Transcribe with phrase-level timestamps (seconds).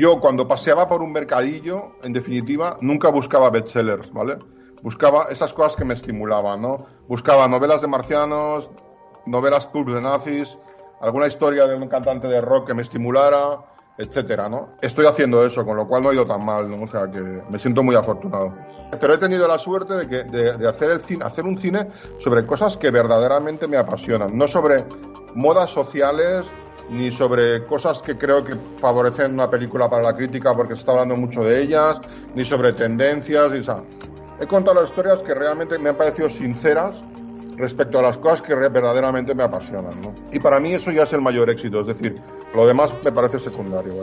[0.00, 4.38] Yo cuando paseaba por un mercadillo, en definitiva, nunca buscaba bestsellers, ¿vale?
[4.80, 6.86] Buscaba esas cosas que me estimulaban, ¿no?
[7.08, 8.70] Buscaba novelas de marcianos,
[9.26, 10.56] novelas pulp de nazis,
[11.00, 13.58] alguna historia de un cantante de rock que me estimulara,
[13.98, 14.68] etcétera, ¿no?
[14.80, 16.84] Estoy haciendo eso, con lo cual no ha ido tan mal, ¿no?
[16.84, 18.54] O sea que me siento muy afortunado.
[19.00, 22.46] Pero he tenido la suerte de, que, de, hacer, el cine, hacer un cine sobre
[22.46, 24.84] cosas que verdaderamente me apasionan, no sobre
[25.34, 26.48] modas sociales
[26.90, 30.92] ni sobre cosas que creo que favorecen una película para la crítica porque se está
[30.92, 32.00] hablando mucho de ellas,
[32.34, 33.84] ni sobre tendencias, y, o
[34.40, 37.04] he contado las historias que realmente me han parecido sinceras
[37.56, 40.00] respecto a las cosas que verdaderamente me apasionan.
[40.00, 40.14] ¿no?
[40.32, 42.14] Y para mí eso ya es el mayor éxito, es decir,
[42.54, 43.94] lo demás me parece secundario.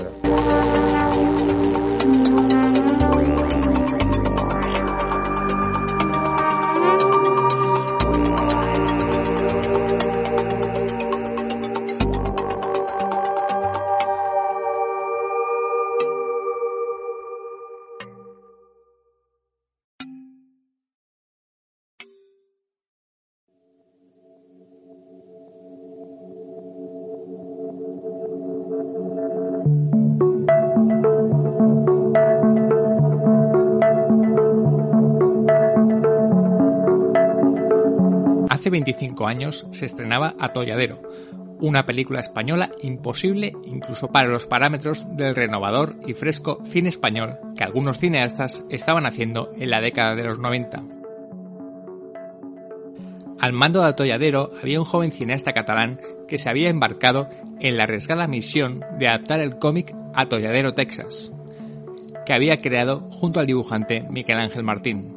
[39.16, 41.02] Hace 25 años se estrenaba Atolladero,
[41.60, 47.64] una película española imposible incluso para los parámetros del renovador y fresco cine español que
[47.64, 50.84] algunos cineastas estaban haciendo en la década de los 90.
[53.40, 57.30] Al mando de Atolladero había un joven cineasta catalán que se había embarcado
[57.60, 61.32] en la arriesgada misión de adaptar el cómic Atolladero Texas,
[62.26, 65.15] que había creado junto al dibujante Miguel Ángel Martín.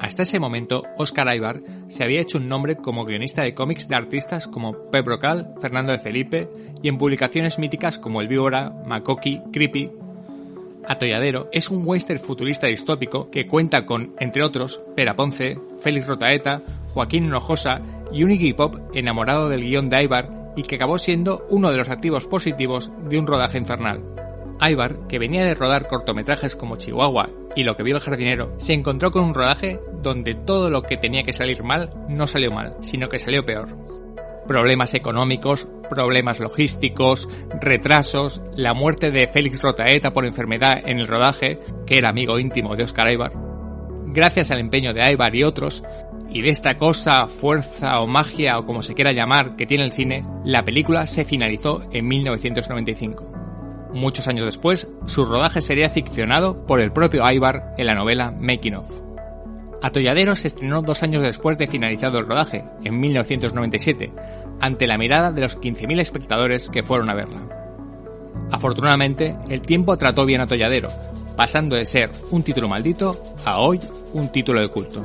[0.00, 3.94] Hasta ese momento, Oscar Aybar se había hecho un nombre como guionista de cómics de
[3.94, 6.48] artistas como Pep Brocal, Fernando de Felipe
[6.82, 9.90] y en publicaciones míticas como El Víbora, Makoki, Creepy.
[10.86, 16.62] Atolladero es un western futurista distópico que cuenta con, entre otros, Pera Ponce, Félix Rotaeta,
[16.92, 17.80] Joaquín Hinojosa
[18.12, 21.78] y un Iggy Pop enamorado del guion de Aybar y que acabó siendo uno de
[21.78, 24.02] los activos positivos de un rodaje infernal.
[24.60, 28.72] Aybar, que venía de rodar cortometrajes como Chihuahua y Lo que vio el jardinero, se
[28.72, 32.76] encontró con un rodaje donde todo lo que tenía que salir mal no salió mal,
[32.80, 33.74] sino que salió peor.
[34.46, 37.28] Problemas económicos, problemas logísticos,
[37.60, 42.76] retrasos, la muerte de Félix Rotaeta por enfermedad en el rodaje, que era amigo íntimo
[42.76, 43.32] de Oscar Aybar.
[44.06, 45.82] Gracias al empeño de Aybar y otros,
[46.30, 49.92] y de esta cosa, fuerza o magia o como se quiera llamar que tiene el
[49.92, 53.33] cine, la película se finalizó en 1995.
[53.94, 58.74] Muchos años después, su rodaje sería ficcionado por el propio Aybar en la novela Making
[58.74, 58.90] of.
[59.82, 64.12] Atolladero se estrenó dos años después de finalizado el rodaje, en 1997,
[64.60, 67.48] ante la mirada de los 15.000 espectadores que fueron a verla.
[68.50, 70.90] Afortunadamente, el tiempo trató bien a Atolladero,
[71.36, 73.78] pasando de ser un título maldito a hoy
[74.12, 75.04] un título de culto.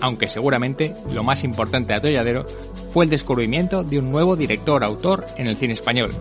[0.00, 2.46] Aunque seguramente lo más importante de Atolladero
[2.88, 6.14] fue el descubrimiento de un nuevo director-autor en el cine español,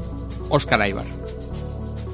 [0.49, 1.30] Óscar Aybar.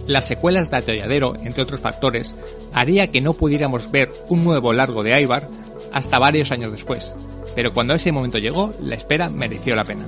[0.08, 2.34] Las secuelas de Atolladero, entre otros factores,
[2.74, 5.50] haría que no pudiéramos ver un nuevo largo de Aybar
[5.92, 7.14] hasta varios años después,
[7.56, 10.06] pero cuando ese momento llegó, la espera mereció la pena.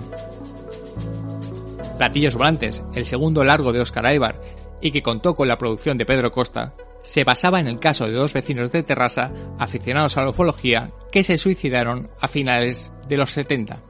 [1.97, 4.39] Platillos Volantes, el segundo largo de Oscar Aybar,
[4.79, 8.13] y que contó con la producción de Pedro Costa, se basaba en el caso de
[8.13, 13.31] dos vecinos de Terrassa, aficionados a la ufología, que se suicidaron a finales de los
[13.31, 13.81] 70.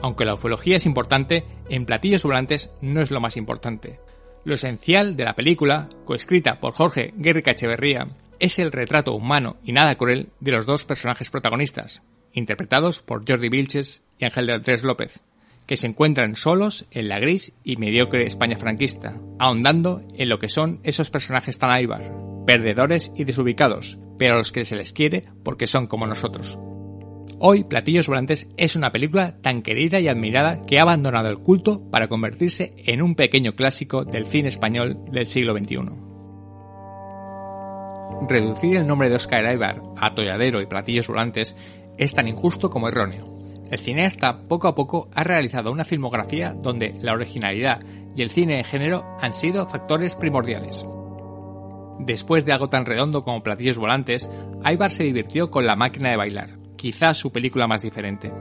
[0.00, 3.98] Aunque la ufología es importante, en Platillos Volantes no es lo más importante.
[4.46, 9.72] Lo esencial de la película, coescrita por Jorge Guerrica Echeverría, es el retrato humano y
[9.72, 14.84] nada cruel de los dos personajes protagonistas, interpretados por Jordi Vilches y Ángel de Andrés
[14.84, 15.24] López,
[15.66, 20.48] que se encuentran solos en la gris y mediocre España franquista, ahondando en lo que
[20.48, 22.12] son esos personajes tan aibar,
[22.46, 26.56] perdedores y desubicados, pero a los que se les quiere porque son como nosotros.
[27.38, 31.82] Hoy Platillos Volantes es una película tan querida y admirada que ha abandonado el culto
[31.90, 35.76] para convertirse en un pequeño clásico del cine español del siglo XXI.
[38.26, 41.54] Reducir el nombre de Oscar Aybar a Atolladero y Platillos Volantes
[41.98, 43.26] es tan injusto como erróneo.
[43.70, 47.80] El cineasta poco a poco ha realizado una filmografía donde la originalidad
[48.16, 50.86] y el cine de género han sido factores primordiales.
[51.98, 54.30] Después de algo tan redondo como Platillos Volantes,
[54.64, 58.32] Aybar se divirtió con La máquina de bailar, quizás su película más diferente.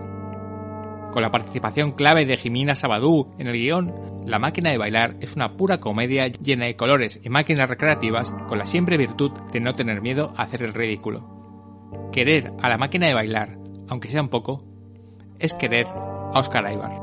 [1.11, 5.35] Con la participación clave de Jimena Sabadú en el guion, La máquina de bailar es
[5.35, 9.75] una pura comedia llena de colores y máquinas recreativas con la siempre virtud de no
[9.75, 12.09] tener miedo a hacer el ridículo.
[12.11, 14.63] Querer a la máquina de bailar, aunque sea un poco,
[15.37, 16.93] es querer a Oscar Aybar.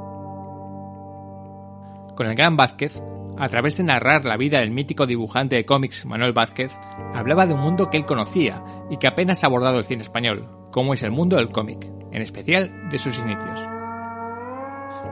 [2.17, 3.01] Con el gran Vázquez,
[3.39, 6.77] a través de narrar la vida del mítico dibujante de cómics Manuel Vázquez,
[7.15, 10.62] hablaba de un mundo que él conocía y que apenas ha abordado el cine español,
[10.73, 13.61] como es el mundo del cómic, en especial de sus inicios.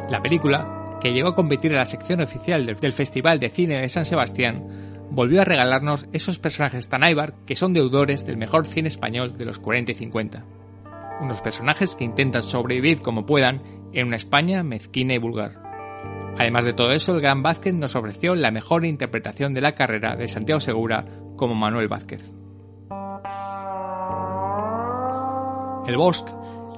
[0.09, 3.89] La película, que llegó a competir en la sección oficial del Festival de Cine de
[3.89, 4.67] San Sebastián,
[5.11, 9.45] volvió a regalarnos esos personajes tan Ibar que son deudores del mejor cine español de
[9.45, 10.45] los 40 y 50.
[11.21, 15.63] Unos personajes que intentan sobrevivir como puedan en una España mezquina y vulgar.
[16.39, 20.17] Además de todo eso, el Gran Vázquez nos ofreció la mejor interpretación de la carrera
[20.17, 21.05] de Santiago Segura
[21.37, 22.40] como Manuel Vázquez.
[25.91, 26.31] El Bosque,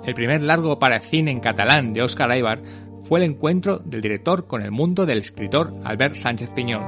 [0.06, 2.62] el primer largo para cine en catalán de Óscar Aybar,
[3.02, 6.82] fue el encuentro del director con el mundo del escritor Albert Sánchez Piñón.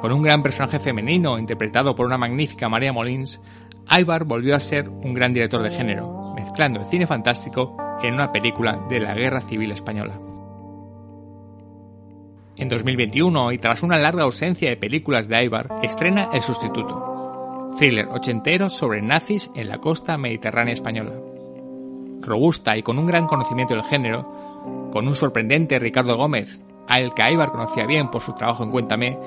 [0.00, 3.40] Con un gran personaje femenino interpretado por una magnífica María Molins,
[3.88, 8.30] Aybar volvió a ser un gran director de género, mezclando el cine fantástico en una
[8.30, 10.20] película de la Guerra Civil Española.
[12.56, 17.11] En 2021, y tras una larga ausencia de películas de Aybar, estrena El Sustituto,
[17.78, 21.12] thriller ochentero sobre nazis en la costa mediterránea española.
[22.20, 27.22] Robusta y con un gran conocimiento del género, con un sorprendente Ricardo Gómez, al que
[27.22, 29.18] Aybar conocía bien por su trabajo en Cuéntame,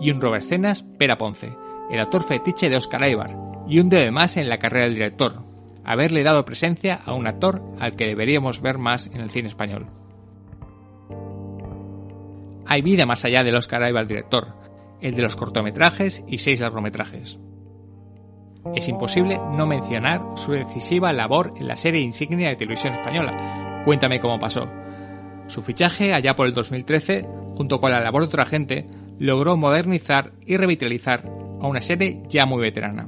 [0.00, 1.56] y un Robert Cenas Pera Ponce,
[1.90, 3.36] el actor fetiche de Oscar Aybar,
[3.68, 5.42] y un de más en la carrera del director,
[5.84, 9.86] haberle dado presencia a un actor al que deberíamos ver más en el cine español.
[12.66, 14.54] Hay vida más allá del Oscar Aybar director,
[15.00, 17.38] el de los cortometrajes y seis largometrajes.
[18.74, 24.18] Es imposible no mencionar su decisiva labor en la serie insignia de televisión española, Cuéntame
[24.18, 24.66] cómo pasó.
[25.46, 28.86] Su fichaje, allá por el 2013, junto con la labor de otra gente,
[29.18, 31.26] logró modernizar y revitalizar
[31.60, 33.06] a una serie ya muy veterana.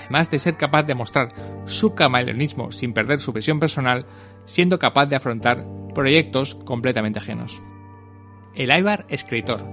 [0.00, 1.32] Además de ser capaz de mostrar
[1.64, 4.04] su camaleonismo sin perder su visión personal,
[4.46, 7.62] siendo capaz de afrontar proyectos completamente ajenos.
[8.56, 9.64] El Aibar escritor,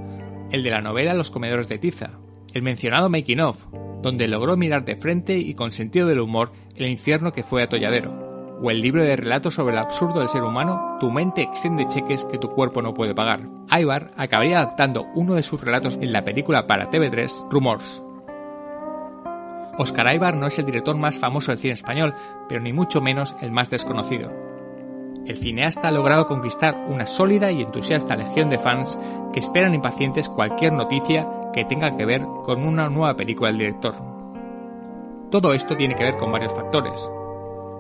[0.52, 2.12] el de la novela Los comedores de tiza,
[2.54, 3.66] el mencionado Making of,
[4.02, 8.58] donde logró mirar de frente y con sentido del humor el infierno que fue atolladero,
[8.62, 12.26] o el libro de relatos sobre el absurdo del ser humano, Tu mente extiende cheques
[12.26, 13.42] que tu cuerpo no puede pagar.
[13.72, 18.04] Ibar acabaría adaptando uno de sus relatos en la película para TV3, Rumors.
[19.78, 22.14] Oscar Aibar no es el director más famoso del cine español,
[22.48, 24.51] pero ni mucho menos el más desconocido.
[25.26, 28.98] El cineasta ha logrado conquistar una sólida y entusiasta legión de fans
[29.34, 33.96] que esperan impacientes cualquier noticia que tenga que ver con una nueva película del director.
[35.30, 37.10] Todo esto tiene que ver con varios factores,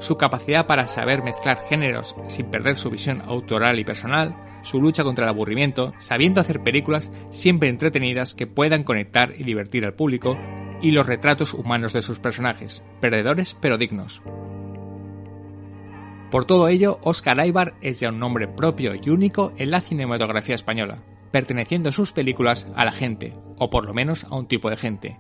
[0.02, 5.04] su capacidad para saber mezclar géneros sin perder su visión autoral y personal, su lucha
[5.04, 10.38] contra el aburrimiento, sabiendo hacer películas siempre entretenidas que puedan conectar y divertir al público,
[10.82, 14.24] y los retratos humanos de sus personajes, perdedores pero dignos.
[16.32, 20.56] Por todo ello, Oscar Aybar es ya un nombre propio y único en la cinematografía
[20.56, 24.78] española, perteneciendo sus películas a la gente, o por lo menos a un tipo de
[24.78, 25.18] gente,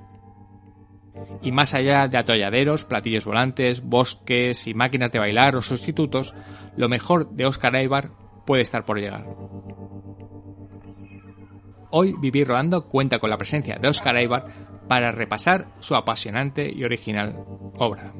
[1.41, 6.33] y más allá de atolladeros, platillos volantes, bosques y máquinas de bailar o sustitutos,
[6.77, 8.11] lo mejor de Oscar Aybar
[8.45, 9.25] puede estar por llegar.
[11.89, 14.45] Hoy Vivir Rodando cuenta con la presencia de Oscar Aybar
[14.87, 17.43] para repasar su apasionante y original
[17.77, 18.13] obra.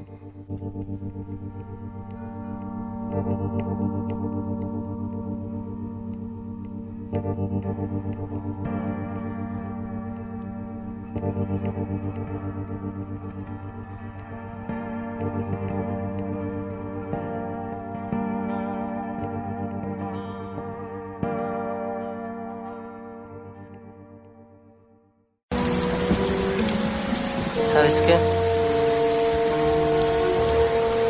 [27.72, 28.16] ¿Sabes qué?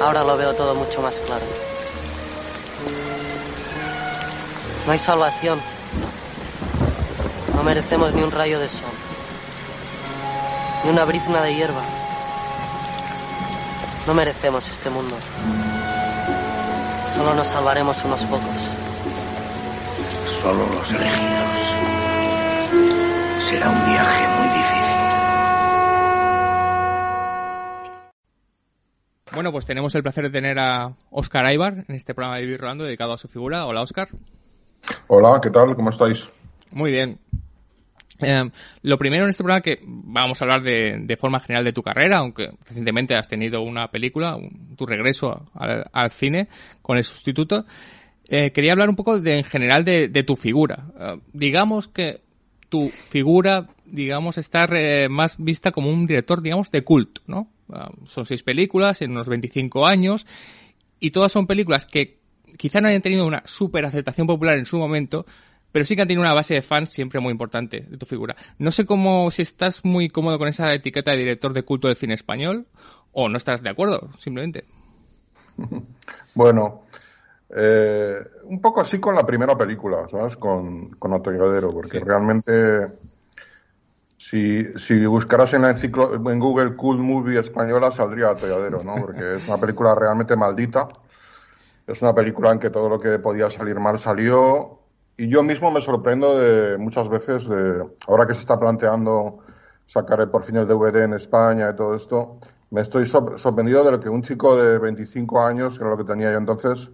[0.03, 1.47] Ahora lo veo todo mucho más claro.
[4.87, 5.61] No hay salvación.
[7.55, 8.91] No merecemos ni un rayo de sol,
[10.85, 11.83] ni una brizna de hierba.
[14.07, 15.17] No merecemos este mundo.
[17.15, 18.57] Solo nos salvaremos unos pocos.
[20.27, 21.75] Solo los elegidos.
[23.49, 24.83] Será un viaje muy difícil.
[29.35, 32.61] Bueno, pues tenemos el placer de tener a Oscar Aybar en este programa de Vivir
[32.61, 33.67] Rolando dedicado a su figura.
[33.67, 34.09] Hola, Oscar.
[35.07, 35.75] Hola, ¿qué tal?
[35.77, 36.29] ¿Cómo estáis?
[36.73, 37.19] Muy bien.
[38.21, 38.51] Eh,
[38.83, 42.19] lo primero en este programa que vamos a hablar de, forma general de tu carrera,
[42.19, 44.37] aunque recientemente has tenido una película,
[44.77, 46.49] tu regreso al, cine
[46.83, 47.65] con el sustituto.
[48.29, 50.87] Eh, quería hablar un poco de, en general de, tu figura.
[50.99, 52.21] Eh, digamos que
[52.69, 54.67] tu figura, digamos, está
[55.11, 57.49] más vista como un director, digamos, de culto, ¿no?
[57.73, 60.27] Ah, son seis películas en unos 25 años
[61.01, 62.19] y todas son películas que
[62.59, 65.25] quizá no hayan tenido una super aceptación popular en su momento,
[65.73, 68.37] pero sí que han tenido una base de fans siempre muy importante de tu figura.
[68.59, 71.97] No sé cómo, si estás muy cómodo con esa etiqueta de director de culto del
[71.97, 72.67] cine español
[73.13, 74.65] o no estás de acuerdo, simplemente.
[76.35, 76.85] Bueno,
[77.55, 80.39] eh, un poco así con la primera película, ¿sabes?
[80.39, 82.91] Con, con Atolladero, porque realmente
[84.17, 88.95] si, si buscaras en, la enciclo, en Google Cool Movie española saldría Atolladero, ¿no?
[88.95, 90.89] Porque es una película realmente maldita.
[91.87, 94.82] Es una película en que todo lo que podía salir mal salió.
[95.17, 99.39] Y yo mismo me sorprendo de muchas veces de, ahora que se está planteando
[99.87, 102.39] sacar por fin el DVD en España y todo esto,
[102.71, 106.11] me estoy sorprendido de lo que un chico de 25 años, que era lo que
[106.11, 106.91] tenía yo entonces,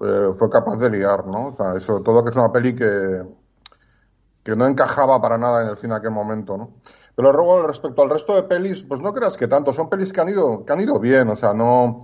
[0.00, 1.48] eh, fue capaz de liar, ¿no?
[1.48, 3.24] O sea, sobre todo que es una peli que,
[4.44, 6.70] que no encajaba para nada en el cine en aquel momento, ¿no?
[7.14, 10.20] Pero luego, respecto al resto de pelis, pues no creas que tanto, son pelis que
[10.20, 12.00] han ido, que han ido bien, o sea, no...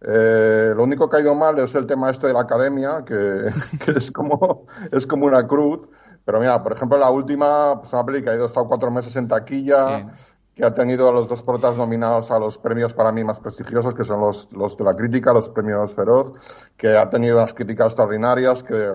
[0.00, 3.46] Eh, lo único que ha ido mal es el tema este de la academia, que,
[3.96, 5.88] es como es como una cruz.
[6.24, 9.16] Pero mira, por ejemplo, la última, pues una peli que ha ido estado cuatro meses
[9.16, 10.12] en taquilla,
[10.54, 13.94] que ha tenido a los dos protas nominados a los premios para mí más prestigiosos,
[13.94, 16.32] que son los, los de la crítica, los premios Feroz,
[16.76, 18.92] que ha tenido unas críticas extraordinarias, que eh,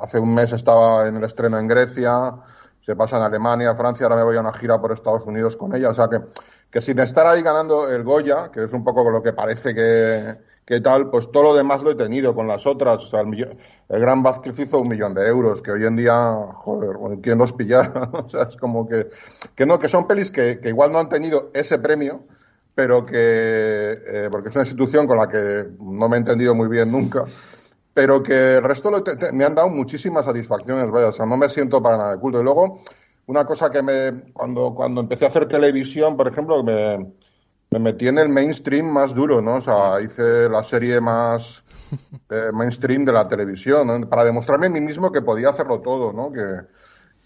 [0.00, 2.34] hace un mes estaba en el estreno en Grecia,
[2.84, 5.76] se pasa en Alemania, Francia, ahora me voy a una gira por Estados Unidos con
[5.76, 6.20] ella, o sea que,
[6.74, 10.34] que sin estar ahí ganando el Goya, que es un poco lo que parece que,
[10.64, 11.08] ¿qué tal?
[11.08, 13.04] Pues todo lo demás lo he tenido con las otras.
[13.04, 13.56] O sea, el,
[13.88, 18.10] Gran Vázquez hizo un millón de euros, que hoy en día, joder, ¿quién los pillara?
[18.12, 19.08] o sea, es como que,
[19.54, 22.24] que no, que son pelis que, que igual no han tenido ese premio,
[22.74, 26.66] pero que, eh, porque es una institución con la que no me he entendido muy
[26.66, 27.24] bien nunca,
[27.94, 28.90] pero que el resto
[29.32, 32.40] me han dado muchísimas satisfacciones, vaya, o sea, no me siento para nada de culto.
[32.40, 32.80] Y luego,
[33.26, 37.12] una cosa que me, cuando, cuando empecé a hacer televisión, por ejemplo, me,
[37.70, 39.56] me metí en el mainstream más duro, ¿no?
[39.56, 41.62] O sea, hice la serie más
[42.30, 44.08] eh, mainstream de la televisión, ¿no?
[44.08, 46.30] Para demostrarme a mí mismo que podía hacerlo todo, ¿no?
[46.30, 46.44] Que,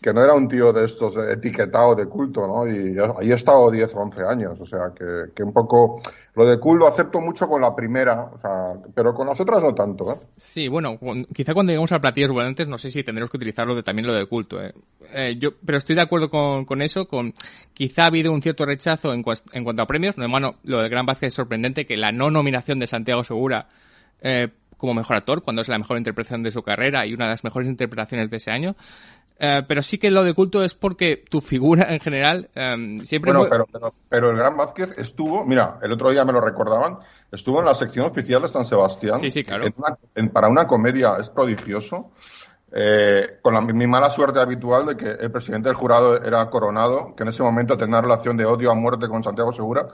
[0.01, 2.67] que no era un tío de estos etiquetados de culto, ¿no?
[2.69, 6.01] Y ahí he estado 10 o 11 años, o sea, que, que un poco
[6.35, 9.61] lo de culto lo acepto mucho con la primera, o sea, pero con las otras
[9.63, 10.17] no tanto, ¿eh?
[10.37, 10.99] Sí, bueno,
[11.35, 14.15] quizá cuando lleguemos a platillos volantes no sé si tendremos que utilizarlo de, también lo
[14.15, 14.73] de culto, ¿eh?
[15.13, 17.35] eh yo, pero estoy de acuerdo con, con, eso, con
[17.75, 20.89] quizá ha habido un cierto rechazo en, en cuanto a premios, no, hermano, lo de
[20.89, 23.67] Gran Vázquez es sorprendente que la no nominación de Santiago Segura
[24.21, 27.33] eh, como mejor actor, cuando es la mejor interpretación de su carrera y una de
[27.33, 28.77] las mejores interpretaciones de ese año.
[29.41, 33.33] Eh, pero sí que lo de culto es porque tu figura en general em, siempre...
[33.33, 36.99] Bueno, pero, pero, el Gran Vázquez estuvo, mira, el otro día me lo recordaban,
[37.31, 39.19] estuvo en la sección oficial de San Sebastián.
[39.21, 39.67] Sí, sí, claro.
[40.33, 42.11] para una comedia es prodigioso.
[42.71, 47.15] Eh, con la, mi mala suerte habitual de que el presidente del jurado era Coronado,
[47.17, 49.89] que en ese momento tenía una relación de odio a muerte con Santiago Segura,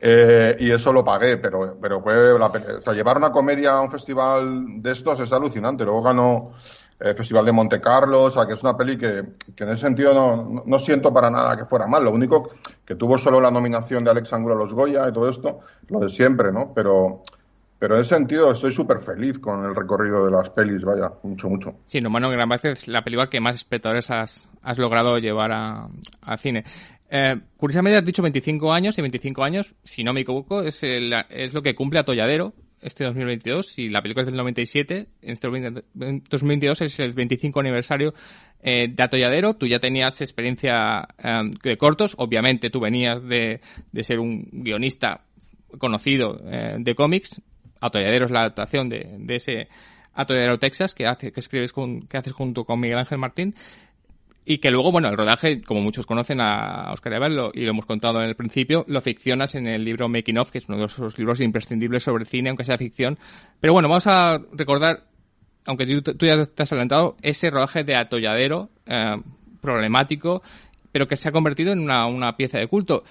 [0.00, 3.80] eh, y eso lo pagué, pero, pero fue la, o sea, llevar una comedia a
[3.82, 5.84] un festival de estos es alucinante.
[5.84, 6.52] Luego ganó
[6.98, 9.82] el Festival de Monte Carlo, o sea, que es una peli que, que en ese
[9.82, 12.04] sentido no, no, siento para nada que fuera mal.
[12.04, 12.50] Lo único
[12.84, 16.00] que tuvo solo la nominación de Alex Angulo a los Goya y todo esto, lo
[16.00, 16.72] de siempre, ¿no?
[16.74, 17.22] Pero,
[17.80, 21.48] pero en ese sentido estoy súper feliz con el recorrido de las pelis, vaya, mucho,
[21.48, 21.78] mucho.
[21.86, 25.88] Sí, no, Mano Gran es la película que más espectadores has, has logrado llevar a,
[26.20, 26.62] a cine.
[27.08, 31.10] Eh, curiosamente has dicho 25 años y 25 años, si no me equivoco, es, el,
[31.30, 35.48] es lo que cumple Atolladero, este 2022 y la película es del 97, en este
[35.48, 38.12] 2022 es el 25 aniversario
[38.62, 39.54] eh, de Atolladero.
[39.54, 45.24] Tú ya tenías experiencia eh, de cortos, obviamente tú venías de, de ser un guionista
[45.78, 47.40] conocido de cómics.
[47.80, 49.68] Atolladero es la adaptación de, ese
[50.14, 53.54] Atolladero Texas que hace que escribes con, que haces junto con Miguel Ángel Martín
[54.44, 57.86] y que luego, bueno, el rodaje, como muchos conocen a Oscar Evans, y lo hemos
[57.86, 60.86] contado en el principio, lo ficcionas en el libro Making of, que es uno de
[60.86, 63.18] esos libros imprescindibles sobre cine, aunque sea ficción.
[63.60, 65.04] Pero bueno, vamos a recordar,
[65.66, 69.20] aunque tú, ya te has adelantado, ese rodaje de atolladero, eh,
[69.60, 70.42] problemático,
[70.90, 73.04] pero que se ha convertido en una, una pieza de culto.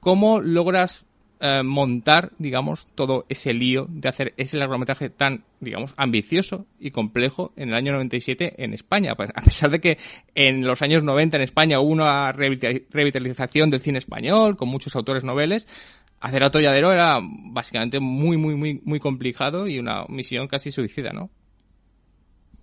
[0.00, 1.04] ¿Cómo logras
[1.44, 7.52] eh, montar, digamos, todo ese lío de hacer ese largometraje tan, digamos, ambicioso y complejo
[7.56, 9.10] en el año 97 en España.
[9.12, 9.98] A pesar de que
[10.36, 15.24] en los años 90 en España hubo una revitalización del cine español con muchos autores
[15.24, 15.66] noveles,
[16.20, 21.28] hacer atolladero era básicamente muy, muy, muy, muy complicado y una misión casi suicida, ¿no?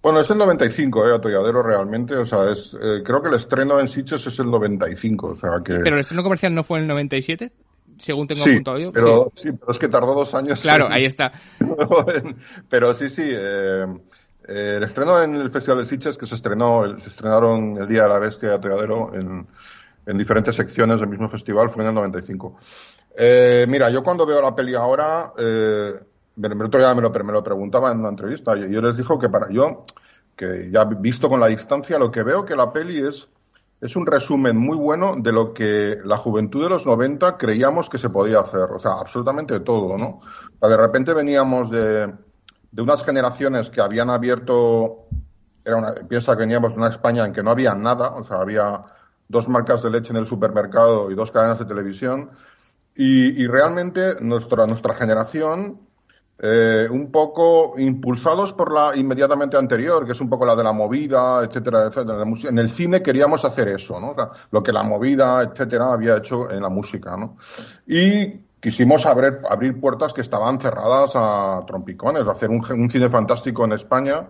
[0.01, 1.15] Bueno, es el 95, ¿eh?
[1.15, 5.27] Atolladero realmente, o sea, es, eh, creo que el estreno en Sitges es el 95,
[5.27, 5.73] o sea que...
[5.79, 7.51] ¿Pero el estreno comercial no fue en el 97?
[7.99, 8.91] Según tengo sí, apuntado yo.
[8.91, 9.51] Pero, sí.
[9.51, 10.61] pero es que tardó dos años.
[10.61, 11.31] Claro, ahí está.
[12.69, 13.23] pero sí, sí.
[13.25, 13.85] Eh,
[14.47, 18.03] eh, el estreno en el Festival de Sitges, que se estrenó, se estrenaron el Día
[18.03, 19.47] de la Bestia de Atolladero en,
[20.05, 22.57] en diferentes secciones del mismo festival, fue en el 95.
[23.15, 25.93] Eh, mira, yo cuando veo la peli ahora, eh,
[26.35, 29.29] me, me, me, lo, me lo preguntaba en una entrevista, y yo les dijo que
[29.29, 29.83] para yo
[30.35, 33.27] que ya visto con la distancia, lo que veo que la peli es,
[33.81, 37.97] es un resumen muy bueno de lo que la juventud de los 90 creíamos que
[37.97, 38.69] se podía hacer.
[38.71, 40.19] O sea, absolutamente todo, ¿no?
[40.19, 42.13] O sea, de repente veníamos de,
[42.71, 45.07] de unas generaciones que habían abierto,
[45.63, 48.37] era una, piensa que veníamos de una España en que no había nada, o sea,
[48.37, 48.83] había
[49.29, 52.31] dos marcas de leche en el supermercado y dos cadenas de televisión.
[52.95, 55.79] Y, y realmente nuestra, nuestra generación,
[56.41, 60.71] eh, un poco impulsados por la inmediatamente anterior, que es un poco la de la
[60.71, 62.23] movida, etcétera, etcétera.
[62.47, 64.15] En el cine queríamos hacer eso, ¿no?
[64.51, 67.35] Lo que la movida, etcétera, había hecho en la música, ¿no?
[67.85, 73.73] Y quisimos abrir, abrir puertas que estaban cerradas a trompicones, hacer un, cine fantástico en
[73.73, 74.27] España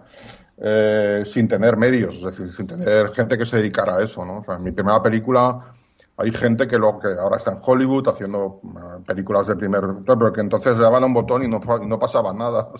[0.57, 4.39] eh, sin tener medios, es decir, sin tener gente que se dedicara a eso, ¿no?
[4.39, 5.75] O sea, mi primera película
[6.19, 10.33] hay gente que, lo, que ahora está en Hollywood haciendo uh, películas de primer, pero
[10.33, 12.69] que entonces le daban un botón y no, no pasaba nada.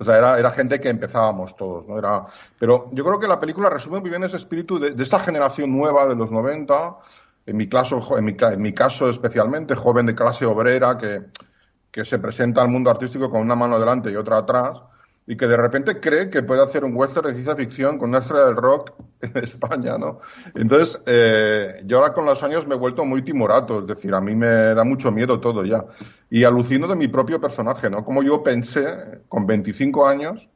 [0.00, 1.96] O sea, era, era gente que empezábamos todos, ¿no?
[1.96, 2.26] Era,
[2.58, 5.70] pero yo creo que la película resume muy bien ese espíritu de, de esta generación
[5.76, 6.96] nueva de los 90,
[7.46, 11.26] en mi, caso, en, mi, en mi caso especialmente, joven de clase obrera que,
[11.92, 14.82] que se presenta al mundo artístico con una mano delante y otra atrás,
[15.26, 18.18] y que de repente cree que puede hacer un western de ciencia ficción con una
[18.18, 20.20] estrella del rock en España, ¿no?
[20.54, 24.20] Entonces, eh, yo ahora con los años me he vuelto muy timorato, es decir, a
[24.20, 25.84] mí me da mucho miedo todo ya.
[26.30, 28.04] Y alucino de mi propio personaje, ¿no?
[28.04, 30.48] Como yo pensé con 25 años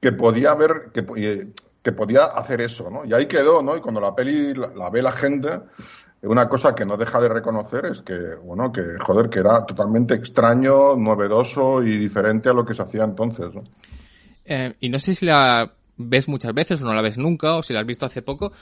[0.00, 3.04] que podía haber, que, que podía hacer eso, ¿no?
[3.04, 3.76] Y ahí quedó, ¿no?
[3.76, 5.60] Y cuando la peli la ve la gente,
[6.22, 10.14] una cosa que no deja de reconocer es que, bueno, que, joder, que era totalmente
[10.14, 13.62] extraño, novedoso y diferente a lo que se hacía entonces, ¿no?
[14.44, 17.62] Eh, y no sé si la ves muchas veces o no la ves nunca o
[17.62, 18.52] si la has visto hace poco.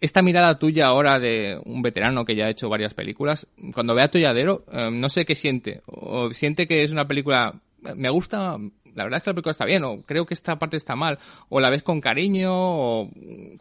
[0.00, 4.02] Esta mirada tuya ahora de un veterano que ya ha hecho varias películas, cuando ve
[4.02, 5.82] a Tolladero, eh, no sé qué siente.
[5.86, 7.54] O siente que es una película,
[7.96, 8.56] me gusta,
[8.94, 11.18] la verdad es que la película está bien, o creo que esta parte está mal,
[11.48, 13.10] o la ves con cariño, o,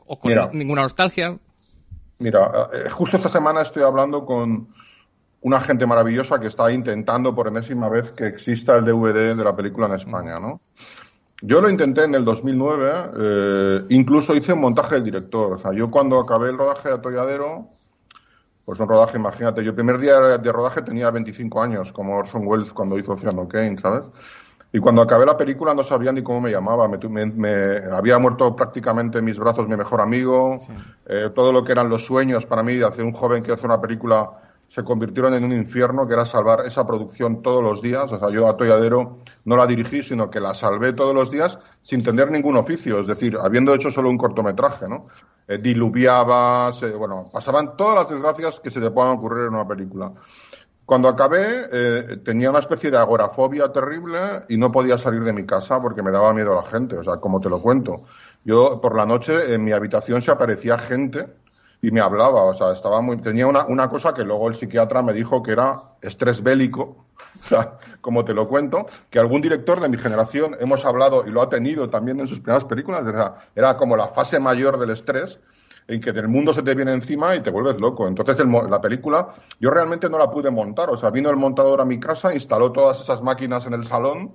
[0.05, 0.49] o con Mira.
[0.53, 1.38] ninguna nostalgia.
[2.23, 4.69] Mira, eh, justo esta semana estoy hablando con
[5.41, 9.53] una gente maravillosa que está intentando por enésima vez que exista el DVD de la
[9.53, 10.62] película en España, ¿no?
[11.41, 15.51] Yo lo intenté en el 2009, eh, incluso hice un montaje del director.
[15.51, 17.67] O sea, yo cuando acabé el rodaje de Atolladero,
[18.63, 22.47] pues un rodaje, imagínate, yo el primer día de rodaje tenía 25 años, como Orson
[22.47, 24.05] Welles cuando hizo Ciudadano Kane, ¿sabes?
[24.75, 26.88] Y cuando acabé la película no sabía ni cómo me llamaba.
[26.88, 30.57] Me, me, me había muerto prácticamente en mis brazos mi mejor amigo.
[30.59, 30.73] Sí.
[31.05, 33.67] Eh, todo lo que eran los sueños para mí de hacer un joven que hace
[33.67, 34.31] una película
[34.73, 38.12] se convirtieron en un infierno, que era salvar esa producción todos los días.
[38.12, 41.59] O sea, yo a Tolladero no la dirigí, sino que la salvé todos los días
[41.83, 42.99] sin tener ningún oficio.
[42.99, 45.05] Es decir, habiendo hecho solo un cortometraje, ¿no?
[45.47, 49.67] Eh, diluviaba, se, bueno, pasaban todas las desgracias que se te puedan ocurrir en una
[49.67, 50.12] película.
[50.85, 54.19] Cuando acabé, eh, tenía una especie de agorafobia terrible
[54.49, 56.97] y no podía salir de mi casa porque me daba miedo a la gente.
[56.97, 58.03] O sea, como te lo cuento.
[58.43, 61.27] Yo, por la noche, en mi habitación se aparecía gente
[61.81, 62.43] y me hablaba.
[62.43, 65.53] O sea, estaba muy, tenía una, una cosa que luego el psiquiatra me dijo que
[65.53, 67.05] era estrés bélico.
[67.43, 71.29] O sea, como te lo cuento, que algún director de mi generación hemos hablado y
[71.29, 73.03] lo ha tenido también en sus primeras películas.
[73.05, 75.39] O sea, era como la fase mayor del estrés
[75.87, 78.07] en que el mundo se te viene encima y te vuelves loco.
[78.07, 81.85] Entonces la película yo realmente no la pude montar, o sea, vino el montador a
[81.85, 84.33] mi casa, instaló todas esas máquinas en el salón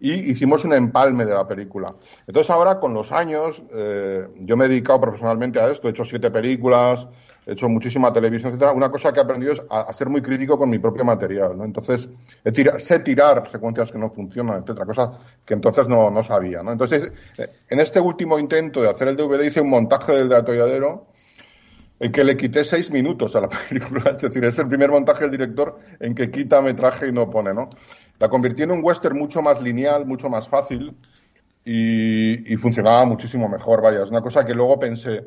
[0.00, 1.94] y hicimos un empalme de la película.
[2.26, 6.04] Entonces ahora con los años eh, yo me he dedicado profesionalmente a esto, he hecho
[6.04, 7.06] siete películas,
[7.46, 8.72] he hecho muchísima televisión, etcétera.
[8.72, 11.64] Una cosa que he aprendido es a, ser muy crítico con mi propio material, ¿no?
[11.64, 12.08] Entonces,
[12.52, 15.10] tira, sé tirar secuencias que no funcionan, etcétera, cosas
[15.44, 16.72] que entonces no, no sabía, ¿no?
[16.72, 21.06] Entonces, en este último intento de hacer el DVD hice un montaje del de Atolladero
[22.00, 25.22] en que le quité seis minutos a la película, es decir, es el primer montaje
[25.22, 27.68] del director en que quita metraje y no pone, ¿no?
[28.18, 30.96] La convirtió en un western mucho más lineal, mucho más fácil
[31.64, 35.24] y, y funcionaba muchísimo mejor, vaya, es una cosa que luego pensé,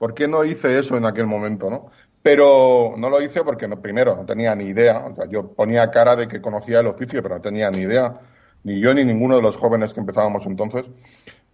[0.00, 1.90] ¿Por qué no hice eso en aquel momento, no?
[2.22, 5.04] Pero no lo hice porque, primero, no tenía ni idea.
[5.04, 8.18] O sea, yo ponía cara de que conocía el oficio, pero no tenía ni idea.
[8.64, 10.86] Ni yo ni ninguno de los jóvenes que empezábamos entonces.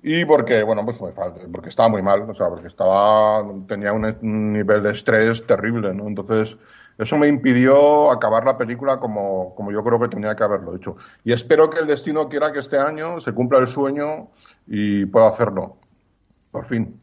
[0.00, 2.22] Y porque, bueno, pues porque estaba muy mal.
[2.30, 6.06] O sea, porque estaba, tenía un nivel de estrés terrible, ¿no?
[6.06, 6.56] Entonces,
[6.98, 10.96] eso me impidió acabar la película como, como yo creo que tenía que haberlo hecho.
[11.24, 14.28] Y espero que el destino quiera que este año se cumpla el sueño
[14.68, 15.78] y pueda hacerlo.
[16.52, 17.00] Por fin.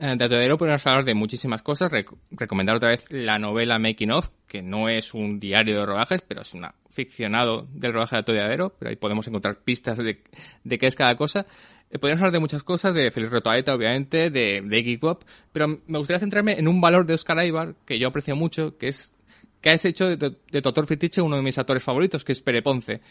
[0.00, 1.92] De Atolladero podemos hablar de muchísimas cosas.
[1.92, 6.22] Rec recomendar otra vez la novela Making of, que no es un diario de rodajes,
[6.26, 10.22] pero es un ficcionado del rodaje de Atolladero, pero ahí podemos encontrar pistas de,
[10.64, 11.44] de qué es cada cosa.
[11.90, 15.68] Eh, podríamos hablar de muchas cosas, de Félix Rotaeta, obviamente, de, de Iggy Pop, pero
[15.68, 19.12] me gustaría centrarme en un valor de Oscar Aibar, que yo aprecio mucho, que es
[19.60, 20.16] que has hecho de,
[20.50, 23.02] de Doctor Fetiche uno de mis actores favoritos, que es Pere Ponce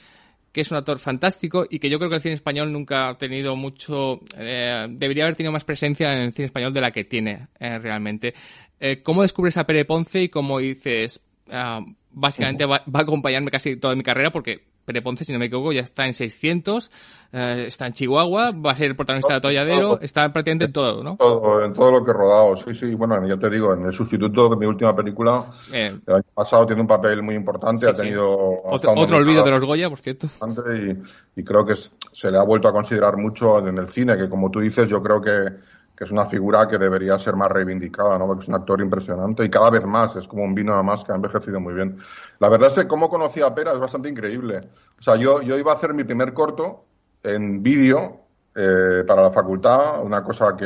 [0.52, 3.18] que es un actor fantástico y que yo creo que el cine español nunca ha
[3.18, 7.04] tenido mucho, eh, debería haber tenido más presencia en el cine español de la que
[7.04, 8.34] tiene eh, realmente.
[8.80, 11.82] Eh, ¿Cómo descubres a Pere Ponce y cómo dices, ah,
[12.12, 15.46] básicamente va, va, a acompañarme casi toda mi carrera porque Pere Ponce, si no me
[15.46, 16.90] equivoco, ya está en 600,
[17.32, 21.04] eh, está en Chihuahua, va a ser el protagonista de Atolladero, está prácticamente en todo,
[21.04, 21.16] ¿no?
[21.16, 22.96] Todo, en todo lo que he rodado, sí, sí.
[22.96, 26.66] Bueno, ya te digo, en El Sustituto, de mi última película, eh, el año pasado
[26.66, 28.56] tiene un papel muy importante, sí, ha tenido...
[28.56, 28.62] Sí.
[28.66, 30.28] Otro, otro olvido de los Goya, por cierto.
[30.74, 34.28] Y, y creo que se le ha vuelto a considerar mucho en el cine, que
[34.28, 35.54] como tú dices, yo creo que
[36.00, 38.26] que es una figura que debería ser más reivindicada, ¿no?
[38.26, 41.12] Porque es un actor impresionante y cada vez más, es como un vino además que
[41.12, 41.98] ha envejecido muy bien.
[42.40, 44.62] La verdad es que cómo conocí a Pera es bastante increíble.
[44.98, 46.86] O sea, yo, iba a hacer mi primer corto
[47.22, 48.22] en vídeo
[48.56, 50.66] eh, para la facultad, una cosa que.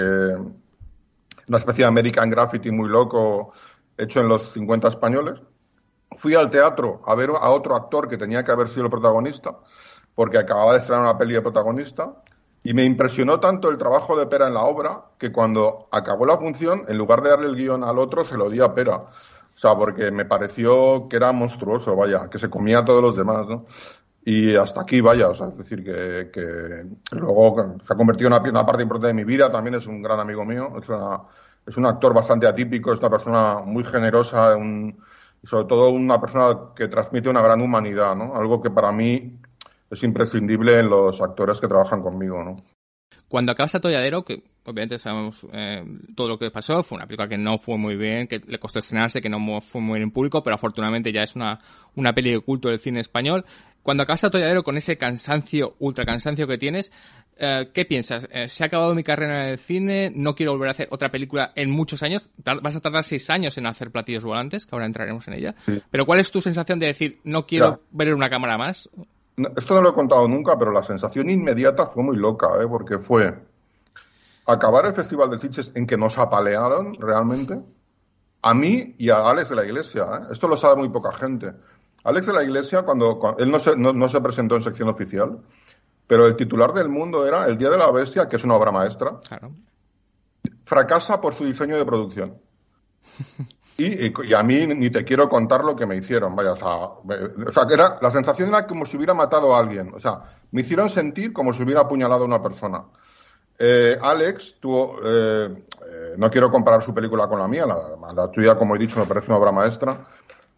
[1.47, 3.53] una especie de American Graffiti muy loco
[3.97, 5.41] hecho en los 50 españoles.
[6.15, 9.57] Fui al teatro a ver a otro actor que tenía que haber sido el protagonista,
[10.13, 12.22] porque acababa de estrenar una peli de protagonista
[12.63, 16.37] y me impresionó tanto el trabajo de Pera en la obra que cuando acabó la
[16.37, 18.95] función, en lugar de darle el guion al otro, se lo di a Pera.
[18.95, 23.15] O sea, porque me pareció que era monstruoso, vaya, que se comía a todos los
[23.15, 23.65] demás, ¿no?
[24.25, 28.33] Y hasta aquí, vaya, o sea, es decir, que, que luego se ha convertido en
[28.33, 31.21] una, una, parte importante de mi vida, también es un gran amigo mío, es, una,
[31.67, 34.97] es un actor bastante atípico, es una persona muy generosa, un,
[35.43, 38.35] y sobre todo una persona que transmite una gran humanidad, ¿no?
[38.37, 39.39] Algo que para mí
[39.93, 42.57] es imprescindible en los actores que trabajan conmigo, ¿no?
[43.27, 45.83] Cuando acabas Atolladero, que obviamente sabemos eh,
[46.15, 48.77] todo lo que pasó, fue una película que no fue muy bien, que le costó
[48.77, 51.59] estrenarse, que no fue muy bien en público, pero afortunadamente ya es una,
[51.95, 53.43] una peli de culto del cine español.
[53.81, 56.91] Cuando acabas Atolladero con ese cansancio, ultra cansancio que tienes,
[57.37, 58.27] eh, ¿qué piensas?
[58.31, 60.11] Eh, ¿Se ha acabado mi carrera en el cine?
[60.15, 62.29] ¿No quiero volver a hacer otra película en muchos años?
[62.37, 65.55] Vas a tardar seis años en hacer Platillos Volantes, que ahora entraremos en ella.
[65.65, 65.81] Sí.
[65.89, 67.79] Pero ¿cuál es tu sensación de decir, no quiero ya.
[67.91, 68.89] ver una cámara más?
[69.35, 72.67] Esto no lo he contado nunca, pero la sensación inmediata fue muy loca, ¿eh?
[72.67, 73.33] porque fue
[74.45, 77.59] acabar el Festival de Sitges en que nos apalearon realmente,
[78.41, 80.03] a mí y a Alex de la Iglesia.
[80.03, 80.27] ¿eh?
[80.31, 81.53] Esto lo sabe muy poca gente.
[82.03, 84.89] Alex de la Iglesia, cuando, cuando él no se, no, no se, presentó en sección
[84.89, 85.39] oficial,
[86.05, 88.71] pero el titular del mundo era El Día de la Bestia, que es una obra
[88.71, 89.51] maestra, claro.
[90.65, 92.37] fracasa por su diseño de producción.
[93.77, 97.97] Y, a mí ni te quiero contar lo que me hicieron, vaya, o sea, era,
[98.01, 101.53] la sensación era como si hubiera matado a alguien, o sea, me hicieron sentir como
[101.53, 102.83] si hubiera apuñalado a una persona.
[103.57, 108.29] Eh, Alex tuvo, eh, eh, no quiero comparar su película con la mía, la, la,
[108.29, 110.05] tuya, como he dicho, me parece una obra maestra.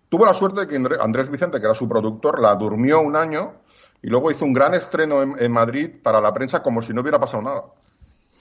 [0.10, 3.54] Tuvo la suerte de que Andrés Vicente, que era su productor, la durmió un año
[4.02, 7.02] y luego hizo un gran estreno en, en Madrid para la prensa como si no
[7.02, 7.64] hubiera pasado nada.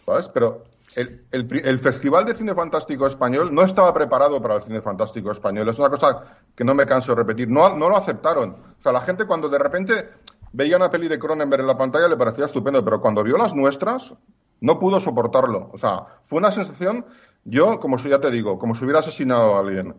[0.05, 0.29] ¿Sabes?
[0.29, 4.80] Pero el, el, el, Festival de Cine Fantástico Español no estaba preparado para el cine
[4.80, 5.68] fantástico español.
[5.68, 7.48] Es una cosa que no me canso de repetir.
[7.48, 8.50] No, no lo aceptaron.
[8.78, 10.09] O sea, la gente cuando de repente
[10.52, 13.54] veía una peli de Cronenberg en la pantalla le parecía estupendo, pero cuando vio las
[13.54, 14.14] nuestras
[14.61, 15.70] no pudo soportarlo.
[15.72, 17.04] O sea, fue una sensación,
[17.44, 19.94] yo, como ya te digo, como si hubiera asesinado a alguien.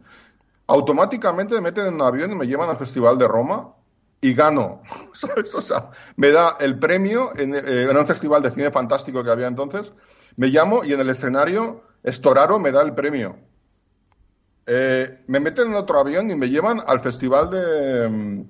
[0.68, 3.74] Automáticamente me meten en un avión y me llevan al Festival de Roma
[4.22, 4.82] y gano.
[5.14, 5.54] ¿Sabes?
[5.54, 9.32] O sea, me da el premio en, eh, en un festival de cine fantástico que
[9.32, 9.92] había entonces
[10.38, 13.38] me llamo y en el escenario Estoraro me da el premio.
[14.68, 18.46] Eh, me meten en otro avión y me llevan al festival de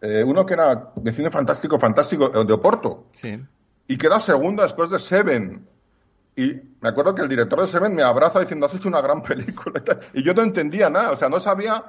[0.00, 3.06] eh, uno que era de cine fantástico, fantástico, de Oporto.
[3.14, 3.40] Sí.
[3.86, 5.66] Y queda segunda después de Seven.
[6.36, 9.22] Y me acuerdo que el director de Seven me abraza diciendo, has hecho una gran
[9.24, 9.82] película.
[10.12, 11.84] Y yo no entendía nada, o sea, no sabía,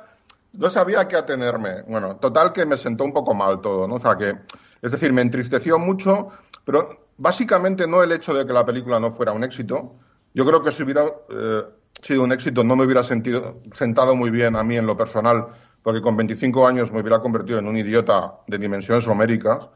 [0.53, 1.81] no sabía a qué atenerme.
[1.83, 3.95] Bueno, total que me sentó un poco mal todo, ¿no?
[3.95, 4.37] O sea, que,
[4.81, 6.29] es decir, me entristeció mucho,
[6.63, 9.95] pero básicamente no el hecho de que la película no fuera un éxito.
[10.33, 11.63] Yo creo que si hubiera eh,
[12.01, 15.47] sido un éxito no me hubiera sentido, sentado muy bien a mí en lo personal,
[15.81, 19.67] porque con 25 años me hubiera convertido en un idiota de dimensiones homéricas,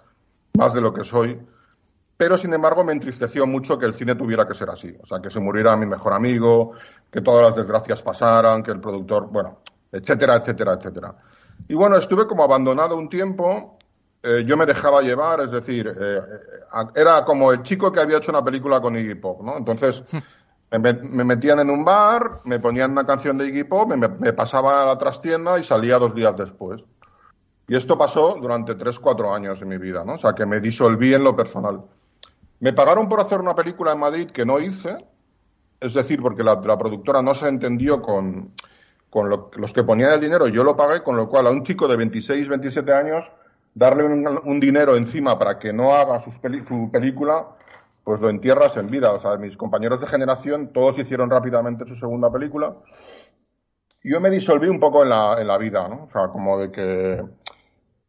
[0.58, 1.39] más de lo que soy.
[2.17, 4.93] Pero, sin embargo, me entristeció mucho que el cine tuviera que ser así.
[5.02, 6.73] O sea, que se muriera mi mejor amigo,
[7.10, 11.15] que todas las desgracias pasaran, que el productor, bueno, etcétera, etcétera, etcétera.
[11.69, 13.79] Y bueno, estuve como abandonado un tiempo
[14.21, 16.19] eh, yo me dejaba llevar, es decir, eh,
[16.93, 19.58] era como el chico que había hecho una película con Iggy Pop, ¿no?
[19.58, 20.03] Entonces,
[20.71, 24.34] me, me, metían en un bar, me ponían una canción de Iggy Pop, me, me
[24.34, 26.84] pasaban a la trastienda y salía dos días después.
[27.67, 30.13] Y esto pasó durante tres, cuatro años en mi vida, ¿no?
[30.13, 31.82] O sea, que me disolví en lo personal.
[32.60, 34.97] Me pagaron por hacer una película en Madrid que no hice,
[35.79, 38.51] es decir, porque la, la productora no se entendió con,
[39.10, 41.63] con lo, los que ponían el dinero, yo lo pagué, con lo cual a un
[41.63, 43.23] chico de 26, 27 años
[43.80, 46.32] darle un, dinero encima para que no haga su
[46.92, 47.48] película,
[48.04, 49.13] pues lo entierras en vida.
[49.13, 52.76] O sea, mis compañeros de generación todos hicieron rápidamente su segunda película.
[54.04, 56.04] Yo me disolví un poco en la, en la vida, ¿no?
[56.04, 57.24] O sea, como de que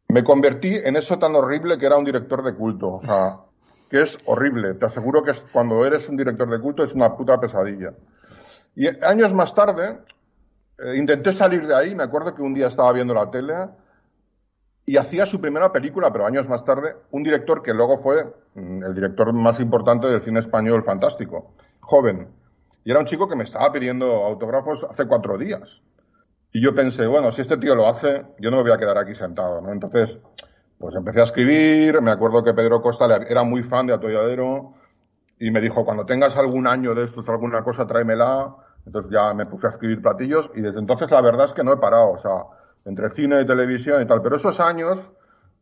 [0.08, 2.94] me convertí en eso tan horrible que era un director de culto.
[2.94, 3.38] O sea,
[3.88, 4.74] que es horrible.
[4.74, 7.92] Te aseguro que cuando eres un director de culto es una puta pesadilla.
[8.74, 9.98] Y años más tarde,
[10.78, 11.94] eh, intenté salir de ahí.
[11.94, 13.54] Me acuerdo que un día estaba viendo la tele
[14.90, 18.24] y hacía su primera película, pero años más tarde, un director que luego fue
[18.56, 22.26] mm, el director más importante del cine español fantástico, joven.
[22.82, 25.80] Y era un chico que me estaba pidiendo autógrafos hace cuatro días.
[26.52, 28.98] Y yo pensé, bueno, si este tío lo hace, yo no me voy a quedar
[28.98, 29.70] aquí sentado, ¿no?
[29.70, 30.18] Entonces,
[30.76, 34.74] pues empecé a escribir, me acuerdo que Pedro Costa era muy fan de Atolladero
[35.38, 38.56] y me dijo, cuando tengas algún año de estos, alguna cosa, tráemela.
[38.84, 41.74] Entonces ya me puse a escribir platillos y desde entonces la verdad es que no
[41.74, 44.22] he parado, o sea, entre cine y televisión y tal.
[44.22, 45.06] Pero esos años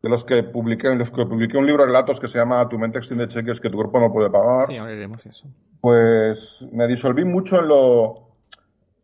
[0.01, 2.67] de los que publiqué, en los que publiqué un libro de relatos que se llama
[2.69, 4.63] Tu mente extiende cheques que tu cuerpo no puede pagar.
[4.63, 5.47] Sí, ahora eso.
[5.81, 8.29] Pues me disolví mucho en lo,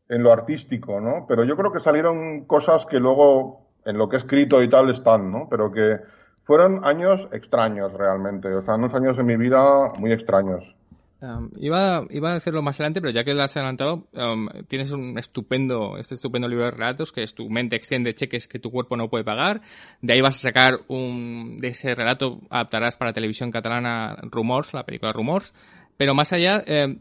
[0.10, 1.26] en lo artístico, ¿no?
[1.28, 4.90] Pero yo creo que salieron cosas que luego en lo que he escrito y tal
[4.90, 5.48] están, ¿no?
[5.50, 6.00] Pero que
[6.44, 10.76] fueron años extraños realmente, o sea, unos años en mi vida muy extraños.
[11.22, 14.92] Um, iba, iba a decirlo más adelante, pero ya que lo has adelantado, um, tienes
[14.92, 18.70] un estupendo, este estupendo libro de relatos que es tu mente extiende cheques que tu
[18.70, 19.62] cuerpo no puede pagar.
[20.02, 24.84] De ahí vas a sacar un, de ese relato adaptarás para televisión catalana Rumors, la
[24.84, 25.54] película Rumors.
[25.98, 26.98] Pero más allá, eh,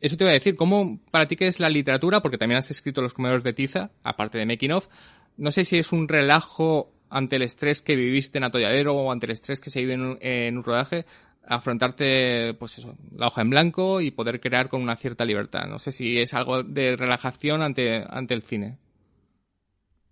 [0.00, 2.20] eso te iba a decir, ¿cómo para ti qué es la literatura?
[2.20, 4.88] Porque también has escrito Los comedores de tiza, aparte de Making of.
[5.36, 9.26] No sé si es un relajo ante el estrés que viviste en Atolladero o ante
[9.26, 11.04] el estrés que se vive en un, rodaje,
[11.50, 15.66] afrontarte, pues eso, la hoja en blanco y poder crear con una cierta libertad.
[15.68, 18.78] No sé si es algo de relajación ante, ante el cine.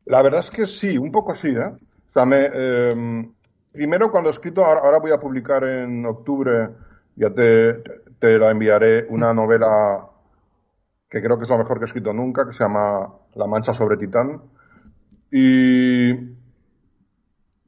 [0.04, 1.72] La verdad es que sí, un poco sí, ¿eh?
[2.16, 3.32] Em,
[3.70, 6.70] primero cuando he escrito, ahora, voy a publicar en octubre,
[7.14, 7.74] ya te,
[8.18, 10.08] te la enviaré, una novela
[11.08, 13.72] que creo que es lo mejor que he escrito nunca, que se llama La Mancha
[13.72, 14.42] sobre Titán.
[15.30, 16.12] Y,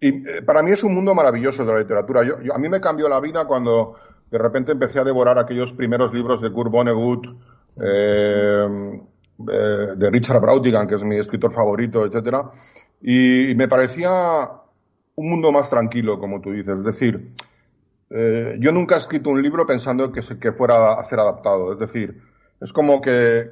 [0.01, 2.23] y eh, para mí es un mundo maravilloso de la literatura.
[2.25, 3.97] Yo, a mí me cambió la vida cuando
[4.31, 7.27] de repente empecé a devorar aquellos primeros libros de Kurt Vonnegut,
[7.83, 9.01] eh,
[9.53, 12.51] eh, de Richard Brautigan, que es mi escritor favorito, etcétera,
[13.03, 14.49] y me parecía
[15.17, 16.79] un mundo más tranquilo, como tú dices.
[16.79, 17.33] Es decir,
[18.59, 21.73] yo nunca he escrito un libro pensando que, que fuera a ser adaptado.
[21.73, 22.21] Es decir,
[22.61, 23.51] es como que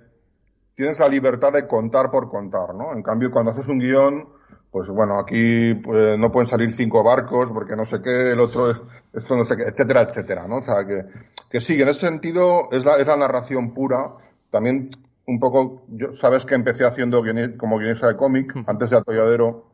[0.75, 2.93] tienes la libertad de contar por contar, ¿no?
[2.93, 4.29] En cambio, cuando haces un guion,
[4.71, 8.71] pues bueno, aquí pues, no pueden salir cinco barcos porque no sé qué, el otro,
[9.13, 10.59] esto no sé qué, etcétera, etcétera, ¿no?
[10.59, 11.05] O sea, que,
[11.51, 14.13] que sí, en ese sentido es la, es la narración pura.
[14.51, 14.91] También
[15.27, 17.23] un poco, yo, sabes que empecé haciendo
[17.59, 19.67] como guionista de cómic, antes de Atolladero,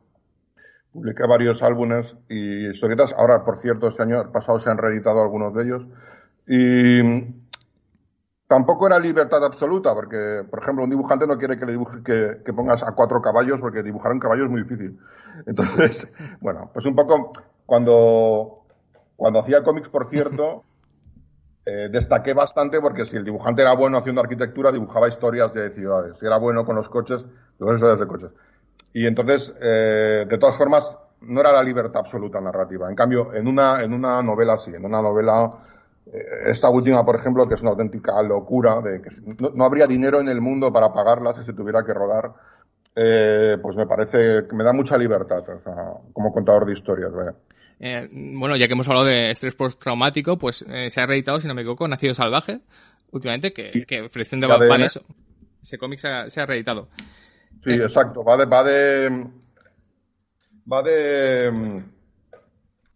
[0.93, 3.13] publiqué varios álbumes y historietas.
[3.17, 5.83] Ahora, por cierto, este año pasado se han reeditado algunos de ellos.
[6.47, 7.03] Y
[8.47, 12.53] tampoco era libertad absoluta, porque, por ejemplo, un dibujante no quiere que le dibuje, que,
[12.53, 14.99] pongas a cuatro caballos, porque dibujar un caballo es muy difícil.
[15.47, 17.33] Entonces, bueno, pues un poco
[17.67, 18.65] cuando,
[19.17, 20.65] cuando hacía cómics, por cierto,
[21.67, 26.19] eh, destaqué bastante porque si el dibujante era bueno haciendo arquitectura, dibujaba historias de ciudades.
[26.19, 27.25] Si era bueno con los coches,
[27.59, 28.31] dibujaba historias de coches.
[28.93, 32.89] Y entonces, eh, de todas formas, no era la libertad absoluta narrativa.
[32.89, 35.53] En cambio, en una, en una novela sí, en una novela,
[36.47, 39.11] esta última, por ejemplo, que es una auténtica locura, de que
[39.55, 42.33] no, habría dinero en el mundo para pagarla si se tuviera que rodar,
[42.95, 45.43] eh, pues me parece que me da mucha libertad
[46.13, 47.11] como contador de historias.
[47.81, 51.63] bueno, ya que hemos hablado de estrés postraumático, pues se ha reeditado, si no me
[51.63, 52.61] equivoco, Nacido Salvaje,
[53.11, 55.01] últimamente, que, que pretende va, eso.
[55.61, 56.89] Ese cómic se ha reeditado.
[57.65, 58.23] Sí, exacto.
[58.23, 59.27] Va de, va de,
[60.71, 61.79] va de mm,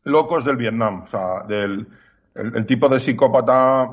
[0.05, 1.87] locos del Vietnam, o sea, del
[2.38, 3.92] el, tipo de psicópata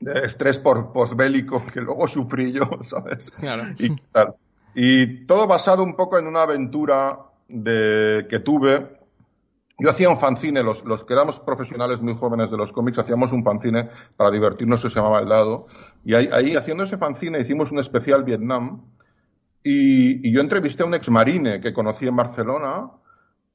[0.00, 3.30] de estrés por postbélico que luego sufrí yo, ¿sabes?
[3.30, 3.74] Claro.
[3.78, 3.92] Y,
[4.74, 9.00] y todo basado un poco en una aventura de, que tuve.
[9.78, 13.32] Yo hacía un fanzine, los, los que éramos profesionales muy jóvenes de los cómics, hacíamos
[13.32, 15.66] un fanzine para divertirnos, se llamaba El Dado.
[16.04, 18.82] Y ahí, ahí haciendo ese fanzine hicimos un especial Vietnam
[19.64, 22.90] y, yo entrevisté a un ex marine que conocí en Barcelona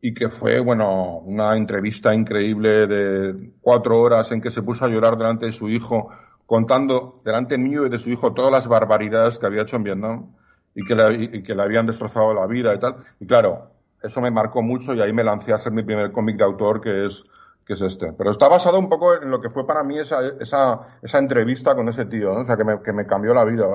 [0.01, 4.89] y que fue, bueno, una entrevista increíble de cuatro horas en que se puso a
[4.89, 6.09] llorar delante de su hijo,
[6.45, 10.35] contando delante mío y de su hijo todas las barbaridades que había hecho en Vietnam
[10.75, 12.97] y que le, que le habían destrozado la vida y tal.
[13.19, 16.37] Y claro, eso me marcó mucho y ahí me lancé a hacer mi primer cómic
[16.37, 17.23] de autor que es
[17.67, 18.13] que es este.
[18.13, 21.75] Pero está basado un poco en lo que fue para mí esa, esa, esa entrevista
[21.75, 22.41] con ese tío, ¿no?
[22.41, 23.65] o sea, que me, que me cambió la vida.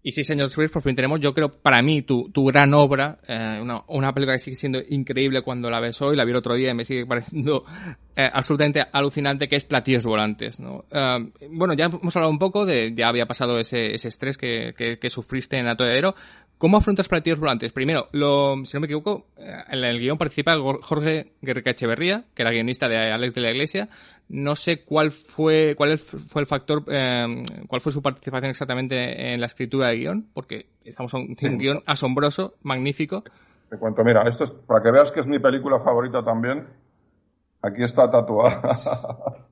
[0.00, 3.60] Y seis años después, por fin tenemos, yo creo, para mí, tu, gran obra, eh,
[3.60, 6.70] una, película que sigue siendo increíble cuando la ves hoy, la vi el otro día
[6.70, 7.64] y me sigue pareciendo
[8.14, 10.60] eh, absolutamente alucinante, que es Platillos Volantes.
[10.60, 10.84] ¿no?
[10.90, 14.72] Eh, bueno, ya hemos hablado un poco de, ya había pasado ese, ese estrés que,
[14.76, 16.14] que, que sufriste en Atolladero.
[16.58, 17.72] ¿Cómo afrontas platillos volantes?
[17.72, 22.88] Primero, si no me equivoco, en el guion participa Jorge Guerrica Echeverría, que era guionista
[22.88, 23.88] de Alex de la Iglesia.
[24.28, 29.40] No sé cuál fue, cuál fue el factor, eh, cuál fue su participación exactamente en
[29.40, 33.24] la escritura del guion, porque estamos en un guion asombroso, magnífico.
[33.70, 36.66] Te cuento, mira, esto es para que veas que es mi película favorita también.
[37.62, 38.62] Aquí está tatuada.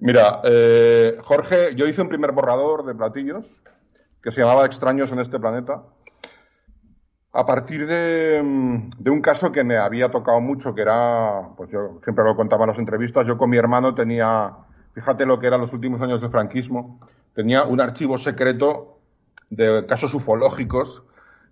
[0.00, 3.46] mira, eh, Jorge, yo hice un primer borrador de platillos
[4.22, 5.82] que se llamaba Extraños en este planeta
[7.32, 11.70] a partir de, mm, de, un caso que me había tocado mucho, que era, pues
[11.70, 14.52] yo siempre lo contaba en las entrevistas, yo con mi hermano tenía,
[14.94, 17.00] fíjate lo que eran los últimos años del franquismo,
[17.34, 18.98] tenía un archivo secreto
[19.50, 21.02] de casos ufológicos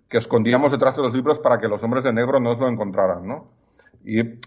[0.09, 3.27] que escondíamos detrás de los libros para que los hombres de negro no lo encontraran,
[3.27, 3.47] ¿no?
[4.03, 4.39] Y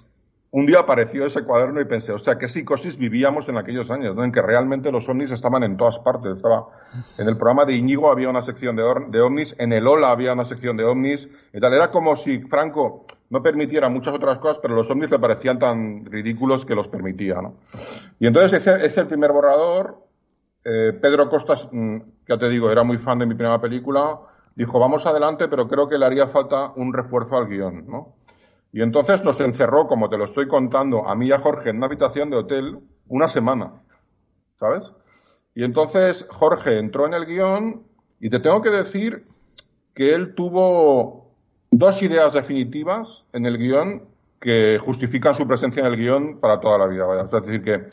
[0.53, 4.17] un día apareció ese cuaderno y pensé, o sea, qué psicosis vivíamos en aquellos años,
[4.17, 4.25] ¿no?
[4.25, 6.37] En que realmente los ovnis estaban en todas partes.
[6.37, 6.67] Estaba
[7.19, 10.33] en el programa de Íñigo había una sección de, de ovnis, en el Ola había
[10.33, 11.73] una sección de ovnis y tal.
[11.73, 16.05] Era como si Franco no permitiera muchas otras cosas, pero los ovnis le parecían tan
[16.05, 17.55] ridículos que los permitía, ¿no?
[18.19, 19.99] Y entonces ese es el primer borrador.
[20.65, 24.19] Eh, Pedro Costas, mm, ya te digo, era muy fan de mi primera película,
[24.57, 28.15] dijo, vamos adelante, pero creo que le haría falta un refuerzo al guion, ¿no?
[28.73, 31.79] Y entonces nos encerró, como te lo estoy contando, a mí y a Jorge en
[31.79, 32.79] una habitación de hotel
[33.09, 33.73] una semana.
[34.59, 34.85] ¿Sabes?
[35.55, 37.83] Y entonces Jorge entró en el guion
[38.21, 39.27] y te tengo que decir
[39.95, 41.35] que él tuvo
[41.71, 44.05] dos ideas definitivas en el guion
[44.41, 47.05] que justifican su presencia en el guion para toda la vida.
[47.25, 47.87] Es decir, que,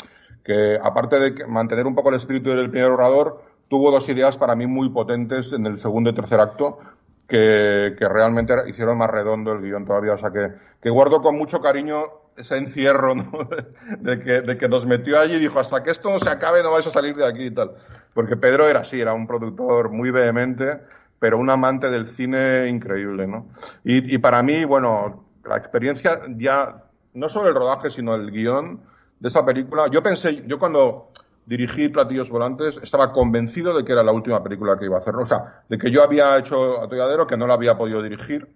[0.43, 4.55] que aparte de mantener un poco el espíritu del primer orador, tuvo dos ideas para
[4.55, 6.79] mí muy potentes en el segundo y tercer acto
[7.27, 10.13] que, que, realmente hicieron más redondo el guion todavía.
[10.13, 12.05] O sea, que, que guardo con mucho cariño
[12.37, 13.49] ese encierro ¿no?
[13.99, 16.63] de, que, de que nos metió allí y dijo, hasta que esto no se acabe
[16.63, 17.71] no vais a salir de aquí y tal.
[18.13, 20.79] Porque Pedro era así, era un productor muy vehemente,
[21.19, 23.47] pero un amante del cine increíble, ¿no?
[23.83, 28.81] Y, y para mí, bueno, la experiencia ya, no solo el rodaje, sino el guion
[29.19, 31.06] de esa película, yo pensé, yo cuando
[31.47, 35.15] dirigí Platillos Volantes, estaba convencido de que era la última película que iba a hacer.
[35.15, 38.47] O sea, de que yo había hecho Atolladero, que no la había podido dirigir,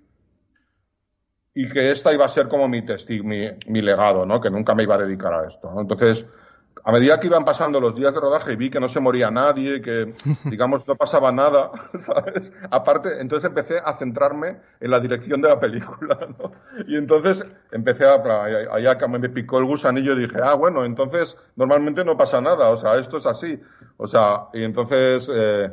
[1.53, 4.39] y que esta iba a ser como mi testigo, mi, mi legado, ¿no?
[4.39, 5.71] Que nunca me iba a dedicar a esto.
[5.71, 5.81] ¿no?
[5.81, 6.25] Entonces,
[6.83, 9.29] a medida que iban pasando los días de rodaje y vi que no se moría
[9.31, 10.13] nadie, que,
[10.45, 12.51] digamos, no pasaba nada, ¿sabes?
[12.69, 16.51] Aparte, entonces empecé a centrarme en la dirección de la película, ¿no?
[16.87, 18.21] Y entonces empecé a,
[18.71, 22.69] allá que me picó el gusanillo y dije, ah, bueno, entonces normalmente no pasa nada,
[22.69, 23.59] o sea, esto es así.
[23.97, 25.69] O sea, y entonces, eh,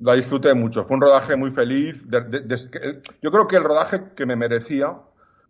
[0.00, 0.84] la disfruté mucho.
[0.84, 2.08] Fue un rodaje muy feliz.
[2.08, 4.96] De, de, de, yo creo que el rodaje que me merecía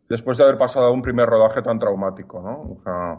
[0.08, 2.78] después de haber pasado un primer rodaje tan traumático, ¿no?
[2.78, 3.18] O sea,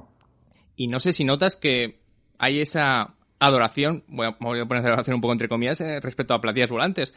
[0.80, 2.00] y no sé si notas que
[2.38, 6.34] hay esa adoración, voy a, voy a poner adoración un poco entre comillas, eh, respecto
[6.34, 7.14] a platillas volantes.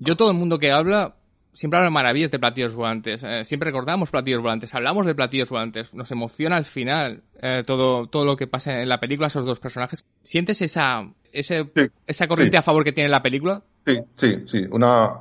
[0.00, 1.14] Yo todo el mundo que habla
[1.52, 3.22] siempre habla maravillas de platillos volantes.
[3.22, 5.94] Eh, siempre recordamos platillos volantes, hablamos de platillos volantes.
[5.94, 9.60] Nos emociona al final eh, todo, todo lo que pasa en la película, esos dos
[9.60, 10.04] personajes.
[10.24, 12.58] ¿Sientes esa, ese, Sí, esa corriente sí.
[12.58, 13.62] a favor que tiene la película?
[13.86, 15.12] Sí, sí, sí, una,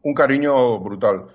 [0.00, 1.26] un cariño brutal.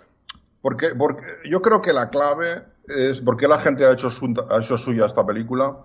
[0.59, 4.33] Porque, porque yo creo que la clave es por qué la gente ha hecho, su,
[4.49, 5.77] ha hecho suya esta película.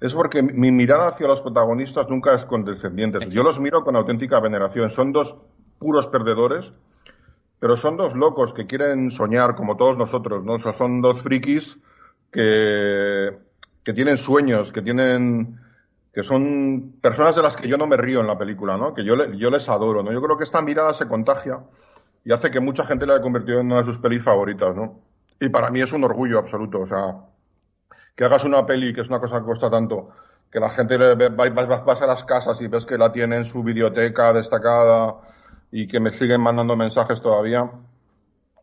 [0.00, 3.18] Es porque mi mirada hacia los protagonistas nunca es condescendiente.
[3.30, 4.90] Yo los miro con auténtica veneración.
[4.90, 5.38] Son dos
[5.78, 6.70] puros perdedores,
[7.58, 10.54] pero son dos locos que quieren soñar como todos nosotros, ¿no?
[10.54, 11.76] O sea, son dos frikis
[12.30, 13.38] que,
[13.82, 15.58] que tienen sueños, que tienen,
[16.12, 18.92] que son personas de las que yo no me río en la película, ¿no?
[18.92, 20.12] Que yo, le, yo les adoro, ¿no?
[20.12, 21.60] Yo creo que esta mirada se contagia
[22.22, 25.00] y hace que mucha gente la haya convertido en una de sus pelis favoritas, ¿no?
[25.40, 27.16] Y para mí es un orgullo absoluto, o sea,
[28.14, 30.10] que hagas una peli que es una cosa que cuesta tanto,
[30.50, 33.12] que la gente le ve, vas, vas, vas a las casas y ves que la
[33.12, 35.16] tiene en su biblioteca destacada
[35.70, 37.70] y que me siguen mandando mensajes todavía,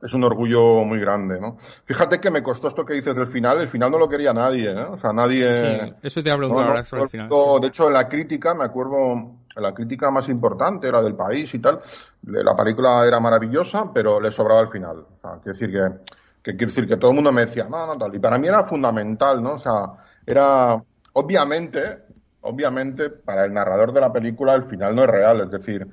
[0.03, 1.57] es un orgullo muy grande, ¿no?
[1.85, 4.69] Fíjate que me costó esto que dices del final, el final no lo quería nadie,
[4.69, 4.83] ¿eh?
[4.83, 5.49] O sea, nadie...
[5.49, 7.29] Sí, eso te hablo no, ahora no, sobre el final.
[7.29, 7.61] no, sí.
[7.61, 11.59] De hecho, en la crítica, me acuerdo, la crítica más importante era del país y
[11.59, 11.79] tal,
[12.23, 14.97] la película era maravillosa, pero le sobraba el final.
[14.97, 16.13] O sea, quiero decir que,
[16.43, 18.13] que quiero decir que todo el mundo me decía, no, no, tal.
[18.13, 19.53] Y para mí era fundamental, ¿no?
[19.53, 19.93] O sea,
[20.25, 20.83] era,
[21.13, 22.03] obviamente,
[22.41, 25.87] obviamente, para el narrador de la película el final no es real, es decir,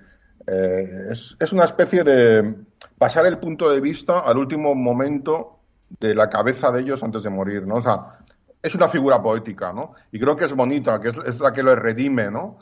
[0.46, 2.56] eh, es, es una especie de
[2.98, 5.60] pasar el punto de vista al último momento
[6.00, 7.76] de la cabeza de ellos antes de morir, ¿no?
[7.76, 8.18] O sea,
[8.62, 9.94] es una figura poética, ¿no?
[10.10, 12.58] Y creo que es bonita, que es, es la que lo redime, ¿no?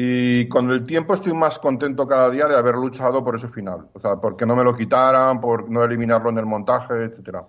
[0.00, 3.88] Y con el tiempo estoy más contento cada día de haber luchado por ese final.
[3.94, 7.44] O sea, porque no me lo quitaran, por no eliminarlo en el montaje, etcétera.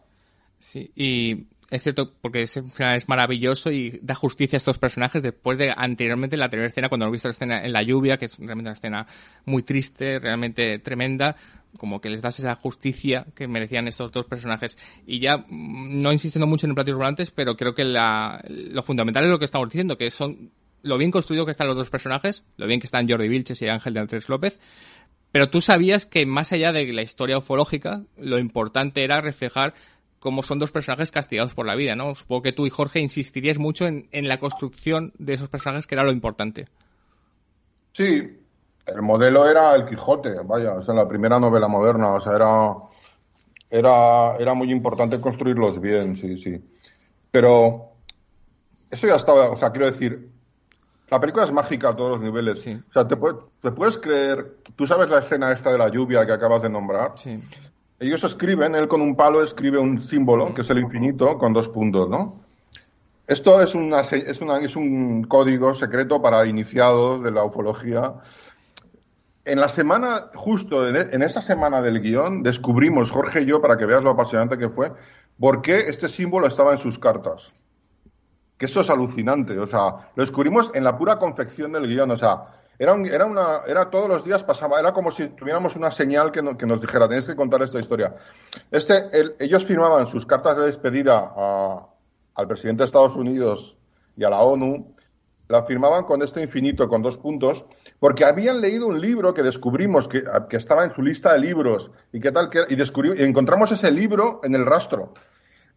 [0.57, 5.21] Sí, y es cierto, porque ese final es maravilloso y da justicia a estos personajes
[5.21, 8.25] después de anteriormente la anterior escena, cuando hemos visto la escena en la lluvia, que
[8.25, 9.05] es realmente una escena
[9.45, 11.35] muy triste, realmente tremenda,
[11.77, 14.75] como que les das esa justicia que merecían estos dos personajes.
[15.05, 18.81] Y ya, mm, no insistiendo mucho en el platillos volantes, pero creo que la, lo
[18.81, 20.49] fundamental es lo que estamos diciendo, que son
[20.81, 23.67] lo bien construido que están los dos personajes, lo bien que están Jordi Vilches y
[23.67, 24.59] Ángel de Andrés López,
[25.31, 29.73] pero tú sabías que más allá de la historia ufológica, lo importante era reflejar
[30.19, 32.15] cómo son dos personajes castigados por la vida, ¿no?
[32.15, 35.95] Supongo que tú y Jorge insistirías mucho en, en la construcción de esos personajes, que
[35.95, 36.67] era lo importante.
[37.93, 38.37] Sí,
[38.85, 42.75] el modelo era el Quijote, vaya, o sea, la primera novela moderna, o sea, era,
[43.69, 46.53] era, era muy importante construirlos bien, sí, sí.
[47.31, 47.91] Pero
[48.89, 50.29] eso ya estaba, o sea, quiero decir,
[51.11, 52.61] la película es mágica a todos los niveles.
[52.61, 52.79] Sí.
[52.89, 56.25] O sea, te, puede- te puedes creer, tú sabes la escena esta de la lluvia
[56.25, 57.13] que acabas de nombrar.
[57.15, 57.43] Sí.
[57.99, 61.67] Ellos escriben, él con un palo escribe un símbolo, que es el infinito, con dos
[61.69, 62.35] puntos, ¿no?
[63.27, 68.13] Esto es, una, es, una- es un código secreto para iniciados de la ufología.
[69.45, 73.77] En la semana, justo en, en esta semana del guion, descubrimos, Jorge y yo, para
[73.77, 74.91] que veas lo apasionante que fue,
[75.39, 77.51] por qué este símbolo estaba en sus cartas.
[78.59, 82.17] Que eso es alucinante, o sea, lo descubrimos en la pura confección del guion, o
[82.17, 82.43] sea,
[82.77, 86.31] era, un- era una, era todos los días pasaba, era como si tuviéramos una señal
[86.31, 88.15] que, que nos dijera, tenéis que contar esta historia.
[88.69, 91.31] Este, el- ellos firmaban sus cartas de despedida
[92.35, 93.77] al presidente de Estados Unidos
[94.15, 94.93] y a la ONU,
[95.47, 97.65] la firmaban con este infinito, con dos puntos,
[97.99, 101.89] porque habían leído un libro que descubrimos que, que estaba en su lista de libros
[102.13, 105.13] y qué tal que y descubrí, y encontramos ese libro en el rastro.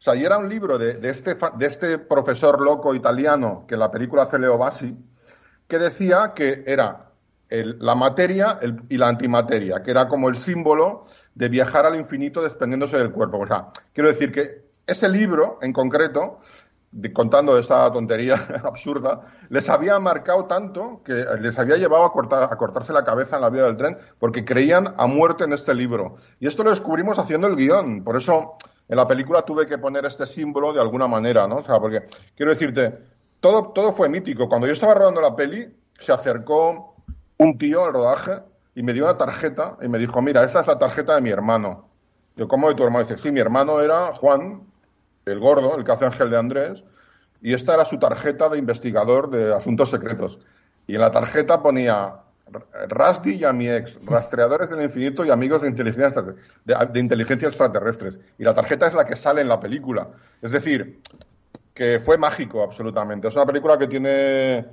[0.02, 3.74] O sea, y era un libro de, de este, de este profesor loco italiano que
[3.74, 4.96] en la película hace Leo Bassi,
[5.68, 7.12] que decía que era
[7.48, 11.04] la materia y la antimateria, que era como el símbolo
[11.36, 13.38] de viajar al infinito desprendiéndose del cuerpo.
[13.38, 16.40] O sea, quiero decir que ese libro en concreto,
[16.90, 18.34] de- contando esa tontería
[18.64, 23.42] absurda, les había marcado tanto que les había llevado a, a cortarse la cabeza en
[23.42, 26.16] la vía del tren porque creían a muerte en este libro.
[26.40, 28.02] Y esto lo descubrimos haciendo el guion.
[28.02, 28.56] Por eso
[28.92, 31.56] en la película tuve que poner este símbolo de alguna manera, ¿no?
[31.56, 32.02] O sea, porque
[32.36, 32.98] quiero decirte,
[33.40, 34.50] todo, todo fue mítico.
[34.50, 35.66] Cuando yo estaba rodando la peli,
[35.98, 36.94] se acercó
[37.38, 38.40] un tío al rodaje
[38.74, 41.30] y me dio una tarjeta y me dijo, mira, esta es la tarjeta de mi
[41.30, 41.88] hermano.
[42.36, 43.06] Yo, ¿cómo de tu hermano?
[43.06, 44.60] Dice, sí, mi hermano era Juan,
[45.24, 46.84] el gordo, el que hace Ángel de Andrés,
[47.40, 50.38] y esta era su tarjeta de investigador de asuntos secretos.
[50.86, 52.16] Y en la tarjeta ponía
[52.88, 56.22] Rasdi y a mi ex, rastreadores del infinito y amigos de inteligencia,
[56.64, 58.18] de, de inteligencia extraterrestres.
[58.38, 60.08] Y la tarjeta es la que sale en la película.
[60.40, 61.00] Es decir,
[61.74, 63.28] que fue mágico absolutamente.
[63.28, 64.66] Es una película que tiene,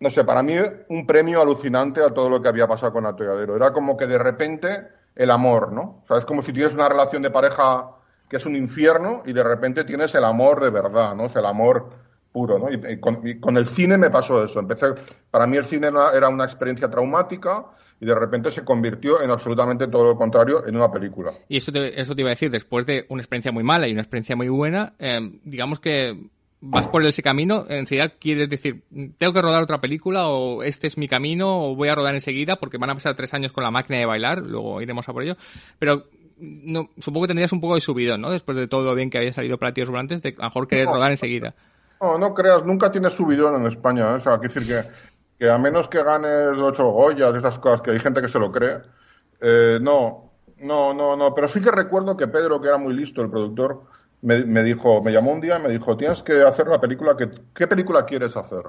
[0.00, 0.54] no sé, para mí
[0.88, 3.56] un premio alucinante a todo lo que había pasado con Atolladero.
[3.56, 6.02] Era como que de repente el amor, ¿no?
[6.02, 7.90] O sea, es como si tienes una relación de pareja
[8.28, 11.26] que es un infierno y de repente tienes el amor de verdad, ¿no?
[11.26, 11.90] Es el amor
[12.32, 12.70] puro, ¿no?
[12.70, 14.60] Y, y con, y con el cine me pasó eso.
[14.60, 14.86] Empecé,
[15.30, 17.64] para mí el cine era, era una experiencia traumática
[18.00, 21.32] y de repente se convirtió en absolutamente todo lo contrario en una película.
[21.48, 23.92] Y eso te, eso te iba a decir, después de una experiencia muy mala y
[23.92, 26.16] una experiencia muy buena, eh, digamos que
[26.62, 28.82] vas por ese camino, enseguida quieres decir,
[29.16, 32.56] tengo que rodar otra película o este es mi camino o voy a rodar enseguida
[32.56, 35.22] porque van a pasar tres años con la máquina de bailar, luego iremos a por
[35.22, 35.36] ello,
[35.78, 36.06] pero
[36.38, 38.30] no, supongo que tendrías un poco de subidón, ¿no?
[38.30, 40.86] Después de todo lo bien que había salido para Volantes, de a lo mejor querer
[40.86, 41.54] rodar enseguida.
[42.00, 44.10] No, no creas, nunca tienes subidón en España.
[44.10, 44.14] ¿eh?
[44.14, 44.90] O sea, quiero decir que,
[45.38, 48.50] que a menos que ganes ocho Goyas, esas cosas, que hay gente que se lo
[48.50, 48.80] cree,
[49.40, 51.34] eh, no, no, no, no.
[51.34, 53.82] Pero sí que recuerdo que Pedro, que era muy listo, el productor,
[54.22, 57.16] me, me dijo, me llamó un día y me dijo, tienes que hacer la película
[57.16, 58.62] que, ¿qué película quieres hacer?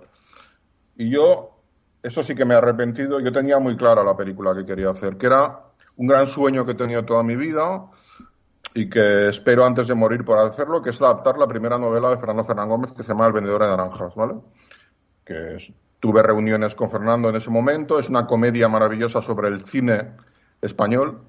[0.98, 1.58] Y yo,
[2.04, 5.18] eso sí que me he arrepentido, yo tenía muy clara la película que quería hacer,
[5.18, 5.60] que era
[5.96, 7.86] un gran sueño que he tenido toda mi vida
[8.74, 12.18] y que espero antes de morir por hacerlo, que es adaptar la primera novela de
[12.18, 14.36] Fernando Fernán Gómez que se llama El vendedor de naranjas, ¿vale?
[15.26, 19.66] Que es- tuve reuniones con Fernando en ese momento, es una comedia maravillosa sobre el
[19.66, 20.12] cine
[20.62, 21.20] español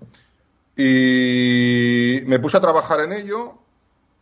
[0.77, 3.55] y me puse a trabajar en ello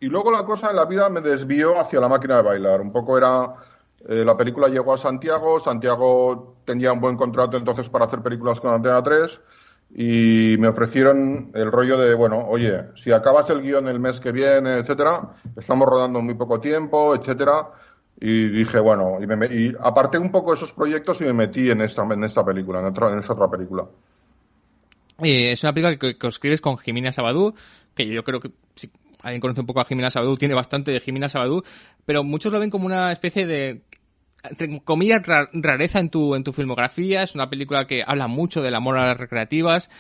[0.01, 2.81] y luego la cosa en la vida me desvió hacia la máquina de bailar.
[2.81, 3.55] Un poco era.
[4.09, 5.61] eh, la película llegó a Santiago.
[5.61, 9.39] Santiago tenía un buen contrato entonces para hacer películas con Antena 3.
[9.95, 14.31] Y me ofrecieron el rollo de, bueno, oye, si acabas el guion el mes que
[14.33, 17.69] viene, etcétera, estamos rodando muy poco tiempo, etcétera.
[18.21, 21.81] Y dije, bueno, y, me, y aparté un poco esos proyectos y me metí en
[21.81, 23.85] esta, en esta película, en, otra- en esta otra película.
[25.23, 27.55] Es una película que, que escribes con Jimena Sabadú,
[27.95, 28.91] que yo creo que si
[29.23, 31.63] alguien conoce un poco a Jimena Sabadú, tiene bastante de Jimena Sabadú,
[32.07, 33.83] pero muchos lo ven como una especie de
[34.49, 35.23] entre comillas,
[35.53, 37.23] rareza en tu, en tu filmografía.
[37.23, 39.91] Es una película que habla mucho del amor a las recreativas.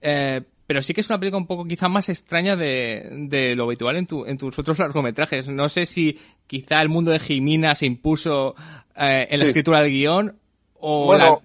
[0.00, 3.64] Eh, pero sí que es una película un poco quizá más extraña de, de lo
[3.64, 5.48] habitual en, tu, en tus otros largometrajes.
[5.48, 8.54] No sé si quizá el mundo de Jimina se impuso
[8.96, 10.38] eh, en la escritura del guion
[10.80, 11.06] o...
[11.06, 11.42] Bueno,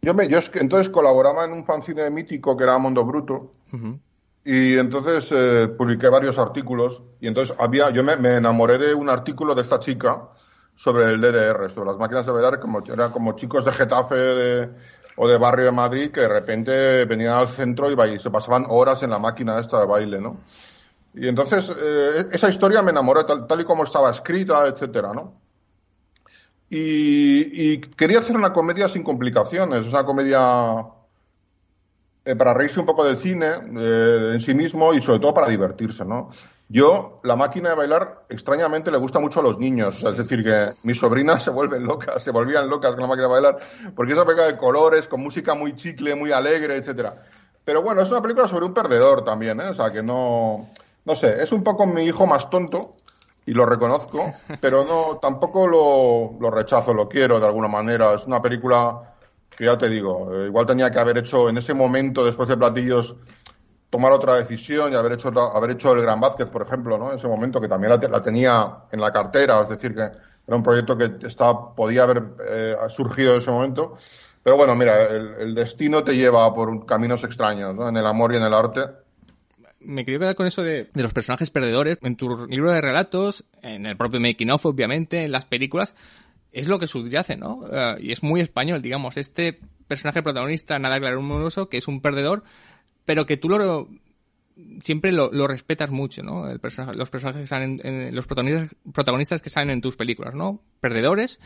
[0.00, 3.52] yo, me, yo es que entonces colaboraba en un fanzine mítico que era Mundo Bruto.
[4.44, 9.10] Y entonces eh, publiqué varios artículos y entonces había, yo me, me, enamoré de un
[9.10, 10.30] artículo de esta chica
[10.78, 14.70] sobre el DDR, sobre las máquinas de bailar, como, eran como chicos de Getafe de,
[15.16, 19.02] o de barrio de Madrid que de repente venían al centro y, se pasaban horas
[19.02, 20.36] en la máquina esta de baile, ¿no?
[21.14, 25.34] Y entonces eh, esa historia me enamoró tal, y como estaba escrita, etcétera, ¿no?
[26.70, 30.84] Y, y, quería hacer una comedia sin complicaciones, una comedia
[32.24, 33.48] eh, para reírse un poco del cine
[33.80, 36.30] eh, en sí mismo y sobre todo para divertirse, ¿no?
[36.70, 40.04] Yo, la máquina de bailar, extrañamente le gusta mucho a los niños.
[40.04, 43.32] Es decir, que mis sobrinas se vuelven locas, se volvían locas con la máquina de
[43.32, 43.58] bailar,
[43.96, 47.22] porque es una película de colores, con música muy chicle, muy alegre, etcétera.
[47.64, 49.70] Pero bueno, es una película sobre un perdedor también, ¿eh?
[49.70, 50.68] O sea, que no.
[51.04, 52.96] No sé, es un poco mi hijo más tonto,
[53.46, 58.12] y lo reconozco, pero no, tampoco lo, lo rechazo, lo quiero de alguna manera.
[58.12, 59.14] Es una película
[59.56, 62.56] que ya te digo, eh, igual tenía que haber hecho en ese momento, después de
[62.56, 63.16] Platillos,
[63.90, 67.10] tomar otra decisión y haber hecho haber hecho el Gran Vázquez, por ejemplo, ¿no?
[67.10, 70.62] En ese momento, que también la, tenía en la cartera, es decir, que era un
[70.62, 73.96] proyecto que estaba, podía haber eh, surgido en ese momento.
[74.42, 77.88] Pero bueno, mira, el, destino te lleva por caminos extraños, ¿no?
[77.88, 78.80] En el amor y en el arte.
[79.80, 81.98] Me quería quedar con eso de, de los personajes perdedores.
[82.02, 85.94] En tu libro de relatos, en el propio making of, obviamente, en las películas,
[86.52, 87.64] es lo que subyace, ¿no?
[87.70, 89.16] Eh, y es muy español, digamos.
[89.16, 92.42] Este personaje protagonista, nada glamuroso, que es un perdedor,
[93.08, 93.88] pero que tú lo
[94.82, 96.46] siempre lo, respetas mucho, ¿no?
[96.92, 100.60] Los personajes que salen, en, los protagonistas, que salen en tus películas, ¿no?
[100.80, 101.40] Perdedores,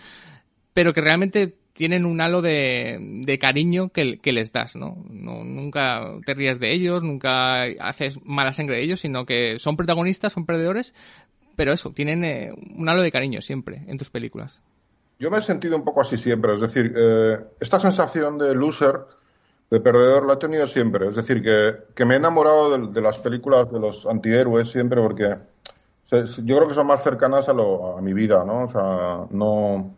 [0.74, 5.04] pero que realmente tienen un halo de, cariño que, les das, ¿no?
[5.08, 10.32] Nunca te ríes de ellos, nunca haces mala sangre de ellos, sino que son protagonistas,
[10.32, 10.94] son perdedores,
[11.54, 14.64] pero eso, tienen eh, un halo de cariño siempre en tus películas.
[15.20, 18.96] Yo me he sentido un poco así siempre, es decir, eh, esta sensación de loser,
[19.72, 21.08] de perdedor, la he tenido siempre.
[21.08, 25.34] Es decir, que, me he enamorado de, las películas de los antihéroes siempre porque
[26.10, 28.64] yo creo que son más cercanas a, lo, a mi vida, ¿no?
[28.64, 29.94] O sea, no.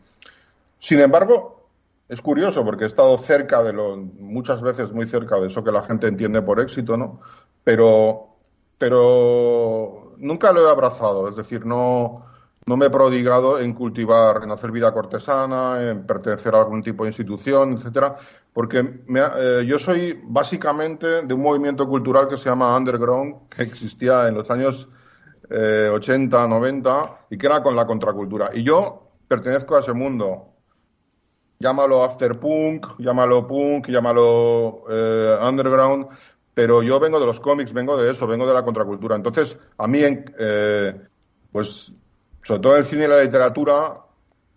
[0.78, 1.66] Sin embargo,
[2.08, 5.72] es curioso porque he estado cerca de lo, muchas veces muy cerca de eso que
[5.72, 7.18] la gente entiende por éxito, ¿no?
[7.64, 8.28] Pero,
[8.78, 12.24] pero nunca lo he abrazado, es decir, no
[12.66, 17.04] no me he prodigado en cultivar, en hacer vida cortesana, en pertenecer a algún tipo
[17.04, 18.16] de institución, etcétera,
[18.54, 24.28] porque eh, yo soy básicamente de un movimiento cultural que se llama Underground, que existía
[24.28, 24.88] en los años
[25.50, 28.50] 80, eh, 90 y que era con la contracultura.
[28.54, 30.52] Y yo pertenezco a ese mundo.
[31.58, 36.06] Llámalo afterpunk, llámalo punk, llámalo eh, underground,
[36.54, 39.16] pero yo vengo de los cómics, vengo de eso, vengo de la contracultura.
[39.16, 40.00] Entonces, a mí,
[41.50, 41.92] pues
[42.44, 43.94] sobre todo en el cine y la literatura,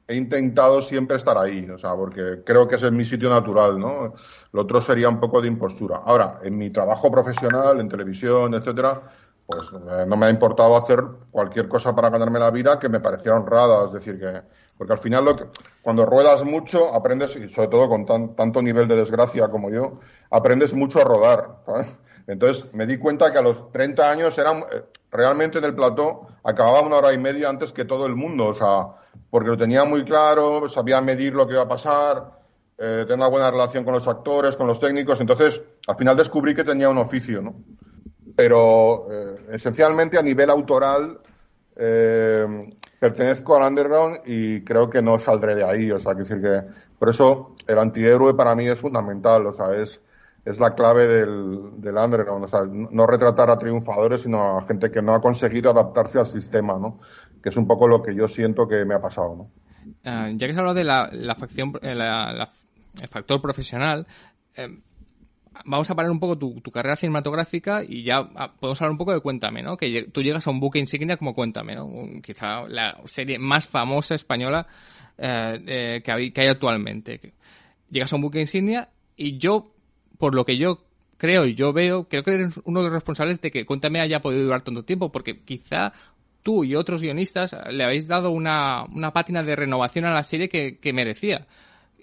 [0.08, 3.78] he intentado siempre estar ahí, o sea, porque creo que ese es mi sitio natural,
[3.78, 4.14] ¿no?
[4.54, 5.98] Lo otro sería un poco de impostura.
[5.98, 9.02] Ahora, en mi trabajo profesional, en televisión, etcétera,
[9.46, 13.00] pues eh, no me ha importado hacer cualquier cosa para ganarme la vida que me
[13.00, 14.42] pareciera honrada, es decir, que
[14.78, 15.46] porque al final lo que,
[15.82, 20.00] cuando ruedas mucho aprendes y sobre todo con tanto nivel de desgracia como yo,
[20.30, 21.98] aprendes mucho a rodar, ¿sabes?
[22.28, 26.28] Entonces me di cuenta que a los 30 años eran eh, realmente en el plató
[26.44, 28.88] acababa una hora y media antes que todo el mundo, o sea,
[29.30, 32.32] porque lo tenía muy claro, sabía medir lo que iba a pasar,
[32.78, 36.54] eh, tenía una buena relación con los actores, con los técnicos, entonces al final descubrí
[36.54, 37.56] que tenía un oficio, ¿no?
[38.36, 41.20] Pero eh, esencialmente a nivel autoral
[41.76, 46.42] eh, pertenezco al underground y creo que no saldré de ahí, o sea, que decir
[46.42, 46.62] que
[46.98, 50.02] por eso el antihéroe para mí es fundamental, o sea, es
[50.48, 54.90] es la clave del, del underground, o sea, no retratar a triunfadores, sino a gente
[54.90, 57.02] que no ha conseguido adaptarse al sistema, ¿no?
[57.44, 59.52] Que es un poco lo que yo siento que me ha pasado, ¿no?
[60.06, 61.94] Ah, ya que se ha hablado de la, facción, eh,
[63.02, 64.08] el factor profesional,
[64.56, 64.70] eh,
[65.66, 69.12] vamos a parar un poco tu, carrera cinematográfica y ya ah, podemos hablar un poco
[69.12, 69.76] de Cuéntame, ¿no?
[69.76, 71.90] Que tú llegas a un buque insignia como Cuéntame, ¿no?
[72.24, 74.66] quizá la serie más famosa española
[75.18, 77.34] eh, que, hay, que hay actualmente.
[77.90, 78.88] Llegas a un buque insignia
[79.18, 79.74] y yo
[80.18, 80.84] por lo que yo
[81.18, 84.22] creo y yo veo, creo que eres uno de los responsables de que Cuéntame haya
[84.22, 85.94] podido durar tanto tiempo, porque quizá
[86.44, 90.48] tú y otros guionistas le habéis dado una, una pátina de renovación a la serie
[90.48, 91.48] que, que merecía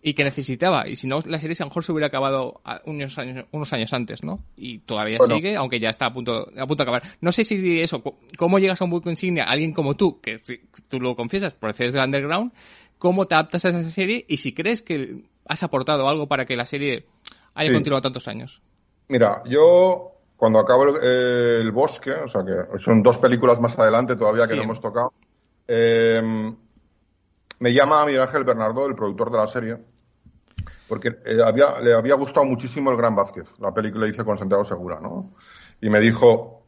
[0.07, 0.87] y que necesitaba.
[0.87, 3.91] Y si no, la serie a lo mejor se hubiera acabado unos años, unos años
[3.95, 4.45] antes, ¿no?
[4.55, 7.03] Y todavía sigue, aunque ya está a punto, a punto de acabar.
[7.23, 8.03] No sé si eso,
[8.37, 10.43] cómo llegas a un buque insignia, alguien como tú, que
[10.91, 12.53] tú lo confiesas, procedes del underground,
[12.99, 16.55] cómo te adaptas a esa serie y si crees que has aportado algo para que
[16.55, 17.07] la serie
[17.55, 17.75] haya Sí.
[17.75, 18.63] continuado tantos años.
[19.09, 23.79] Mira, yo cuando acabo el, eh, el bosque, o sea que son dos películas más
[23.79, 24.57] adelante todavía que Sí.
[24.57, 25.13] no hemos tocado,
[25.69, 26.21] eh,
[27.61, 29.79] me llama Miguel Ángel Bernardo, el productor de la serie,
[30.89, 34.39] porque eh, había, le había gustado muchísimo El Gran Vázquez, la película que hice con
[34.39, 35.33] Santiago Segura, ¿no?
[35.81, 36.65] Y me dijo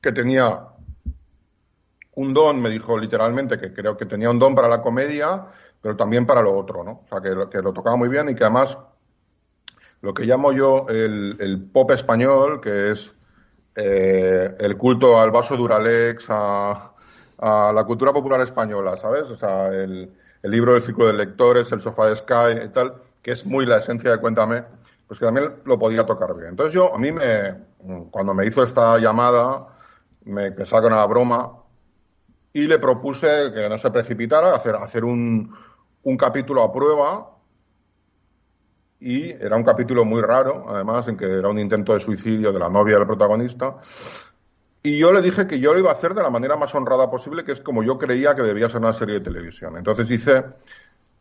[0.00, 0.60] que tenía
[2.16, 5.46] un don, me dijo literalmente, que creo que tenía un don para la comedia,
[5.80, 7.02] pero también para lo otro, ¿no?
[7.04, 8.78] O sea, que lo tocaba muy bien y que además
[10.04, 13.14] lo que llamo yo el, pop español, que es
[13.74, 16.92] eh, el culto al vaso Duralex, a,
[17.38, 19.22] a la cultura popular española, ¿sabes?
[19.22, 23.32] O sea, el, libro del ciclo de lectores, el sofá de Sky y tal, que
[23.32, 24.62] es muy la esencia de Cuéntame,
[25.06, 26.50] pues que también lo podía tocar bien.
[26.50, 27.54] Entonces yo, a mí me,
[28.10, 29.68] cuando me hizo esta llamada,
[30.24, 31.50] me pensaba con la broma
[32.52, 35.56] y le propuse que no se precipitara, hacer, hacer un,
[36.02, 37.33] un capítulo a prueba
[39.04, 42.58] y era un capítulo muy raro, además, en que era un intento de suicidio de
[42.58, 43.76] la novia del protagonista.
[44.82, 47.10] Y yo le dije que yo lo iba a hacer de la manera más honrada
[47.10, 49.76] posible, que es como yo creía que debía ser una serie de televisión.
[49.76, 50.42] Entonces hice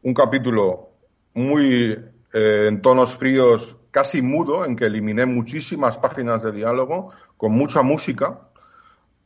[0.01, 0.91] un capítulo
[1.33, 1.99] muy
[2.31, 7.81] eh, en tonos fríos, casi mudo, en que eliminé muchísimas páginas de diálogo, con mucha
[7.81, 8.39] música,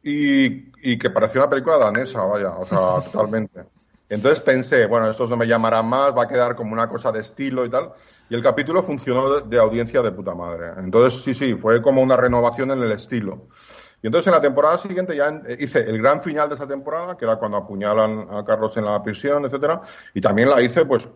[0.02, 3.77] y, y que parecía una película danesa, vaya, o sea, totalmente.
[4.10, 7.20] Entonces pensé, bueno, estos no me llamarán más, va a quedar como una cosa de
[7.20, 7.92] estilo y tal.
[8.30, 10.72] Y el capítulo funcionó de, audiencia de puta madre.
[10.78, 13.48] Entonces, sí, sí, fue como una renovación en el estilo.
[14.02, 17.18] Y entonces en la temporada siguiente ya eh, hice el gran final de esa temporada,
[17.18, 19.82] que era cuando apuñalan a Carlos en la prisión, etcétera,
[20.14, 21.10] y también la hice pues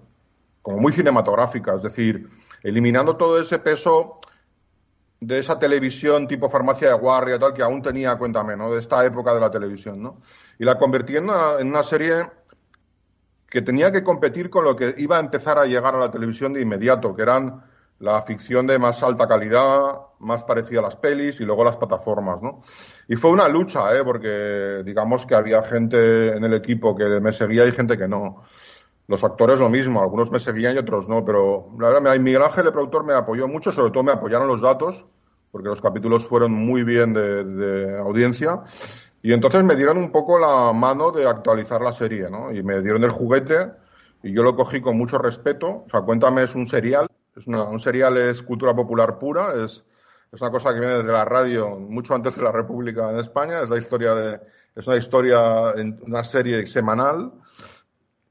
[0.62, 2.28] como muy cinematográfica, es decir,
[2.64, 4.18] eliminando todo ese peso
[5.20, 8.72] de esa televisión tipo farmacia de guardia tal que aún tenía, cuéntame, ¿no?
[8.72, 10.22] De esta época de la televisión, ¿no?
[10.58, 12.26] Y la convertí en una, en una serie
[13.52, 16.54] que tenía que competir con lo que iba a empezar a llegar a la televisión
[16.54, 17.62] de inmediato, que eran
[18.00, 22.42] la ficción de más alta calidad, más parecida a las pelis y luego las plataformas,
[22.42, 22.64] ¿no?
[23.10, 24.06] Y fue una lucha, ¿eh?
[24.06, 28.42] Porque digamos que había gente en el equipo que me seguía y gente que no.
[29.08, 32.68] Los actores lo mismo, algunos me seguían y otros no, pero la verdad, Miguel Ángel,
[32.68, 35.06] el productor, me apoyó mucho, sobre todo me apoyaron los datos,
[35.52, 38.62] porque los capítulos fueron muy bien de, de audiencia,
[39.24, 42.52] y entonces me dieron un poco la mano de actualizar la serie, ¿no?
[42.52, 43.72] Y me dieron el juguete,
[44.24, 47.64] y yo lo cogí con mucho respeto, o sea, Cuéntame es un serial, es una,
[47.64, 49.84] un serial es cultura popular pura, es,
[50.32, 53.62] es una cosa que viene desde la radio mucho antes de la República en España,
[53.62, 54.40] es la historia de,
[54.76, 57.32] es una historia, una serie semanal,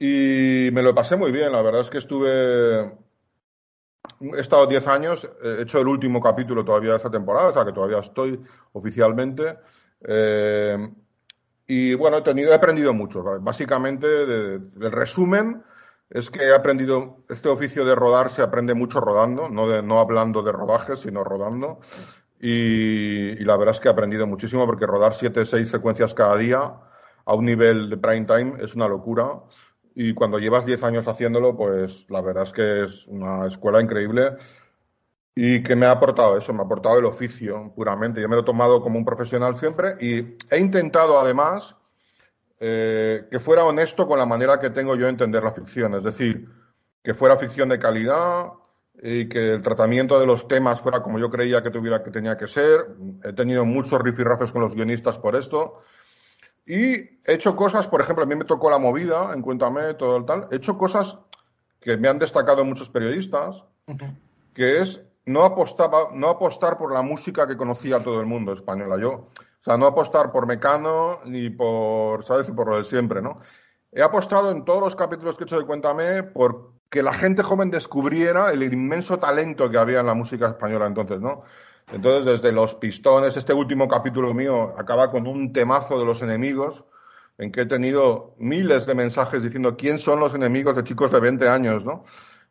[0.03, 2.91] y me lo pasé muy bien, la verdad es que estuve.
[4.21, 7.67] He estado 10 años, he hecho el último capítulo todavía de esta temporada, o sea
[7.67, 8.41] que todavía estoy
[8.73, 9.59] oficialmente.
[10.07, 10.91] Eh,
[11.67, 13.23] y bueno, he, tenido, he aprendido mucho.
[13.41, 15.63] Básicamente, de, resumen
[16.09, 17.25] es que he aprendido.
[17.29, 21.23] Este oficio de rodar se aprende mucho rodando, no, de, no hablando de rodaje, sino
[21.25, 21.81] rodando.
[22.41, 26.37] Y, y la verdad es que he aprendido muchísimo porque rodar 7, 6 secuencias cada
[26.37, 26.75] día
[27.25, 29.43] a un nivel de prime time es una locura
[29.95, 34.37] y cuando llevas 10 años haciéndolo, pues la verdad es que es una escuela increíble
[35.35, 38.21] y que me ha aportado eso, me ha aportado el oficio puramente.
[38.21, 41.77] Yo me lo he tomado como un profesional siempre y he intentado además
[42.59, 46.05] eh, que fuera honesto con la manera que tengo yo de entender la ficción, es
[46.05, 46.49] decir,
[47.03, 48.53] que fuera ficción de calidad
[49.03, 52.37] y que el tratamiento de los temas fuera como yo creía que tuviera que tenía
[52.37, 52.89] que ser.
[53.25, 55.81] He tenido muchos rifirrafes con los guionistas por esto.
[56.67, 56.93] Y
[57.25, 60.27] he hecho cosas, por ejemplo, a mí me tocó la movida, en Cuéntame, todo el
[60.27, 60.49] tal.
[60.51, 61.19] He hecho cosas
[61.81, 64.17] que me han destacado muchos periodistas, uh -huh.
[64.53, 68.97] que es no, apostaba, no apostar por la música que conocía todo el mundo española.
[68.99, 72.51] Yo, o sea, no apostar por Mecano ni por, ¿sabes?
[72.51, 73.41] Por lo de siempre, ¿no?
[73.93, 77.43] He apostado en todos los capítulos que he hecho de Cuéntame por que la gente
[77.43, 81.45] joven descubriera el inmenso talento que había en la música española entonces, ¿no?
[81.93, 86.85] Entonces, desde Los Pistones, este último capítulo mío acaba con un temazo de los enemigos,
[87.39, 91.21] en que he tenido miles de mensajes diciendo quién son los enemigos de chicos de
[91.21, 92.05] 20 años, ¿no?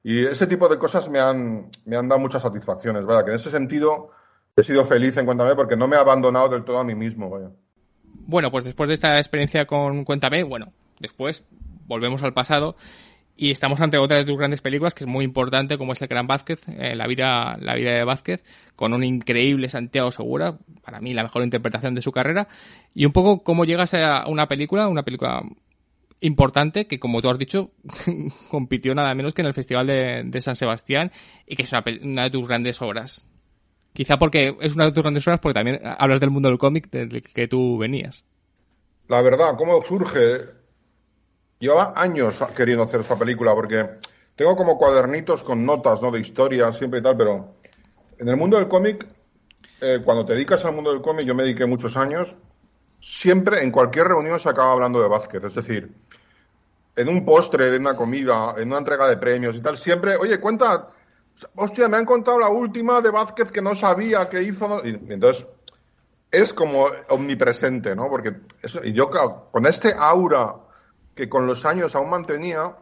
[0.04, 3.26] Y ese tipo de cosas me han, me han dado muchas satisfacciones, ¿verdad?
[3.26, 4.12] Que en ese sentido
[4.56, 7.30] he sido feliz en Cuéntame porque no me he abandonado del todo a mí mismo,
[7.30, 7.50] vaya.
[8.26, 11.43] Bueno, pues después de esta experiencia con Cuéntame, bueno, después
[11.88, 12.76] volvemos al pasado
[13.36, 16.08] y estamos ante otra de tus grandes películas que es muy importante como es el
[16.10, 18.43] Gran Vázquez, eh, la vida la vida de Vázquez
[18.76, 22.50] con un increíble Santiago Segura, para mí la mejor interpretación de su carrera
[22.93, 25.41] y un poco cómo llegas a una película, una película
[26.22, 27.72] importante que como tú has dicho
[28.51, 31.11] compitió nada menos que en el Festival de, San Sebastián
[31.45, 33.28] y que es una, de tus grandes obras.
[33.93, 36.89] Quizá porque es una de tus grandes obras porque también hablas del mundo del cómic
[36.89, 38.24] del que tú venías.
[39.07, 40.59] La verdad, ¿cómo surge?
[41.59, 43.86] llevaba años queriendo hacer esta película porque
[44.36, 46.11] tengo como cuadernitos con notas, ¿no?
[46.11, 47.55] De historias siempre y tal, pero
[48.17, 49.05] en el mundo del cómic,
[49.82, 52.36] eh, cuando te dedicas al mundo del cómic, yo me dediqué muchos años,
[52.99, 55.93] siempre en cualquier reunión se acaba hablando de Vázquez, es decir,
[57.00, 60.38] en un postre de una comida, en una entrega de premios y tal, siempre, oye,
[60.38, 60.89] cuenta,
[61.56, 65.47] hostia, me han contado la última de Vázquez que no sabía que hizo, y entonces
[66.30, 68.10] es como omnipresente, ¿no?
[68.10, 70.56] Porque eso, y yo con este aura
[71.16, 72.76] que con los años aún mantenía,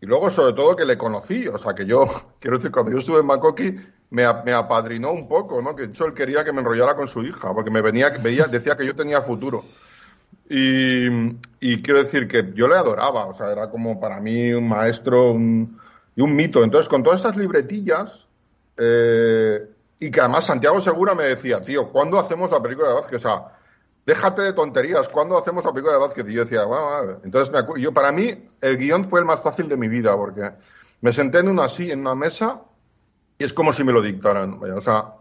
[0.00, 2.08] y luego sobre todo que le conocí, o sea, que yo,
[2.40, 3.76] quiero decir, cuando yo estuve en Makoki,
[4.08, 5.76] me, me, apadrinó un poco, ¿no?
[5.76, 8.44] Que de hecho él quería que me enrollara con su hija, porque me venía, veía,
[8.44, 9.64] decía que yo tenía futuro.
[10.48, 15.34] Y, quiero decir que yo le adoraba, o sea, era como para mí un maestro
[15.34, 16.62] y un mito.
[16.62, 18.26] Entonces, con todas esas libretillas,
[18.76, 19.68] eh,
[19.98, 23.18] y que además Santiago Segura me decía, tío, ¿cuándo hacemos la película de Vázquez?
[23.18, 23.56] O sea,
[24.04, 26.26] déjate de tonterías, ¿cuándo hacemos la película de Vázquez?
[26.28, 29.76] Y yo decía, bueno, entonces yo para mí el guion fue el más fácil de
[29.76, 30.52] mi vida, porque
[31.00, 32.62] me senté en una así, en una mesa,
[33.38, 34.60] y es como si me lo dictaran.
[34.62, 35.15] O sea,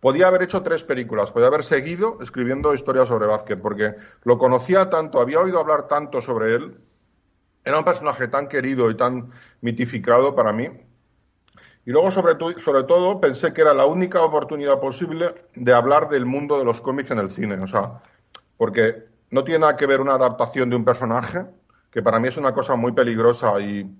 [0.00, 3.94] podía haber hecho tres películas, podía haber seguido escribiendo historias sobre Vázquez, porque
[4.24, 6.78] lo conocía tanto, había oído hablar tanto sobre él,
[7.64, 9.30] era un personaje tan querido y tan
[9.60, 10.68] mitificado para mí.
[11.84, 16.58] Y luego, sobre, todo, pensé que era la única oportunidad posible de hablar del mundo
[16.58, 17.54] de los cómics en el cine.
[17.62, 18.02] O sea,
[18.58, 21.46] porque no tiene nada que ver una adaptación de un personaje,
[21.90, 23.90] que para mí es una cosa muy peligrosa y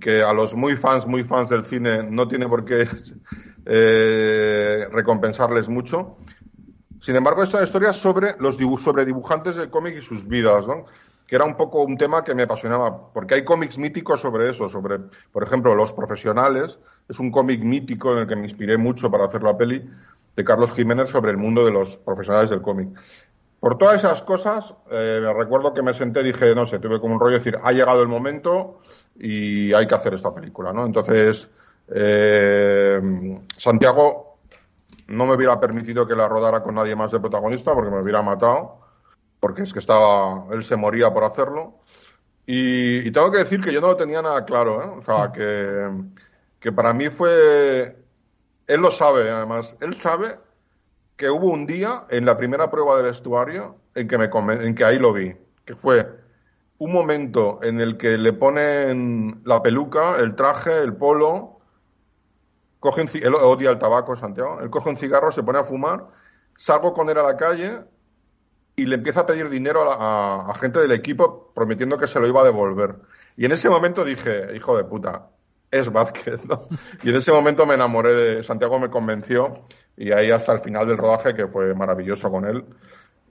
[0.00, 2.88] que a los muy fans, muy fans del cine no tiene por qué
[3.66, 6.16] eh, recompensarles mucho.
[7.00, 10.66] Sin embargo, esta historia es sobre los sobre dibujantes del cómic y sus vidas,
[11.26, 14.68] que era un poco un tema que me apasionaba, porque hay cómics míticos sobre eso,
[14.68, 14.98] sobre,
[15.32, 19.24] por ejemplo, Los Profesionales, es un cómic mítico en el que me inspiré mucho para
[19.24, 19.88] hacer la peli,
[20.36, 22.88] de Carlos Jiménez sobre el mundo de los profesionales del cómic.
[23.60, 27.14] Por todas esas cosas, eh, recuerdo que me senté y dije, no sé, tuve como
[27.14, 28.80] un rollo de decir, ha llegado el momento
[29.16, 30.84] y hay que hacer esta película, ¿no?
[30.84, 31.48] Entonces,
[31.88, 34.38] eh, Santiago
[35.08, 38.22] no me hubiera permitido que la rodara con nadie más de protagonista porque me hubiera
[38.22, 38.80] matado,
[39.40, 41.80] porque es que estaba, él se moría por hacerlo.
[42.46, 44.98] Y, tengo que decir que yo no lo tenía nada claro, ¿eh?
[44.98, 45.88] O sea, que,
[46.58, 47.96] que para mí fue,
[48.66, 50.38] él lo sabe además, él sabe
[51.16, 54.24] que hubo un día en la primera prueba de vestuario en que, me,
[54.54, 56.08] en que ahí lo vi, que fue
[56.78, 61.51] un momento en el que le ponen la peluca, el traje, el polo,
[62.82, 66.04] coge él odia el tabaco, Santiago, él coge un cigarro, se pone a fumar,
[66.56, 67.78] salgo con él a la calle
[68.74, 72.40] y le empieza a pedir dinero a, gente del equipo prometiendo que se lo iba
[72.40, 72.96] a devolver.
[73.36, 75.28] Y en ese momento dije, hijo de puta,
[75.70, 76.66] es Vázquez, ¿no?
[77.04, 79.52] Y en ese momento me enamoré de Santiago, me convenció
[79.96, 82.64] y ahí hasta el final del rodaje, que fue maravilloso con él.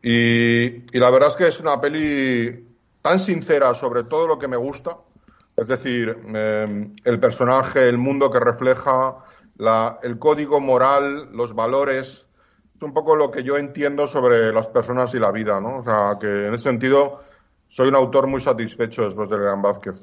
[0.02, 2.68] Y, la verdad es que es una peli
[3.02, 4.96] tan sincera sobre todo lo que me gusta,
[5.58, 9.18] es decir, em, el personaje, el mundo que refleja,
[10.04, 12.26] el código moral, los valores,
[12.76, 15.80] es un poco lo que yo entiendo sobre las personas y la vida, ¿no?
[15.80, 17.20] O sea, que en ese sentido
[17.68, 19.96] soy un autor muy satisfecho después de Gran Vázquez.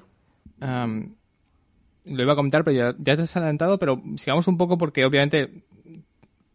[0.60, 5.04] lo iba a comentar, pero ya, ya te has adelantado, pero sigamos un poco porque
[5.04, 5.64] obviamente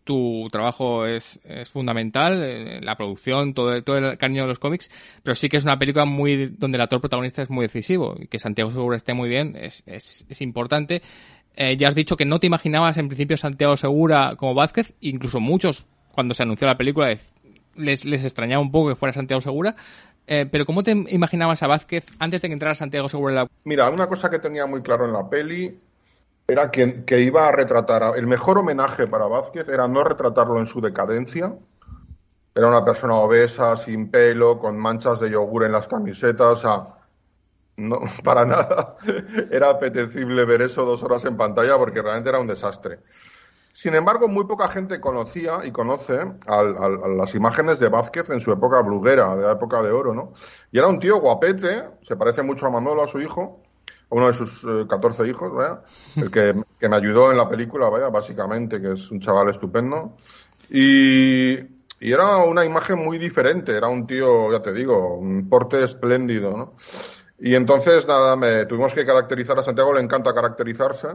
[0.04, 4.90] tu trabajo es, es fundamental, eh, la producción, todo, todo el cariño de los cómics,
[5.24, 8.40] pero sí que es una película muy donde el actor protagonista es muy decisivo que
[8.40, 11.02] Santiago Segura esté muy bien es, es, es importante.
[11.56, 15.40] Eh, ya has dicho que no te imaginabas en principio Santiago Segura como Vázquez, incluso
[15.40, 17.16] muchos cuando se anunció la película
[17.76, 19.76] les, les extrañaba un poco que fuera Santiago Segura,
[20.26, 23.48] eh, pero ¿cómo te imaginabas a Vázquez antes de que entrara Santiago Segura en la...
[23.66, 25.80] Mira, una cosa que tenía muy claro en la peli
[26.48, 30.66] era que, que iba a retratar, el mejor homenaje para Vázquez era no retratarlo en
[30.66, 31.54] su decadencia,
[32.56, 36.88] era una persona obesa, sin pelo, con manchas de yogur en las camisetas, o sea,
[37.78, 38.98] no, para nada
[39.52, 43.00] era apetecible ver eso dos horas en pantalla porque realmente era un desastre.
[43.74, 48.52] Sin embargo, muy poca gente conocía y conoce a las imágenes de Vázquez en su
[48.52, 50.34] época bluguera, de la época de oro, ¿no?
[50.72, 53.64] Y era un tío guapete, se parece mucho a Manolo, a su hijo,
[54.10, 55.82] uno de sus 14 eh, hijos, ¿vaya?
[56.16, 60.18] el que, me ayudó en la película, vaya, básicamente, que es un chaval estupendo.
[60.70, 61.58] Y,
[62.00, 66.74] era una imagen muy diferente, era un tío, ya te digo, un porte espléndido, ¿no?
[67.46, 71.10] Y entonces, nada, me tuvimos que caracterizar, a Santiago le encanta caracterizarse,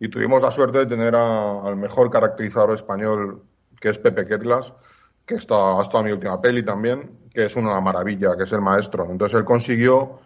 [0.00, 3.44] y tuvimos la suerte de tener al mejor caracterizador español,
[3.80, 4.72] que es Pepe Ketlas,
[5.24, 9.06] que está hasta mi última peli también, que es una maravilla, que es el maestro.
[9.08, 10.18] Entonces él consiguió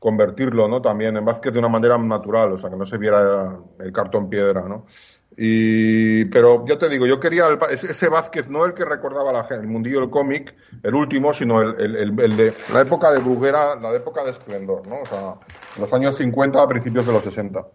[0.00, 0.82] convertirlo, ¿no?
[0.82, 4.28] También en Vázquez de una manera natural, o sea, que no se viera el cartón
[4.28, 4.86] piedra, ¿no?
[5.38, 9.46] Y, pero yo te digo, yo quería el- ese Vázquez, no el que recordaba la,
[9.54, 13.76] el mundillo del cómic, el último, sino el, el- el- de la época de Bruguera,
[13.76, 15.00] la época de esplendor, ¿no?
[15.00, 15.34] O sea,
[15.78, 17.66] los años 50 a principios de los 60.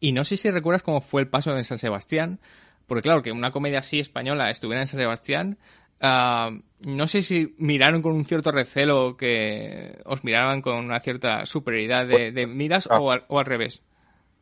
[0.00, 2.40] Y no sé si recuerdas cómo fue el paso en San Sebastián,
[2.86, 5.58] porque claro, que una comedia así española estuviera en San Sebastián,
[6.00, 6.50] ah,
[6.84, 12.06] no sé si miraron con un cierto recelo que os miraban con una cierta superioridad
[12.08, 12.98] de, de miras Ah.
[12.98, 13.82] o, al, o al revés.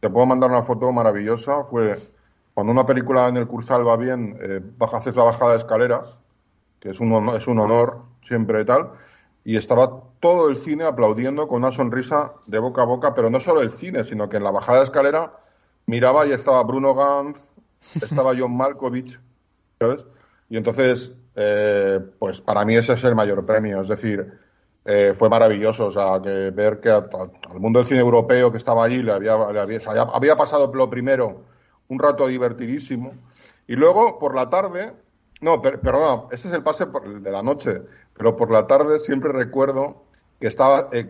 [0.01, 1.65] Te puedo mandar una foto maravillosa.
[1.65, 1.99] Fue
[2.55, 4.61] cuando una película en el Cursal va bien, eh,
[4.93, 6.19] haces la bajada de escaleras,
[6.81, 8.91] que es un, es un honor siempre y tal,
[9.45, 13.41] y estaba todo el cine aplaudiendo con una sonrisa de boca a boca, pero no
[13.41, 15.33] solo el cine, sino que en la bajada de escalera
[15.87, 17.41] miraba y estaba Bruno Ganz,
[17.95, 19.19] estaba John Malkovich,
[19.79, 20.05] ¿sabes?
[20.51, 24.39] Y entonces, eh, pues para mí ese es el mayor premio, es decir,
[24.91, 28.85] eh, fue maravilloso, o sea, que ver que al mundo del cine europeo que estaba
[28.85, 31.43] allí le había, había, pasado lo primero
[31.89, 33.13] un rato divertidísimo.
[33.67, 34.95] Y luego por la tarde,
[35.43, 37.83] no, per- perdona, ese es el pase por- de la noche,
[38.17, 40.05] pero por la tarde siempre recuerdo
[40.41, 41.07] que estaba eh,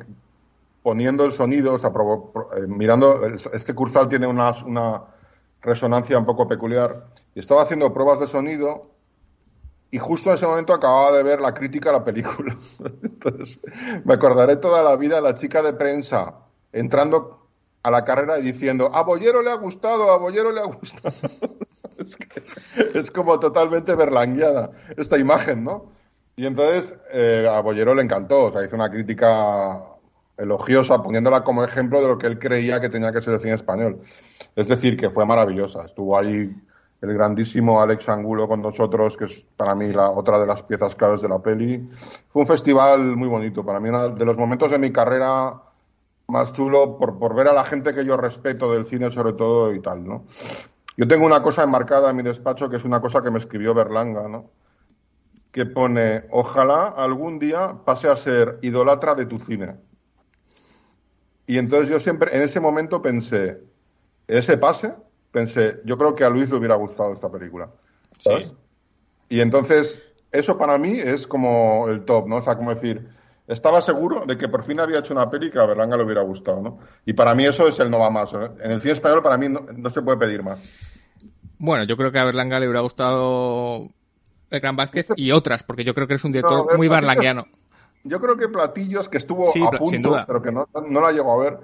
[0.83, 5.05] poniendo el sonido, o sea, pro- eh, mirando, este cursal tiene una, una
[5.63, 7.05] resonancia un poco peculiar,
[7.37, 8.91] y estaba haciendo pruebas de sonido
[9.91, 12.57] y justo en ese momento acababa de ver la crítica a la película.
[13.03, 13.61] Entonces,
[14.05, 16.35] me acordaré toda la vida la chica de prensa
[16.73, 17.47] entrando
[17.83, 21.15] a la carrera y diciendo, a Bollero le ha gustado, a Bollero le ha gustado.
[22.95, 25.93] es como totalmente berlangueada esta imagen, ¿no?
[26.37, 29.83] Y entonces eh, a Bollero le encantó, o sea, hizo una crítica
[30.37, 33.55] elogiosa poniéndola como ejemplo de lo que él creía que tenía que ser el cine
[33.55, 34.01] español.
[34.55, 35.85] Es decir, que fue maravillosa.
[35.85, 36.55] Estuvo ahí
[37.01, 40.95] el grandísimo Alex Angulo con nosotros, que es para mí la otra de las piezas
[40.97, 41.89] claves de la peli.
[42.29, 45.63] Fue un festival muy bonito, para mí uno de los momentos de mi carrera
[46.27, 49.73] más chulo por, por ver a la gente que yo respeto del cine sobre todo
[49.75, 50.27] y tal, ¿no?
[50.97, 53.73] Yo tengo una cosa enmarcada en mi despacho que es una cosa que me escribió
[53.73, 54.51] Berlanga, ¿no?
[55.53, 59.77] Que pone, ojalá algún día pase a ser idolatra de tu cine.
[61.47, 63.63] Y entonces yo siempre, en ese momento pensé,
[64.27, 64.93] ese pase,
[65.31, 67.69] pensé, yo creo que a Luis le hubiera gustado esta película.
[68.19, 68.49] ¿sabes?
[68.49, 68.55] Sí.
[69.31, 70.03] Y entonces,
[70.33, 72.37] eso para mí es como el top, ¿no?
[72.37, 73.09] O sea, como decir,
[73.47, 76.23] estaba seguro de que por fin había hecho una peli que a Berlanga le hubiera
[76.23, 76.79] gustado, ¿no?
[77.05, 78.33] Y para mí eso es el no va más.
[78.35, 78.51] ¿eh?
[78.63, 80.59] En el cine español para mí no, no se puede pedir más.
[81.59, 83.89] Bueno, yo creo que a Berlanga le hubiera gustado
[84.51, 87.47] el Gran Vázquez y otras, porque yo creo que eres un director ver, muy berlanguiano.
[88.05, 91.33] Yo creo que Platillos, que estuvo Sí, a punto, pero que no, no la llegó
[91.33, 91.59] a ver,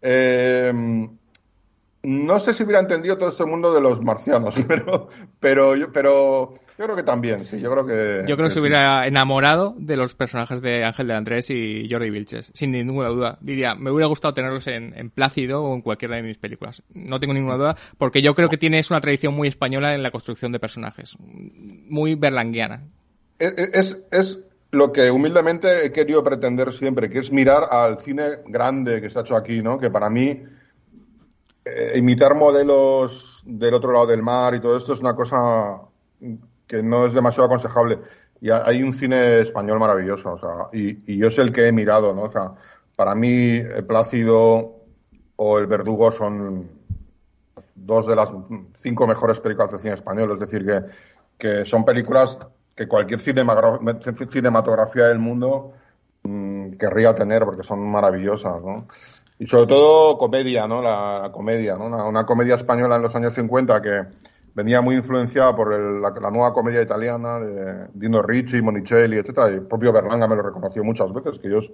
[0.00, 1.08] eh,
[2.04, 5.08] no sé si hubiera entendido todo este mundo de los marcianos, pero,
[5.40, 8.28] pero, yo, pero yo creo que también, sí, yo creo que...
[8.28, 8.60] Yo creo que se sí.
[8.60, 13.38] hubiera enamorado de los personajes de Ángel de Andrés y Jordi Vilches, sin ninguna duda.
[13.40, 16.82] Diría, me hubiera gustado tenerlos en, en Plácido o en cualquiera de mis películas.
[16.92, 20.10] No tengo ninguna duda, porque yo creo que tienes una tradición muy española en la
[20.10, 21.16] construcción de personajes.
[21.18, 22.82] Muy berlanguiana.
[23.38, 28.24] Es, es, es lo que humildemente he querido pretender siempre, que es mirar al cine
[28.46, 29.78] grande que se ha hecho aquí, ¿no?
[29.78, 30.42] Que para mí
[31.64, 35.80] eh, imitar modelos del otro lado del mar y todo esto es una cosa
[36.66, 37.98] que no es demasiado aconsejable.
[38.40, 41.72] Y ha- hay un cine español maravilloso, o sea, y, yo es el que he
[41.72, 42.22] mirado, ¿no?
[42.24, 42.52] O sea,
[42.96, 44.76] para mí El Plácido
[45.36, 46.68] o El Verdugo son
[47.74, 48.32] dos de las
[48.78, 50.82] cinco mejores películas de cine español, es decir, que,
[51.38, 52.38] que son películas
[52.74, 55.72] que cualquier cinematografía del mundo
[56.22, 58.86] mm, querría tener porque son maravillosas, ¿no?
[59.44, 60.80] Y sobre todo comedia, ¿no?
[60.80, 62.08] La, comedia, ¿no?
[62.08, 64.06] Una, comedia española en los años 50 que
[64.54, 69.50] venía muy influenciada por el- la, la nueva comedia italiana de Dino Ricci, Monicelli, etcétera.
[69.50, 71.70] Y el propio Berlanga me lo reconoció muchas veces, que ellos,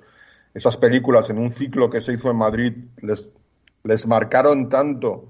[0.53, 3.29] esas películas en un ciclo que se hizo en Madrid les,
[3.85, 5.27] les marcaron tanto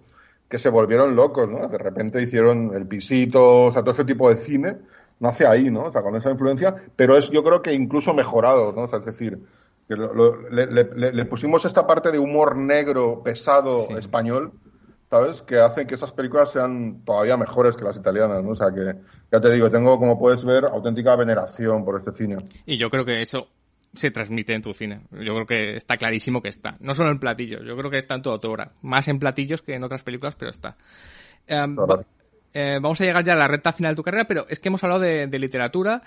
[0.48, 1.68] que se volvieron locos, ¿no?
[1.68, 4.78] De repente hicieron El Pisito, o sea, todo ese tipo de cine
[5.18, 5.82] nace ahí, ¿no?
[5.82, 8.84] O sea, con esa influencia, pero es yo creo que incluso mejorado, ¿no?
[8.84, 9.40] O sea, es decir,
[9.90, 13.94] que lo- lo- le, le- le pusimos esta parte de humor negro, pesado, Sí.
[13.94, 14.52] español,
[15.10, 15.42] ¿sabes?
[15.42, 18.50] Que hace que esas películas sean todavía mejores que las italianas, ¿no?
[18.50, 18.94] O sea, que
[19.32, 22.36] ya te digo, tengo, como puedes ver, auténtica veneración por este cine.
[22.66, 23.48] Y yo creo que eso
[23.94, 25.00] se transmite en tu cine.
[25.10, 26.76] Yo creo que está clarísimo que está.
[26.78, 28.70] No solo en platillos, yo creo que está en todo tu obra.
[28.82, 30.76] Más en platillos que en otras películas, pero está.
[31.48, 31.76] Em,
[32.54, 34.68] eh, vamos a llegar ya a la recta final de tu carrera, pero es que
[34.68, 36.00] hemos hablado de, de literatura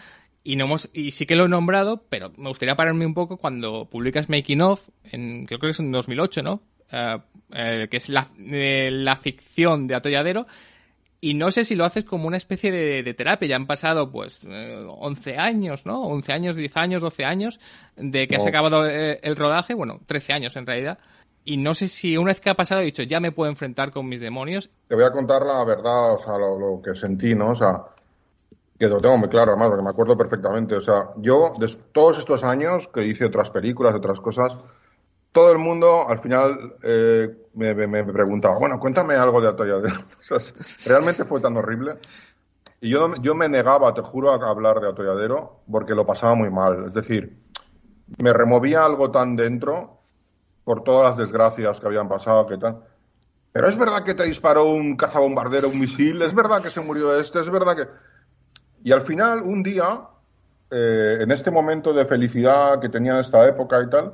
[0.44, 3.38] y no hemos y sí que lo he nombrado, pero me gustaría pararme un poco
[3.38, 6.62] cuando publicas Making of, en, creo que es en 2008, ¿no?
[6.92, 7.18] Eh,
[7.54, 10.46] eh, que es la, eh, la ficción de Atolladero.
[11.22, 13.48] Y no sé si lo haces como una especie de, de terapia.
[13.48, 16.02] Ya han pasado, pues, eh, 11 años, ¿no?
[16.04, 17.62] 11 años, 10 años, 12 años
[17.96, 18.50] de que has No.
[18.50, 19.74] acabado eh, el rodaje.
[19.74, 21.00] Bueno, 13 años en realidad.
[21.46, 23.92] y no sé si una vez que ha pasado he dicho, ya me puedo enfrentar
[23.92, 24.70] con mis demonios.
[24.90, 27.52] Te voy a contar la verdad, o sea, lo, lo que sentí, ¿no?
[27.52, 27.84] O sea,
[28.80, 30.76] que lo tengo muy claro, además, porque me acuerdo perfectamente.
[30.76, 34.58] O sea, yo, de todos estos años que hice otras películas, otras cosas,
[35.32, 39.50] todo el mundo al final eh, me, me- preguntaba, bueno, cuéntame algo de
[40.22, 40.40] sea,
[40.86, 41.96] realmente fue tan horrible.
[42.82, 46.50] Y yo, yo me negaba, te juro, a hablar de Atolladero porque lo pasaba muy
[46.52, 46.86] mal.
[46.88, 47.38] Es decir,
[48.22, 50.00] me removía algo tan dentro
[50.66, 52.84] por todas las desgracias que habían pasado, que tal.
[53.54, 57.20] Pero es verdad que te disparó un cazabombardero, un misil, es verdad que se murió
[57.20, 57.88] este, es verdad que...
[58.84, 60.02] Y al final, un día,
[60.70, 64.14] eh, en este momento de felicidad que tenía esta época y tal,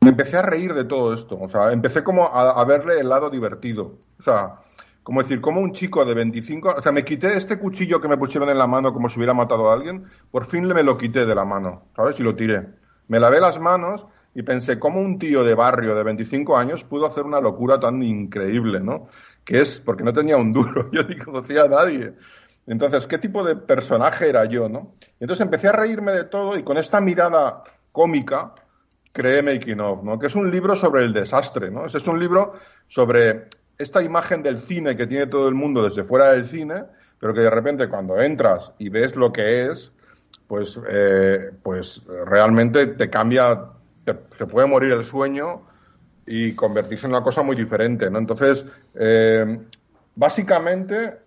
[0.00, 1.38] me empecé a reír de todo esto.
[1.38, 3.98] O sea, empecé como a, verle el lado divertido.
[4.18, 4.60] O sea,
[5.02, 6.76] como decir, como un chico de 25...
[6.78, 9.34] O sea, me quité este cuchillo que me pusieron en la mano como si hubiera
[9.34, 12.18] matado a alguien, por fin me lo quité de la mano, ¿sabes?
[12.18, 12.66] Y lo tiré.
[13.08, 17.06] Me lavé las manos y pensé, ¿cómo un tío de barrio de 25 años pudo
[17.06, 19.08] hacer una locura tan increíble, ¿no?
[19.44, 22.14] Que es porque no tenía un duro, yo ni conocía a nadie.
[22.66, 24.94] Entonces, ¿qué tipo de personaje era yo, no?
[25.20, 27.62] Entonces empecé a reírme de todo y con esta mirada
[27.92, 28.54] cómica
[29.12, 30.18] creé Making of, ¿no?
[30.18, 31.86] Que es un libro sobre el desastre, ¿no?
[31.86, 32.54] Es un libro
[32.88, 33.48] sobre
[33.78, 36.84] esta imagen del cine que tiene todo el mundo desde fuera del cine,
[37.20, 39.92] pero que de repente cuando entras y ves lo que es,
[40.48, 43.66] pues, eh, pues realmente te cambia,
[44.04, 45.62] te, se puede morir el sueño
[46.26, 48.18] y convertirse en una cosa muy diferente, ¿no?
[48.18, 49.60] Entonces, eh,
[50.14, 51.18] básicamente,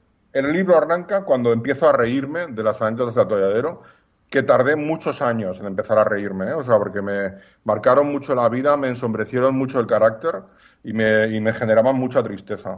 [0.45, 3.83] el libro arranca cuando empiezo a reírme de las anécdotas de Atolladero,
[4.29, 6.53] que tardé muchos años en empezar a reírme, ¿eh?
[6.53, 7.33] o sea, porque me
[7.63, 10.41] marcaron mucho la vida, me ensombrecieron mucho el carácter
[10.83, 12.77] y me, y generaban mucha tristeza.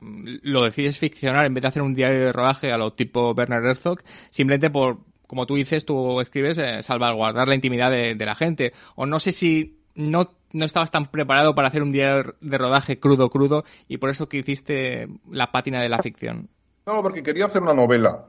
[0.00, 3.64] Lo decides ficcionar en vez de hacer un diario de rodaje a lo tipo Werner
[3.64, 4.00] Herzog,
[4.30, 8.72] simplemente por, como tú dices, tú escribes, eh, salvaguardar la intimidad de, de la gente.
[8.94, 13.00] O no sé si no, no estabas tan preparado para hacer un diario de rodaje
[13.00, 16.48] crudo, crudo, y por eso que hiciste la pátina de la ficción.
[16.88, 18.24] No, porque quería hacer una novela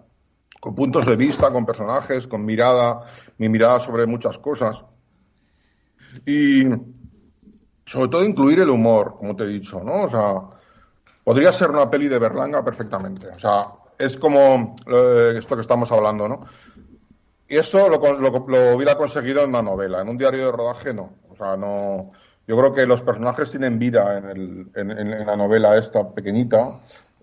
[0.60, 3.04] con puntos de vista, con personajes, con mirada,
[3.38, 4.84] mi mirada sobre muchas cosas.
[6.26, 6.66] Y
[7.86, 10.04] sobre todo incluir el humor, como te he dicho, ¿no?
[10.04, 10.42] O sea,
[11.24, 13.30] podría ser una peli de Berlanga perfectamente.
[13.30, 16.42] O sea, es como eh, esto que estamos hablando, ¿no?
[17.48, 20.94] Y eso lo, lo, lo, hubiera conseguido en una novela, en un diario de rodaje
[20.94, 21.14] no.
[21.30, 22.12] O sea, no.
[22.46, 26.82] Yo creo que los personajes tienen vida en, el, en, en la novela esta pequeñita,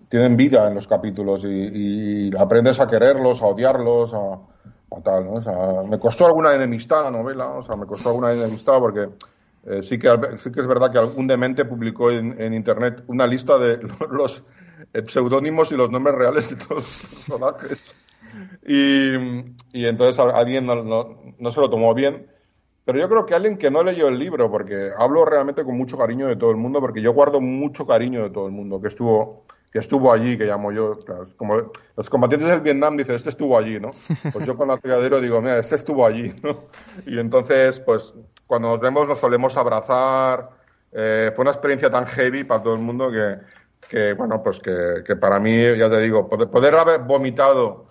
[0.09, 4.33] tienen vida en los capítulos y, y aprendes a quererlos, a odiarlos, a,
[4.95, 5.33] a tal, ¿no?
[5.33, 9.09] O sea, me costó alguna enemistad la novela, o sea, me costó alguna enemistad porque
[9.65, 13.27] eh, sí, que, sí que es verdad que algún demente publicó en, en internet una
[13.27, 13.79] lista de
[14.11, 14.43] los
[14.93, 17.95] eh, pseudónimos y los nombres reales de todos los personajes.
[18.65, 19.13] Y,
[19.73, 22.27] y entonces alguien no, no, no, se lo tomó bien.
[22.85, 25.97] Pero yo creo que alguien que no leyó el libro, porque hablo realmente con mucho
[25.97, 28.87] cariño de todo el mundo, porque yo guardo mucho cariño de todo el mundo que
[28.87, 30.97] estuvo, que estuvo allí, que llamo yo.
[30.99, 33.89] Claro, como los combatientes del Vietnam dicen, este estuvo allí, ¿no?
[34.31, 36.65] Pues yo con la atolladero digo, mira, este estuvo allí, ¿no?
[37.05, 38.13] Y entonces, pues
[38.45, 40.49] cuando nos vemos nos solemos abrazar.
[40.91, 43.37] Eh, fue una experiencia tan heavy para todo el mundo que,
[43.89, 47.87] que bueno, pues que, que, para mí, ya te digo, poder, haber vomitado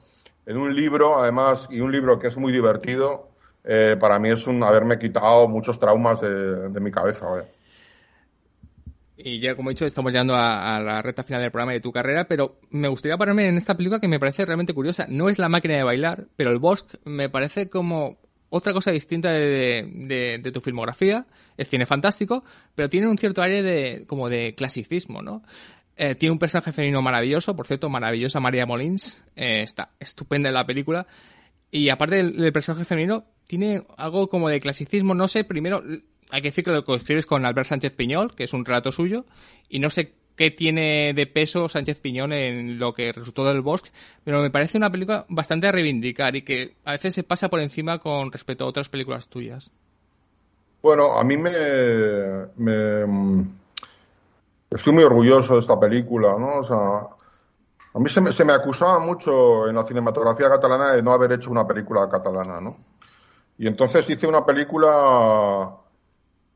[0.46, 3.28] en un libro, además, y un libro que es muy divertido,
[3.64, 7.26] eh, para mí es un haberme quitado muchos traumas de, de mi cabeza.
[7.26, 7.55] ¿vale?
[9.18, 11.80] Y ya, como he dicho, estamos llegando a, a, la recta final del programa de
[11.80, 15.06] tu carrera, pero me gustaría pararme en esta película que me parece realmente curiosa.
[15.08, 19.30] No es la máquina de bailar, pero el Bosque me parece como otra cosa distinta
[19.30, 21.26] de, de, de, tu filmografía.
[21.56, 22.44] Es cine fantástico,
[22.74, 25.42] pero tiene un cierto aire de, como de clasicismo, ¿no?
[25.96, 30.54] Eh, tiene un personaje femenino maravilloso, por cierto, maravillosa María Molins, eh, está estupenda en
[30.54, 31.06] la película.
[31.70, 35.82] Y aparte del, del, personaje femenino, tiene algo como de clasicismo, no sé, primero,
[36.30, 39.24] hay que decir que lo escribes con Albert Sánchez Piñol, que es un relato suyo,
[39.68, 43.90] y no sé qué tiene de peso Sánchez Piñón en lo que resultó del Bosque,
[44.22, 47.60] pero me parece una película bastante a reivindicar y que a veces se pasa por
[47.60, 49.70] encima con respecto a otras películas tuyas.
[50.82, 51.50] Bueno, a mí me,
[52.56, 53.46] me
[54.70, 56.58] estoy muy orgulloso de esta película, ¿no?
[56.58, 56.76] O sea,
[57.94, 61.32] a mí se me, se me, acusaba mucho en la cinematografía catalana de no haber
[61.32, 62.76] hecho una película catalana, ¿no?
[63.58, 65.76] Y entonces hice una película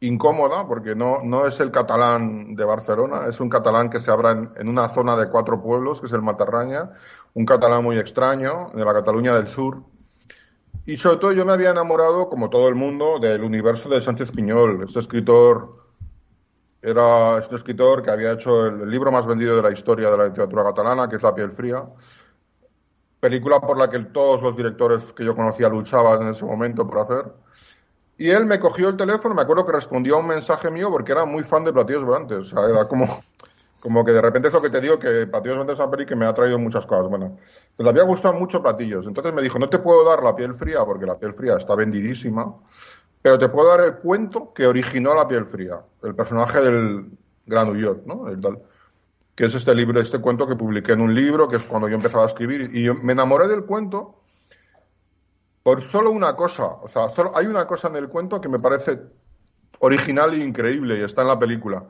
[0.00, 4.50] incómoda, porque no, no es el catalán de Barcelona, es un catalán que se habla
[4.56, 6.90] en, una zona de cuatro pueblos, que es el Matarraña,
[7.34, 9.82] un catalán muy extraño, de la Cataluña del Sur.
[10.86, 14.30] Y sobre todo yo me había enamorado, como todo el mundo, del universo de Sánchez
[14.32, 15.80] Piñol, este escritor
[16.82, 20.26] era este escritor que había hecho el, libro más vendido de la historia de la
[20.26, 21.84] literatura catalana, que es La piel fría.
[23.20, 27.00] Película por la que todos los directores que yo conocía luchaban en ese momento por
[27.00, 27.32] hacer.
[28.20, 31.12] Y él me cogió el teléfono, me acuerdo que respondió a un mensaje mío porque
[31.12, 32.38] era muy fan de Platillos Volantes.
[32.38, 33.22] O sea, era como,
[33.80, 36.14] como que de repente es lo que te digo, que Platillos Volantes es una que
[36.14, 37.08] me ha traído muchas cosas.
[37.08, 37.38] Bueno,
[37.78, 39.06] le había gustado mucho Platillos.
[39.06, 41.74] Entonces me dijo, no te puedo dar la piel fría porque la piel fría está
[41.74, 42.54] vendidísima,
[43.22, 47.06] pero te puedo dar el cuento que originó la piel fría, el personaje del
[47.46, 48.28] Gran Uyot, ¿no?
[48.28, 48.58] El tal
[49.34, 51.94] que es este libro, este cuento que publiqué en un libro, que es cuando yo
[51.94, 54.19] empezaba a escribir, y me enamoré del cuento
[55.62, 58.58] por solo una cosa, o sea, solo hay una cosa en el cuento que me
[58.58, 58.98] parece
[59.80, 61.84] original e increíble y está en la película,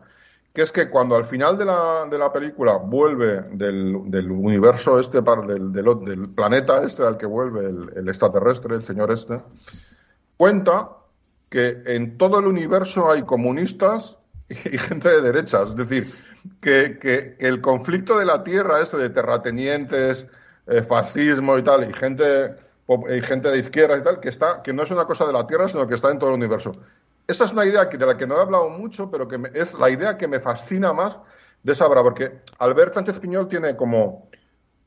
[0.52, 4.98] que es que cuando al final de la, de la película vuelve del, del universo
[4.98, 7.66] este, del, del, del, planeta este al que vuelve
[7.96, 9.40] el, extraterrestre, el señor este,
[10.36, 10.90] cuenta
[11.48, 14.16] que en todo el universo hay comunistas
[14.48, 16.12] y gente de derechas, es decir,
[16.60, 20.26] que, que, que, el conflicto de la tierra, ese de terratenientes,
[20.66, 22.56] eh, fascismo y tal, y gente,
[23.08, 25.46] y gente de izquierda y tal, que, está, que no es una cosa de la
[25.46, 26.72] tierra, sino que está en todo el universo.
[27.26, 29.74] Esa es una idea de la que no he hablado mucho, pero que me, es
[29.74, 31.16] la idea que me fascina más
[31.62, 34.28] de esa obra, porque Albert Sánchez Piñol tiene como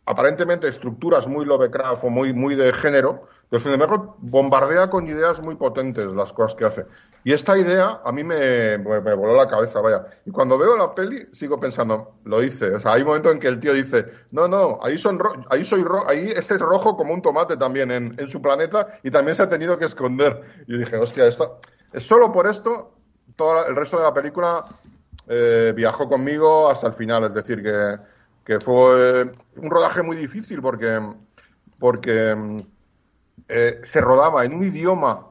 [0.05, 5.39] aparentemente estructuras muy Lovecraft o muy, muy de género, pero sin embargo bombardea con ideas
[5.39, 6.87] muy potentes las cosas que hace.
[7.23, 10.07] Y esta idea a mí me, me, me, voló la cabeza, vaya.
[10.25, 12.73] Y cuando veo la peli sigo pensando, lo hice.
[12.73, 15.19] O sea, hay momentos en que el tío dice, no, no, ahí son
[15.51, 18.87] ahí soy ro ahí este es rojo como un tomate también en, en, su planeta
[19.03, 20.41] y también se ha tenido que esconder.
[20.65, 21.59] Y dije, hostia, esto
[21.91, 22.95] es solo por esto
[23.35, 24.65] todo el resto de la película
[25.27, 27.25] eh, viajó conmigo hasta el final.
[27.25, 27.99] Es decir, que,
[28.43, 30.99] que fue un rodaje muy difícil porque
[31.77, 32.63] porque
[33.47, 35.27] eh, se rodaba en un idioma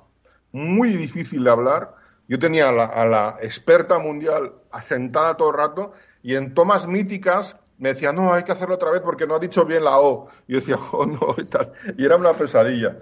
[0.52, 1.94] muy difícil de hablar.
[2.28, 5.92] Yo tenía a la, a la, experta mundial asentada todo el rato
[6.22, 9.40] y en tomas míticas me decía, no, hay que hacerlo otra vez porque no ha
[9.40, 10.28] dicho bien la O.
[10.46, 11.72] Y yo decía, oh, no, y tal.
[11.98, 12.96] Y era una pesadilla.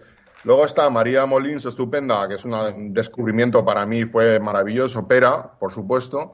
[0.44, 5.06] Luego está María Molins, estupenda, que es un descubrimiento para mí, fue maravilloso.
[5.06, 6.32] Pera, por supuesto.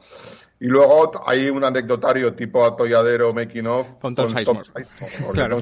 [0.61, 3.97] Y luego hay un anecdotario tipo atolladero making of.
[3.97, 4.62] Con Tom, con Tom
[5.33, 5.61] claro.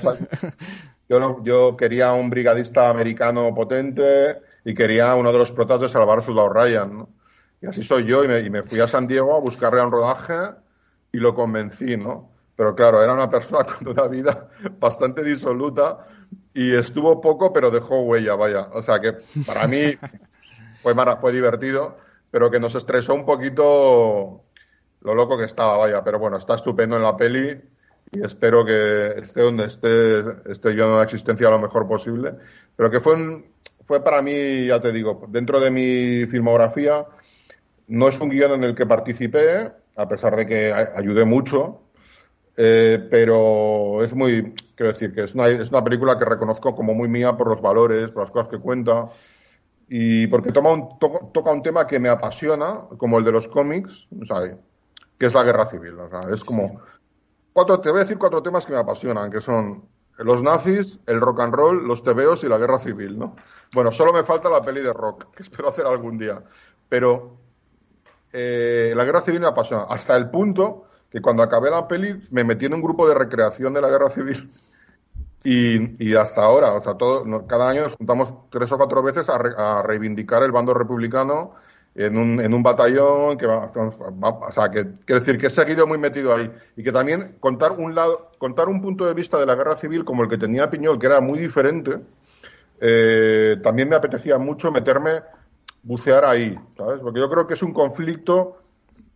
[1.08, 6.22] Yo, yo quería un brigadista americano potente y quería uno de los protas de Salvar
[6.22, 7.08] Soldado Ryan, ¿no?
[7.60, 9.86] Y así soy yo y me, y me, fui a San Diego a buscarle a
[9.86, 10.34] un rodaje
[11.12, 12.30] y lo convencí, ¿no?
[12.56, 14.48] Pero claro, era una persona con una vida
[14.78, 16.06] bastante disoluta
[16.52, 18.68] y estuvo poco, pero dejó huella, vaya.
[18.72, 19.14] O sea que
[19.46, 19.96] para mí
[20.82, 21.98] fue, fue divertido,
[22.30, 24.42] pero que nos estresó un poquito
[25.00, 26.02] lo loco que estaba, vaya.
[26.04, 27.60] Pero bueno, está estupendo en la peli
[28.14, 32.34] y espero que esté donde esté, esté en la existencia lo mejor posible.
[32.76, 33.44] Pero que fue un,
[33.86, 37.06] fue para mí, ya te digo, dentro de mi filmografía,
[37.88, 41.82] no es un guion en el que participé, a pesar de que ayudé mucho,
[42.56, 46.94] eh, pero es muy, quiero decir, que es una, es una película que reconozco como
[46.94, 49.08] muy mía por los valores, por las cosas que cuenta,
[49.88, 53.48] y porque toma un, to, toca un tema que me apasiona, como el de los
[53.48, 54.56] cómics, o sea,
[55.18, 55.98] que es la guerra civil.
[55.98, 56.80] O sea, es como.
[57.54, 59.88] Cuatro, te voy a decir cuatro temas que me apasionan, que son
[60.18, 63.36] los nazis, el rock and roll, los tebeos y la guerra civil, ¿no?
[63.72, 66.42] Bueno, solo me falta la peli de rock, que espero hacer algún día.
[66.88, 67.38] Pero
[68.32, 72.42] eh, la guerra civil me apasiona, hasta el punto que cuando acabé la peli me
[72.42, 74.52] metí en un grupo de recreación de la guerra civil.
[75.46, 79.28] Y, y hasta ahora, o sea, todo, cada año nos juntamos tres o cuatro veces
[79.28, 81.54] a, re, a reivindicar el bando republicano
[81.94, 85.50] en un, en un batallón, que va, va, o sea, que, que decir que he
[85.50, 89.38] seguido muy metido ahí y que también contar un lado, contar un punto de vista
[89.38, 92.00] de la guerra civil como el que tenía Piñol, que era muy diferente,
[92.80, 95.22] eh, también me apetecía mucho meterme,
[95.82, 97.00] bucear ahí, ¿sabes?
[97.00, 98.58] Porque yo creo que es un conflicto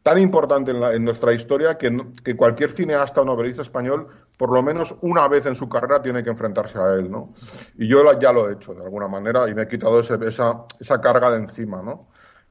[0.03, 4.07] tan importante en, la, en nuestra historia que, que, cualquier cineasta o novelista español,
[4.37, 7.35] por lo menos una vez en su carrera, tiene que enfrentarse a él, ¿no?
[7.77, 10.65] Y yo ya lo he hecho, de alguna manera, y me he quitado ese, esa,
[10.79, 12.07] esa carga de encima, ¿no?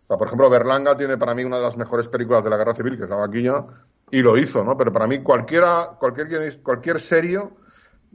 [0.07, 2.55] O sea, por ejemplo, Berlanga tiene para mí una de las mejores películas de la
[2.55, 3.65] Guerra Civil, que es La Vaquilla,
[4.09, 4.77] y lo hizo, ¿no?
[4.77, 7.57] Pero para mí cualquiera, cualquier, cualquier serio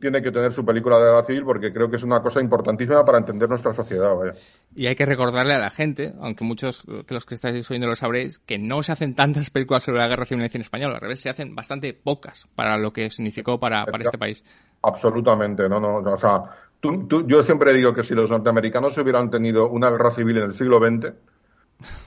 [0.01, 2.41] tiene que tener su película de la guerra civil porque creo que es una cosa
[2.41, 4.17] importantísima para entender nuestra sociedad.
[4.17, 4.35] Vaya.
[4.75, 7.95] Y hay que recordarle a la gente, aunque muchos que los que estáis oyendo lo
[7.95, 11.21] sabréis, que no se hacen tantas películas sobre la guerra civil en español, al revés,
[11.21, 14.45] se hacen bastante pocas para lo que significó para, para este país.
[14.83, 16.43] Absolutamente, no, no, no o sea,
[16.81, 20.45] tú, tú, yo siempre digo que si los norteamericanos hubieran tenido una guerra civil en
[20.45, 21.13] el siglo XX,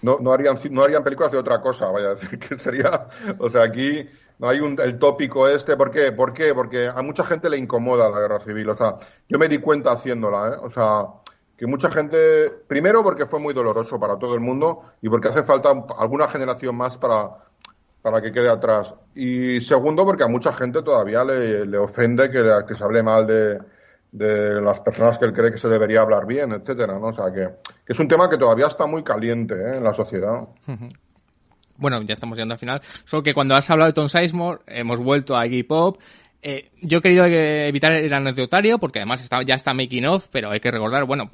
[0.01, 3.07] no, no, harían, no harían películas de otra cosa, vaya, que sería,
[3.39, 4.07] o sea, aquí
[4.39, 6.11] no hay un, el tópico este, ¿por qué?
[6.11, 6.53] ¿Por qué?
[6.53, 8.97] Porque a mucha gente le incomoda la guerra civil, o sea,
[9.27, 10.57] yo me di cuenta haciéndola, ¿eh?
[10.61, 11.05] o sea,
[11.57, 15.43] que mucha gente, primero porque fue muy doloroso para todo el mundo y porque hace
[15.43, 17.29] falta alguna generación más para,
[18.01, 18.93] para que quede atrás.
[19.15, 23.25] Y segundo porque a mucha gente todavía le, le ofende que, que se hable mal
[23.25, 23.59] de,
[24.15, 27.07] de las personas que él cree que se debería hablar bien, etcétera, ¿no?
[27.07, 27.49] O sea, que,
[27.85, 29.77] que es un tema que todavía está muy caliente ¿eh?
[29.77, 30.47] en la sociedad.
[31.77, 32.81] Bueno, ya estamos llegando al final.
[33.03, 35.99] Solo que cuando has hablado de Tom Sizemore, hemos vuelto a Iggy Pop.
[36.41, 40.49] Eh, yo he querido evitar el anecdotario porque además está, ya está making of, pero
[40.49, 41.29] hay que recordar, bueno,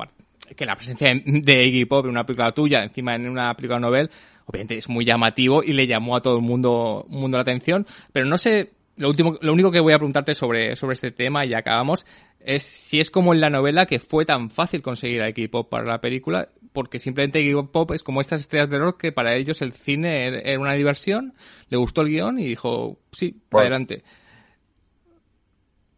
[0.56, 4.10] que la presencia de Iggy Pop en una película tuya, encima en una película novel,
[4.48, 7.86] obviamente es muy llamativo y le llamó a todo el mundo, mundo la atención.
[8.12, 11.46] Pero no sé, lo último, lo único que voy a preguntarte sobre, sobre este tema
[11.46, 12.06] y acabamos,
[12.40, 15.70] es si es como en la novela que fue tan fácil conseguir a Iggy Pop
[15.70, 19.36] para la película, porque simplemente Iggy Pop es como estas estrellas de rock que para
[19.36, 21.34] ellos el cine era una diversión,
[21.70, 24.04] le gustó el guion y dijo, sí, adelante.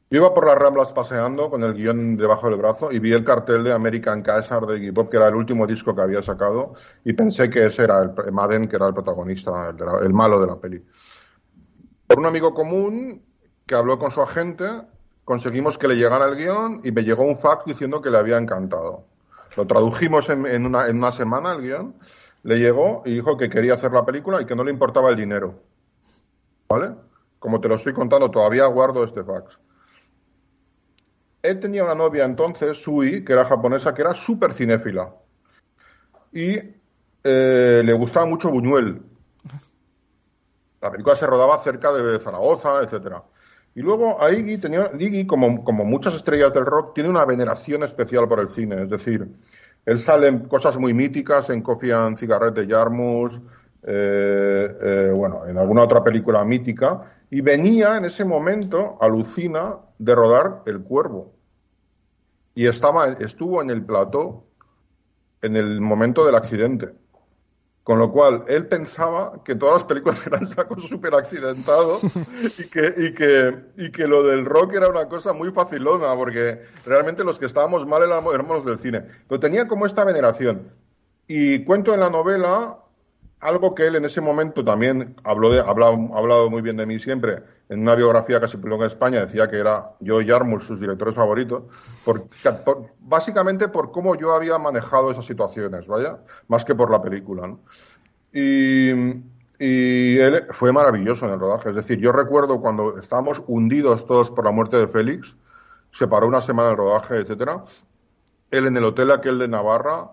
[0.09, 3.23] Yo iba por las Ramblas paseando con el guion debajo del brazo y vi el
[3.23, 6.75] cartel de American Caesar de Iggy Pop, que era el último disco que había sacado,
[7.03, 10.47] y pensé que ese era el Madden, que era el protagonista, el, el malo de
[10.47, 10.83] la peli.
[12.13, 13.23] Por un amigo común
[13.65, 14.65] que habló con su agente,
[15.25, 18.37] conseguimos que le llegara el guion y me llegó un fax diciendo que le había
[18.37, 19.07] encantado.
[19.57, 21.95] Lo tradujimos en, una, en una semana el guion,
[22.43, 25.15] le llegó y dijo que quería hacer la película y que no le importaba el
[25.15, 25.55] dinero.
[26.69, 26.93] ¿Vale?
[27.39, 29.57] Como te lo estoy contando, todavía guardo este fax.
[31.41, 35.15] Él tenía una novia entonces, Sui, que era japonesa, que era súper cinéfila.
[36.31, 36.59] Y
[37.23, 39.01] eh, le gustaba mucho Buñuel.
[40.83, 43.23] La película se rodaba cerca de Zaragoza, etcétera.
[43.73, 48.27] Y luego a Iggy, tenía, Iggy como, muchas estrellas del rock, tiene una veneración especial
[48.27, 48.83] por el cine.
[48.83, 49.25] Es decir,
[49.85, 53.39] él sale en cosas muy míticas, en Coffee and Cigarette de Jarmus,
[53.81, 60.15] eh, eh, bueno, en alguna otra película mítica, y venía en ese momento, alucina, de
[60.15, 61.31] rodar El Cuervo.
[62.55, 64.43] Y estaba, estuvo en el plató
[65.41, 66.93] en el momento del accidente.
[67.83, 72.01] Con lo cual, él pensaba que todas las películas eran sacos súper accidentados
[72.57, 76.61] y que, y, que, y que lo del rock era una cosa muy facilona, porque
[76.85, 79.03] realmente los que estábamos mal éramos, los del cine.
[79.27, 80.71] Pero tenía como esta veneración.
[81.27, 82.77] Y cuento en la novela
[83.41, 86.99] algo que él en ese momento también habló de, ha hablado muy bien de mí
[86.99, 87.43] siempre,
[87.73, 91.63] en una biografía casi en España, decía que era yo y Jarmus sus directores favoritos,
[92.99, 97.55] básicamente por cómo yo había manejado esas situaciones, vaya, más que por la película.
[98.31, 101.69] y él fue maravilloso en el rodaje.
[101.69, 105.35] Es decir, yo recuerdo cuando estábamos hundidos todos por la muerte de Félix,
[105.91, 107.63] se paró una semana el rodaje, etcétera.
[108.51, 110.11] Él en el hotel aquel de Navarra,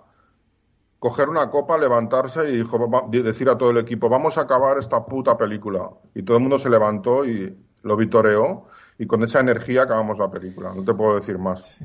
[1.01, 5.37] coger una copa, levantarse y decir a todo el equipo, vamos a acabar esta puta
[5.37, 5.89] película.
[6.15, 8.67] Y todo el mundo se levantó y lo vitoreó
[8.99, 10.75] y con esa energía acabamos la película.
[10.75, 11.83] No te puedo decir más.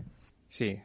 [0.49, 0.77] Sí,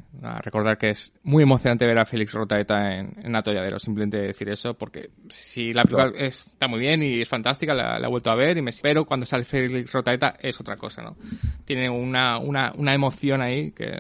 [0.42, 4.74] recordar que es muy emocionante ver a Félix Rotaeta en, en Atolladero, simplemente decir eso,
[4.74, 8.56] porque si la película está muy bien y es fantástica, la, he vuelto a ver
[8.58, 11.16] y me espero cuando sale Félix Rotaeta es otra cosa, ¿no?
[11.64, 13.98] Tiene una, una, una emoción ahí que,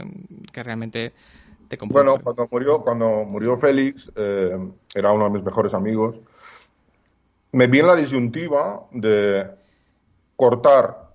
[0.52, 1.12] que realmente
[1.88, 4.56] bueno, cuando murió, cuando murió Félix, eh,
[4.94, 6.16] era uno de mis mejores amigos,
[7.52, 9.50] me vi en la disyuntiva de
[10.36, 11.10] cortar,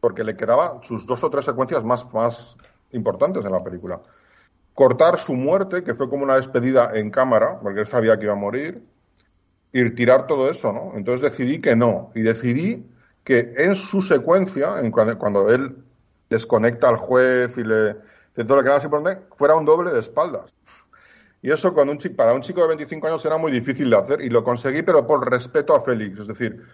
[0.00, 2.56] porque le quedaban sus dos o tres secuencias más, más
[2.92, 4.00] importantes en la película.
[4.74, 8.32] Cortar su muerte, que fue como una despedida en cámara, porque él sabía que iba
[8.32, 8.82] a morir,
[9.72, 10.92] y tirar todo eso, ¿no?
[10.96, 12.84] Entonces decidí que no, y decidí
[13.22, 15.76] que en su secuencia, en cuando él
[16.28, 17.96] desconecta al juez y le,
[18.40, 20.56] de todo lo que era importante, fuera un doble de espaldas.
[21.42, 24.22] Y eso con un para un chico de 25 años era muy difícil de hacer
[24.22, 26.20] y lo conseguí, pero por respeto a Félix.
[26.20, 26.64] Es decir,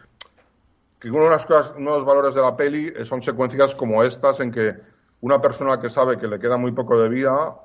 [1.01, 4.39] que una de cosas, uno de los valores de la peli son secuencias como estas
[4.39, 4.77] en que
[5.23, 7.57] una persona que sabe que le queda muy poco de vida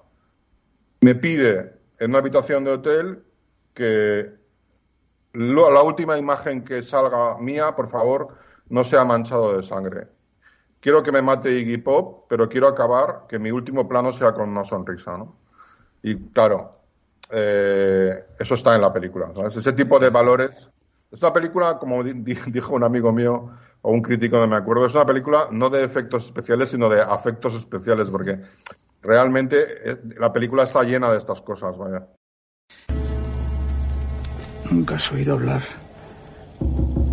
[1.02, 3.24] me pide en una habitación de hotel
[3.76, 4.34] que
[5.34, 8.30] la última imagen que salga mía, por favor,
[8.68, 10.08] no sea manchado de sangre
[10.82, 14.50] quiero que me mate Iggy Pop, pero quiero acabar que mi último plano sea con
[14.50, 15.38] una sonrisa, ¿no?
[16.04, 16.80] Y claro,
[17.30, 19.56] eh, eso está en la película, ¿sabes?
[19.56, 20.68] Ese tipo de valores.
[21.12, 23.52] Es una película, como dijo un amigo mío
[23.84, 27.02] o un crítico, no me acuerdo, es una película no de efectos especiales, sino de
[27.02, 28.40] afectos especiales, porque
[29.02, 32.08] realmente eh, la película está llena de estas cosas, vaya.
[34.70, 35.62] ¿Nunca has oído hablar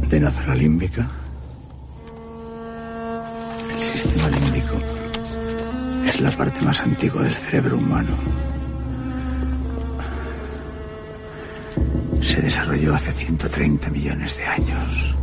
[0.09, 1.09] de la límbica?
[3.89, 4.81] Sistema límbico
[6.06, 8.16] es la parte más antigua del cerebro humano.
[12.20, 15.15] Se desarrolló hace 130 millones de años,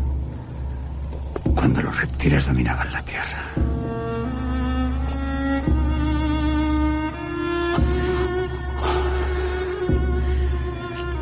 [1.53, 3.45] cuando los reptiles dominaban la Tierra.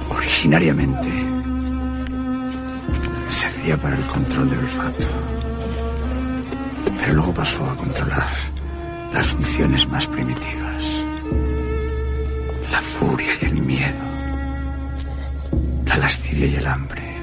[0.09, 1.09] Originariamente,
[3.29, 5.32] servía para el control del olfato
[7.03, 8.29] pero luego pasó a controlar
[9.13, 10.85] las funciones más primitivas.
[12.71, 14.05] La furia y el miedo.
[15.85, 17.17] La lascivia y el hambre.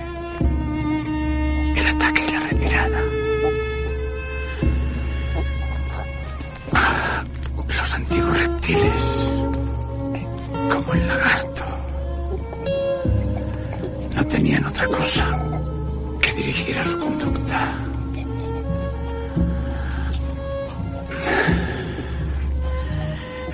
[1.76, 3.00] El ataque y la retirada.
[7.78, 9.32] Los antiguos reptiles,
[10.70, 11.64] como el lagarto,
[14.14, 15.26] no tenían otra cosa
[16.20, 17.89] que dirigir a su conducta.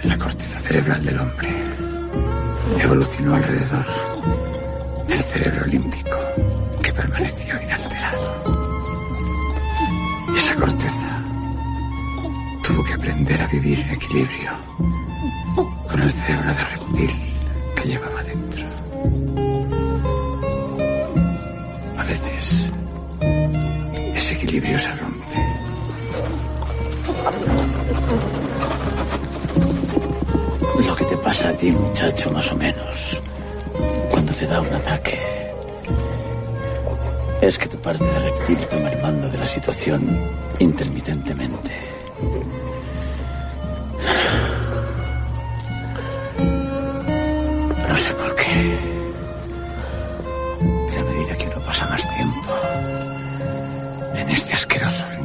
[0.03, 1.49] La corteza cerebral del hombre
[2.81, 3.87] evolucionó alrededor
[5.09, 6.17] del cerebro límbico
[6.83, 8.45] que permaneció inalterado.
[10.37, 11.25] Esa corteza
[12.63, 14.51] tuvo que aprender a vivir en equilibrio
[15.89, 17.11] con el cerebro de reptil
[17.77, 18.67] que llevaba dentro.
[21.97, 22.71] A veces
[24.15, 25.26] ese equilibrio se rompe.
[31.27, 33.21] Pasa a ti, muchacho, más o menos,
[34.11, 35.19] cuando te da un ataque,
[37.41, 40.01] es que tu parte de reptil toma el mando de la situación
[40.61, 41.73] intermitentemente.
[47.89, 48.79] No sé por qué.
[50.89, 52.53] Pero a medida que uno pasa más tiempo
[54.15, 55.16] en este asqueroso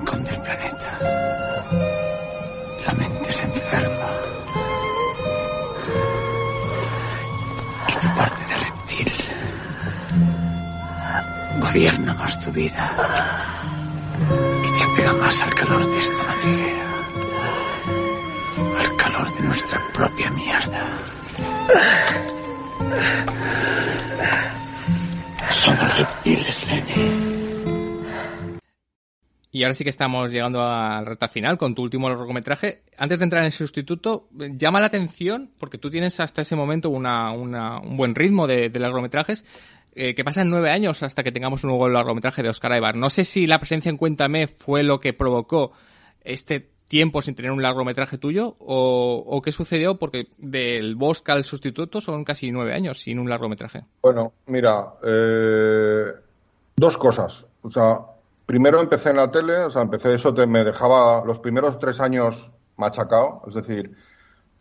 [11.73, 12.91] gobierna más tu vida
[14.63, 16.95] y te apega más al calor de esta madriguera,
[18.79, 20.81] al calor de nuestra propia mierda.
[25.51, 27.21] Somos reptiles, Lenny.
[29.53, 32.83] Y ahora sí que estamos llegando a la recta final con tu último largometraje.
[32.97, 36.89] Antes de entrar en el sustituto, llama la atención, porque tú tienes hasta ese momento
[36.89, 39.45] una, una- un buen ritmo de, de largometrajes,
[39.93, 42.95] eh, que pasan nueve años hasta que tengamos un nuevo largometraje de Oscar Aibar.
[42.95, 45.71] No sé si la presencia en Cuéntame fue lo que provocó
[46.23, 52.01] este tiempo sin tener un largometraje tuyo, o, qué sucedió, porque del Bosque al sustituto
[52.01, 53.85] son casi nueve años sin un largometraje.
[54.01, 56.07] Bueno, mira, eh,
[56.75, 57.45] dos cosas.
[57.61, 57.99] O sea,
[58.45, 62.51] primero empecé en la tele, o sea, empecé eso, me dejaba los primeros tres años
[62.75, 63.95] machacado, es decir,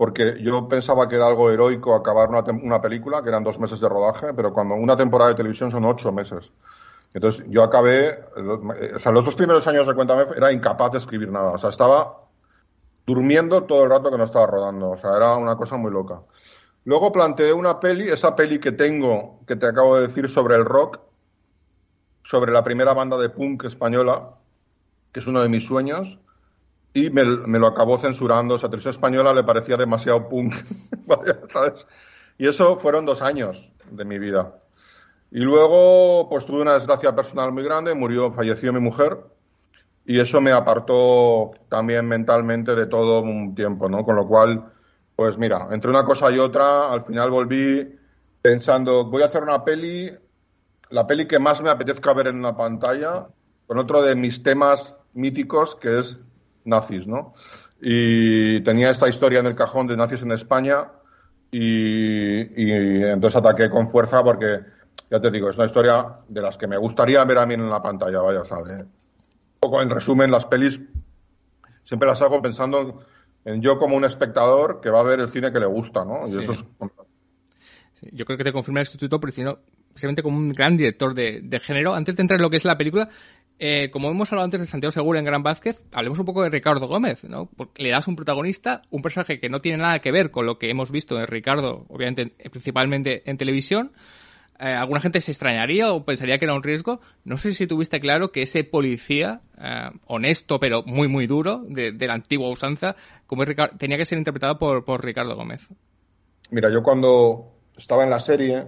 [0.00, 3.86] porque yo pensaba que era algo heroico acabar una, película, que eran dos meses de
[3.86, 6.50] rodaje, pero cuando una temporada de televisión son ocho meses.
[7.12, 10.96] Entonces, yo acabé, eh, o sea, los dos primeros años de Cuéntame era incapaz de
[10.96, 11.50] escribir nada.
[11.50, 12.16] O sea, estaba
[13.04, 14.92] durmiendo todo el rato que no estaba rodando.
[14.92, 16.22] O sea, era una cosa muy loca.
[16.84, 20.64] Luego planteé una peli, esa peli que tengo, que te acabo de decir sobre el
[20.64, 20.98] rock,
[22.24, 24.30] sobre la primera banda de punk española,
[25.12, 26.18] que es uno de mis sueños,
[26.92, 28.54] y me, me lo acabó censurando.
[28.54, 30.54] O sea, Televisión Española le parecía demasiado punk,
[31.48, 31.86] ¿sabes?
[32.38, 34.54] Y eso fueron dos años de mi vida.
[35.30, 39.18] Y luego, pues tuve una desgracia personal muy grande, murió, falleció mi mujer,
[40.04, 44.04] y eso me apartó también mentalmente de todo un tiempo, ¿no?
[44.04, 44.72] Con lo cual,
[45.14, 47.96] pues mira, entre una cosa y otra, al final volví
[48.42, 50.10] pensando, voy a hacer una peli,
[50.88, 53.28] la peli que más me apetezca ver en una pantalla,
[53.68, 56.18] con otro de mis temas míticos, que es
[56.70, 57.34] nazis, ¿no?
[57.82, 60.86] Y tenía esta historia en el cajón de nazis en España,
[61.50, 64.60] y, y entonces ataqué con fuerza porque,
[65.10, 67.68] ya te digo, es una historia de las que me gustaría ver a mí en
[67.68, 68.80] la pantalla, vaya, ¿sabes?
[68.80, 68.88] Un
[69.60, 70.80] poco en resumen, las pelis
[71.84, 73.04] siempre las hago pensando
[73.44, 76.20] en yo como un espectador que va a ver el cine que le gusta, ¿no?
[76.20, 76.40] Y Sí.
[76.42, 76.64] eso es
[77.94, 81.60] Sí, Yo creo que te confirma el sustituto, precisamente como un gran director de, de
[81.60, 81.92] género.
[81.94, 83.08] Antes de entrar en lo que es la película,
[83.62, 86.48] eh, como hemos hablado antes de Santiago Segura en Gran Vázquez, hablemos un poco de
[86.48, 87.44] Ricardo Gómez, ¿no?
[87.44, 90.58] Porque le das un protagonista, un personaje que no tiene nada que ver con lo
[90.58, 93.92] que hemos visto en Ricardo, obviamente, principalmente en televisión.
[94.58, 97.02] Eh, alguna gente se extrañaría o pensaría que era un riesgo.
[97.24, 101.92] No sé si tuviste claro que ese policía, eh, honesto pero muy, muy duro, de,
[101.92, 102.96] la antigua usanza,
[103.26, 105.68] como es Ricardo, tenía que ser interpretado por, por Ricardo Gómez.
[106.48, 108.64] Mira, yo cuando estaba en la serie,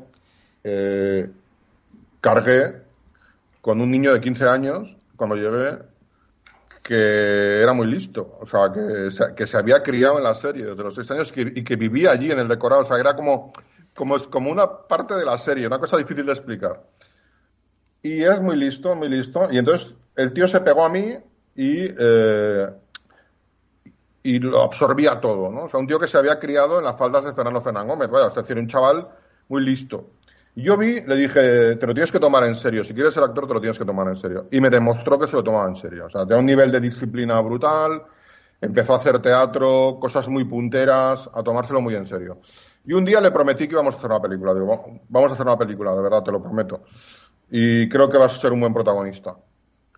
[2.20, 2.91] cargué
[3.62, 5.78] con un niño de 15 años, cuando llevé,
[6.82, 10.66] que era muy listo, o sea, que se, que se había criado en la serie
[10.66, 13.52] desde los 6 años y que vivía allí en el decorado, o sea, era como,
[13.94, 16.82] como, es como una parte de la serie, una cosa difícil de explicar.
[18.02, 21.16] Y es muy listo, muy listo, y entonces el tío se pegó a mí
[21.54, 21.86] y...
[21.98, 22.68] eh,
[24.22, 25.64] y lo absorbía todo, ¿no?
[25.64, 28.08] O sea, un tío que se había criado en las faldas de Fernando Fernán Gómez,
[28.08, 29.08] vaya, es decir, un chaval
[29.48, 30.10] muy listo.
[30.54, 33.46] Yo vi, le dije, te lo tienes que tomar en serio, si quieres ser actor
[33.46, 34.48] te lo tienes que tomar en serio.
[34.50, 36.80] Y me demostró que se lo tomaba en serio, o sea, tenía un nivel de
[36.80, 38.02] disciplina brutal,
[38.60, 42.40] empezó a hacer teatro, cosas muy punteras, a tomárselo muy en serio.
[42.84, 44.54] Y un día le prometí que íbamos a hacer una película.
[44.54, 46.82] Digo, vamos a hacer una película, de verdad, te lo prometo.
[47.50, 49.36] Y creo que vas a ser un buen protagonista.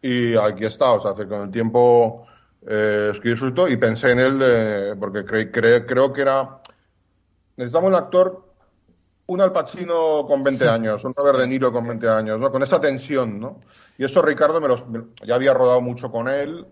[0.02, 2.26] Y aquí está, o sea, hace con el tiempo
[2.66, 6.60] eh, escribí y pensé en él porque creo que era.
[7.56, 8.44] Necesitamos un actor,
[9.26, 12.51] un Al Pacino con 20 años, un Robert Niro con 20 años, ¿no?
[12.51, 13.60] Con esa tensión, ¿no?
[13.96, 14.84] Y eso Ricardo me los,
[15.24, 16.66] ya había rodado mucho con él,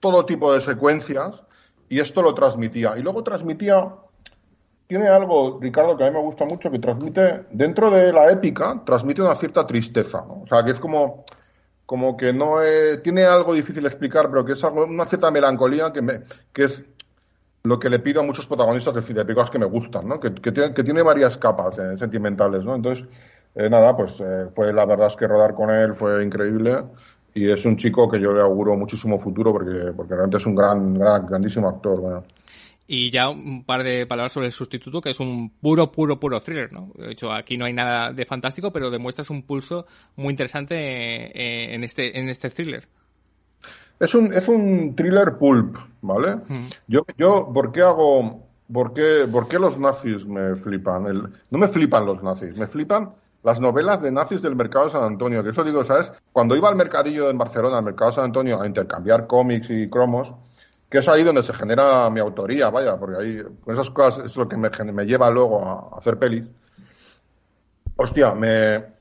[0.00, 1.42] todo tipo de secuencias,
[1.88, 2.96] y esto lo transmitía.
[2.96, 3.92] Y luego transmitía
[4.92, 8.82] tiene algo, Ricardo, que a mí me gusta mucho, que transmite, dentro de la épica,
[8.84, 10.42] transmite una cierta tristeza, ¿no?
[10.42, 11.24] O sea, que es como,
[11.86, 12.56] como que no
[13.02, 16.20] tiene algo difícil de explicar, pero que es algo, una cierta melancolía que, me,
[16.52, 16.84] que es
[17.64, 20.18] lo que le pido a muchos protagonistas de, de películas que me gustan, ¿no?
[20.18, 22.74] Que, que, tiene, que tiene varias capas eh, sentimentales, ¿no?
[22.74, 23.06] Entonces,
[23.54, 26.84] eh, nada, pues eh, fue la verdad es que rodar con él fue increíble
[27.34, 30.54] y es un chico que yo le auguro muchísimo futuro porque, porque realmente es un
[30.54, 32.24] gran, gran grandísimo actor, bueno.
[32.86, 36.40] Y ya un par de palabras sobre el sustituto, que es un puro, puro, puro
[36.40, 36.92] thriller, ¿no?
[36.96, 39.86] De hecho, aquí no hay nada de fantástico, pero demuestras un pulso
[40.16, 42.88] muy interesante eh, en este, en este thriller.
[44.00, 46.38] Es un, es un thriller pulp, ¿vale?
[46.88, 48.42] Yo, yo, ¿por qué hago,
[48.72, 51.06] por qué, por qué los nazis me flipan?
[51.06, 53.12] El, no me flipan los nazis, me flipan
[53.42, 55.42] las novelas de nazis del mercado de San Antonio.
[55.42, 56.12] Que eso digo, ¿sabes?
[56.32, 59.88] Cuando iba al mercadillo en Barcelona, al mercado de San Antonio, a intercambiar cómics y
[59.88, 60.34] cromos,
[60.88, 64.36] que es ahí donde se genera mi autoría, vaya, porque ahí, con esas cosas es
[64.36, 66.44] lo que me, me lleva luego a, hacer pelis.
[67.96, 68.91] Hostia, me,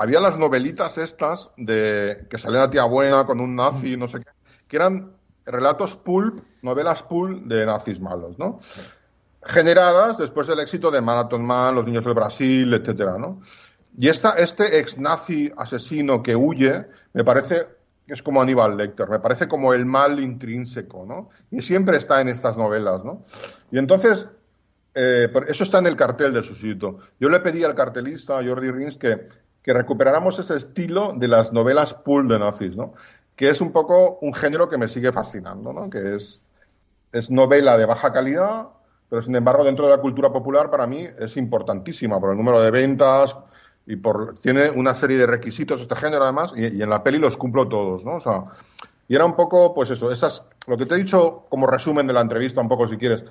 [0.00, 4.20] había las novelitas estas de que salía una tía buena con un nazi, no sé
[4.20, 4.30] qué,
[4.66, 5.12] que eran
[5.44, 8.60] relatos pulp, novelas pulp de nazis malos, ¿no?
[9.42, 13.42] Generadas después del éxito de Marathon Man, Los Niños del Brasil, etcétera, ¿no?
[13.98, 17.66] Y esta, este ex nazi asesino que huye, me parece
[18.06, 21.28] es como Aníbal Lecter, me parece como el mal intrínseco, ¿no?
[21.50, 23.26] Y siempre está en estas novelas, ¿no?
[23.70, 24.26] Y entonces,
[24.94, 27.00] eh, eso está en el cartel del sustituto.
[27.20, 29.28] Yo le pedí al cartelista, Jordi Rins, que,
[29.62, 32.94] que recuperáramos ese estilo de las novelas pool de nazis, ¿no?
[33.36, 35.90] Que es un poco un género que me sigue fascinando, ¿no?
[35.90, 36.42] Que es,
[37.28, 38.68] novela de baja calidad,
[39.08, 42.60] pero sin embargo dentro de la cultura popular para mí es importantísima por el número
[42.60, 43.36] de ventas,
[43.86, 47.36] y por tiene una serie de requisitos este género además y, en la peli los
[47.36, 48.16] cumplo todos, ¿no?
[48.16, 48.44] O sea,
[49.08, 52.12] y era un poco, pues eso, esas, lo que te he dicho como resumen de
[52.12, 53.24] la entrevista un poco si quieres,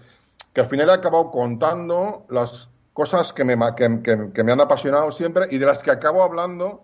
[0.52, 2.70] que al final he acabado contando las
[3.00, 6.84] cosas que me, que, me han apasionado siempre y de las que acabo hablando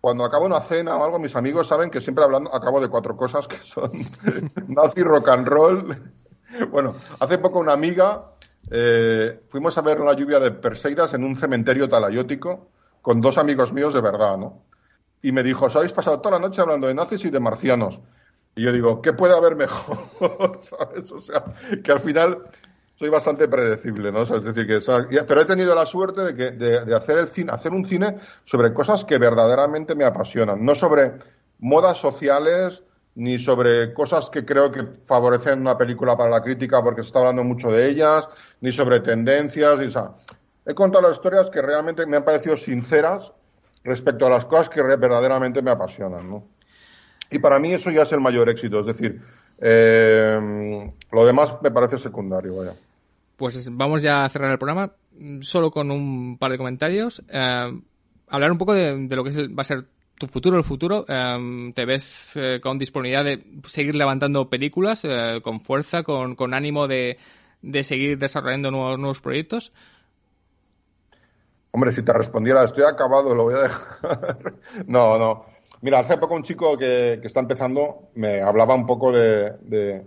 [0.00, 3.16] cuando acabo una cena o algo, mis amigos saben que siempre hablando, acabo de cuatro
[3.16, 3.90] cosas que son
[4.68, 6.12] nazi, rock and roll.
[6.70, 8.34] Bueno, hace poco una amiga
[8.70, 12.68] eh, fuimos a ver la lluvia de Perseidas en un cementerio talayótico
[13.02, 14.62] con dos amigos míos de verdad, ¿no?
[15.22, 18.00] Y me dijo, os habéis pasado toda la noche hablando de nazis y de marcianos.
[18.54, 19.98] Y yo digo, ¿qué puede haber mejor?
[20.62, 21.10] ¿Sabes?
[21.10, 21.42] O sea,
[21.82, 22.44] que al final
[23.00, 24.24] soy bastante predecible, ¿no?
[24.24, 27.72] es decir, que, pero he tenido la suerte de, que, de, hacer, el cine, hacer
[27.72, 31.14] un cine sobre cosas que verdaderamente me apasionan, no sobre
[31.60, 32.82] modas sociales,
[33.14, 37.20] ni sobre cosas que creo que favorecen una película para la crítica porque se está
[37.20, 38.28] hablando mucho de ellas,
[38.60, 39.80] ni sobre tendencias.
[39.80, 40.14] Y, o
[40.66, 43.32] he contado las historias que realmente me han parecido sinceras
[43.82, 46.28] respecto a las cosas que verdaderamente me apasionan.
[46.28, 46.44] ¿no?
[47.30, 49.22] Y para mí eso ya es el mayor éxito, es decir,
[49.58, 52.56] eh, lo demás me parece secundario.
[52.56, 52.74] Vaya.
[53.40, 54.92] Pues vamos ya a cerrar el programa
[55.40, 57.22] solo con un par de comentarios.
[57.30, 57.80] Eh,
[58.28, 59.86] hablar un poco de, lo que va a ser
[60.18, 65.40] tu futuro, el futuro, em, ¿te ves eh, con disponibilidad de seguir levantando películas eh,
[65.42, 67.16] con fuerza, con, ánimo de,
[67.62, 69.72] de, seguir desarrollando nuevos, proyectos?
[71.70, 74.54] Hombre, si te respondiera, estoy acabado, lo voy a dejar.
[74.86, 75.46] no, no.
[75.80, 80.04] Mira, hace poco un chico que, que está empezando me hablaba un poco de,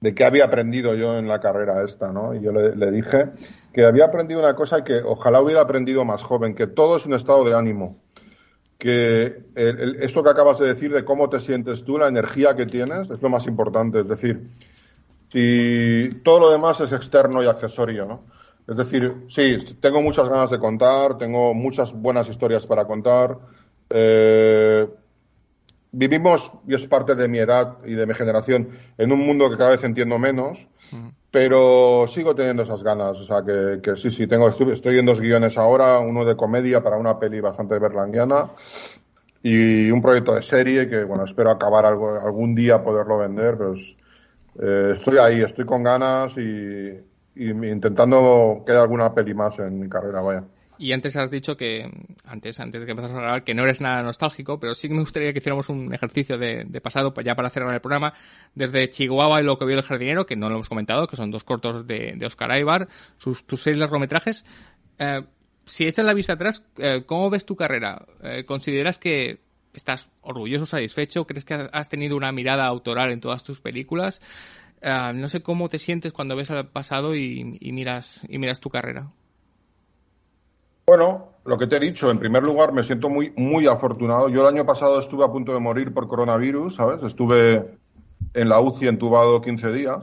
[0.00, 2.34] de, qué había aprendido yo en la carrera esta, ¿no?
[2.34, 3.30] Y yo le, dije
[3.72, 7.14] que había aprendido una cosa que ojalá hubiera aprendido más joven, que todo es un
[7.14, 7.98] estado de ánimo
[8.78, 9.42] que
[10.00, 13.20] esto que acabas de decir de cómo te sientes tú, la energía que tienes, es
[13.20, 14.00] lo más importante.
[14.00, 14.50] Es decir,
[15.32, 18.22] si todo lo demás es externo y accesorio, ¿no?
[18.68, 23.38] Es decir, sí, tengo muchas ganas de contar, tengo muchas buenas historias para contar.
[23.90, 24.86] Eh,
[25.92, 29.56] vivimos, y es parte de mi edad y de mi generación, en un mundo que
[29.56, 30.66] cada vez entiendo menos,
[31.30, 33.20] pero sigo teniendo esas ganas.
[33.20, 36.82] O sea, que, que sí, sí, tengo, estoy, en dos guiones ahora, uno de comedia
[36.82, 38.50] para una peli bastante berlanguiana
[39.42, 43.74] y un proyecto de serie que, bueno, espero acabar algo, algún día poderlo vender, pero
[43.74, 46.40] eh, estoy ahí, estoy con ganas y,
[47.36, 50.44] y, intentando que haya alguna peli más en mi carrera, vaya.
[50.78, 51.90] Y antes has dicho que,
[52.24, 55.00] antes, antes de que empezamos a grabar, que no eres nada nostálgico, pero sí me
[55.00, 58.14] gustaría que hiciéramos un ejercicio de, pasado, pues ya para cerrar el programa,
[58.54, 61.32] desde Chihuahua y lo que vio el jardinero, que no lo hemos comentado, que son
[61.32, 64.44] dos cortos de, Oscar Aibar, sus, tus seis largometrajes.
[64.98, 65.22] Eh,
[65.64, 68.06] si echas la vista atrás, eh, ¿cómo ves tu carrera?
[68.22, 69.40] Eh, ¿Consideras que
[69.74, 71.26] estás orgulloso, satisfecho?
[71.26, 74.20] ¿Crees que has tenido una mirada autoral en todas tus películas?
[74.80, 77.42] no sé cómo te sientes cuando ves al pasado y,
[77.72, 79.10] miras, y miras tu carrera.
[80.88, 84.30] Bueno, lo que te he dicho, en primer lugar, me siento muy, muy afortunado.
[84.30, 87.02] Yo el año pasado estuve a punto de morir por coronavirus, ¿sabes?
[87.02, 87.76] Estuve
[88.32, 89.98] en la UCI entubado 15 días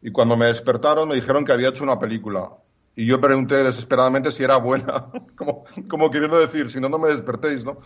[0.00, 2.48] y cuando me despertaron me dijeron que había hecho una película.
[2.94, 7.08] Y yo pregunté desesperadamente si era buena, como, como, queriendo decir, si no, no me
[7.08, 7.78] despertéis, ¿no?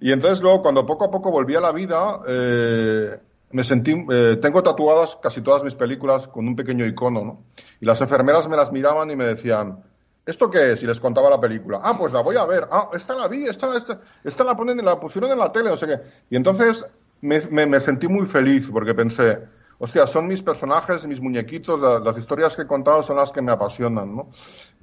[0.00, 3.20] Y entonces luego, cuando poco a poco volví a la vida, eh,
[3.50, 7.42] me sentí, eh, tengo tatuadas casi todas mis películas con un pequeño icono, ¿no?
[7.82, 9.82] Y las enfermeras me las miraban y me decían,
[10.26, 10.82] ¿Esto qué es?
[10.82, 11.80] Y les contaba la película.
[11.82, 12.66] Ah, pues la voy a ver.
[12.72, 15.76] Ah, esta la vi, esta, esta, esta la, ponen, la pusieron en la tele, no
[15.76, 16.00] sé qué.
[16.30, 16.84] Y entonces
[17.20, 19.38] me, me, sentí muy feliz porque pensé,
[19.78, 23.52] hostia, son mis personajes, mis muñequitos, las, historias que he contado son las que me
[23.52, 24.30] apasionan, ¿no?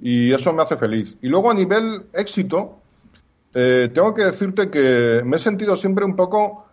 [0.01, 1.17] Y eso me hace feliz.
[1.21, 2.79] Y luego a nivel éxito,
[3.53, 6.67] eh, tengo que decirte que me he sentido siempre un poco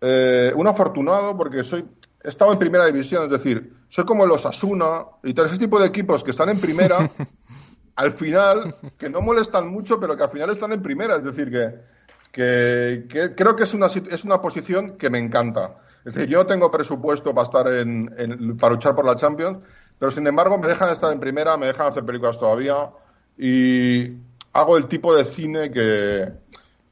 [0.00, 1.86] eh, un afortunado porque soy
[2.22, 5.80] he estado en primera división, es decir, soy como los Asuna y todo ese tipo
[5.80, 7.10] de equipos que están en primera
[8.00, 11.16] al final, que no molestan mucho, pero que al final están en primera.
[11.16, 15.76] Es decir, que, que, creo que es una, es una posición que me encanta.
[16.06, 19.58] Es decir, yo tengo presupuesto para estar en, para luchar por la Champions,
[19.98, 22.88] pero sin embargo me dejan estar en primera, me dejan hacer películas todavía
[23.36, 24.14] y
[24.54, 26.32] hago el tipo de cine que,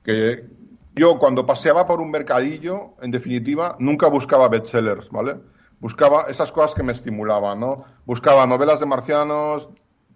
[0.04, 0.44] que
[0.94, 5.36] yo cuando paseaba por un mercadillo, en definitiva, nunca buscaba bestsellers, ¿vale?
[5.80, 7.86] Buscaba esas cosas que me estimulaban, ¿no?
[8.04, 9.70] Buscaba novelas de marcianos,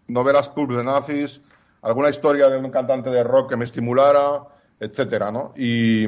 [0.08, 1.40] novelas pulp de nazis,
[1.82, 4.42] alguna historia de un cantante de rock que me estimulara,
[4.78, 5.52] etcétera, ¿no?
[5.56, 6.06] Y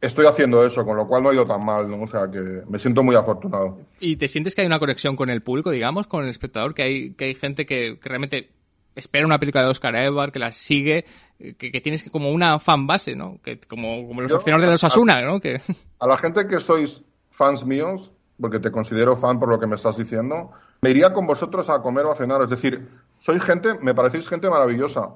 [0.00, 2.02] estoy haciendo eso, con lo cual no ha ido tan mal, ¿no?
[2.02, 3.78] O sea que me siento muy afortunado.
[4.00, 6.74] ¿Y te sientes que hay una conexión con el público, digamos, con el espectador?
[6.74, 8.50] Que hay, que hay gente que, realmente
[8.94, 11.04] espera una película de Oscar Edward, que la sigue,
[11.38, 13.40] que, tienes como una fan base, ¿no?
[13.42, 15.40] Que, como, como los accionarios de los Asuna, ¿no?
[15.40, 15.60] Que...
[15.98, 19.76] A la gente que sois fans míos, porque te considero fan por lo que me
[19.76, 22.42] estás diciendo, me iría con vosotros a comer o a cenar.
[22.42, 22.88] Es decir,
[23.20, 25.10] soy gente, me parecéis gente maravillosa.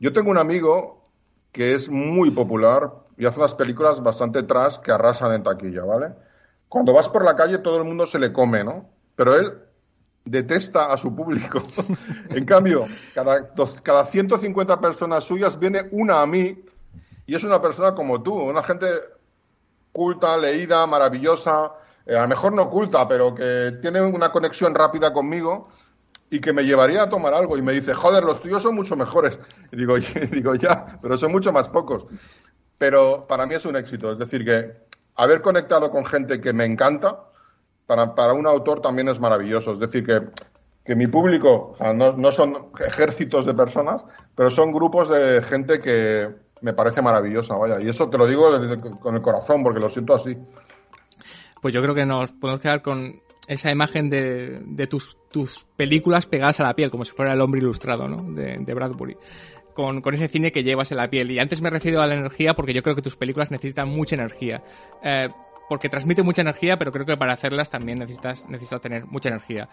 [0.00, 1.08] Yo tengo un amigo
[1.52, 6.12] que es muy popular y hace unas películas bastante tras que arrasan en taquilla, ¿vale?
[6.68, 8.88] Cuando vas por la calle todo el mundo se le come, ¿no?
[9.14, 9.54] Pero él
[10.24, 11.62] detesta a su público.
[12.30, 12.84] en cambio,
[13.14, 16.64] cada, cada 150 personas suyas viene una a mí
[17.26, 18.86] y es una persona como tú, una gente
[19.92, 21.72] culta, leída, maravillosa,
[22.06, 25.68] eh, a lo mejor no oculta, pero que tiene una conexión rápida conmigo
[26.30, 28.96] y que me llevaría a tomar algo y me dice, joder, los tuyos son mucho
[28.96, 29.38] mejores.
[29.72, 29.96] Y digo,
[30.30, 32.06] digo ya, pero son mucho más pocos.
[32.78, 34.72] Pero para mí es un éxito, es decir, que
[35.16, 37.20] haber conectado con gente que me encanta,
[37.86, 39.72] para, para un autor también es maravilloso.
[39.72, 40.22] Es decir, que,
[40.84, 44.02] que mi público no, no, son ejércitos de personas,
[44.34, 47.80] pero son grupos de gente que me parece maravillosa, vaya.
[47.80, 48.48] Y eso te lo digo
[49.00, 50.36] con el corazón, porque lo siento así
[51.64, 56.26] pues yo creo que nos podemos quedar con esa imagen de, de tus, tus películas
[56.26, 58.18] pegadas a la piel, como si fuera el hombre ilustrado, ¿no?
[58.34, 59.16] De, de Bradbury.
[59.72, 61.30] Con, con, ese cine que llevas en la piel.
[61.30, 64.14] Y antes me refiero a la energía porque yo creo que tus películas necesitan mucha
[64.14, 64.62] energía.
[65.02, 65.30] Eh,
[65.66, 69.70] porque transmite mucha energía, pero creo que para hacerlas también necesitas, necesitas tener mucha energía.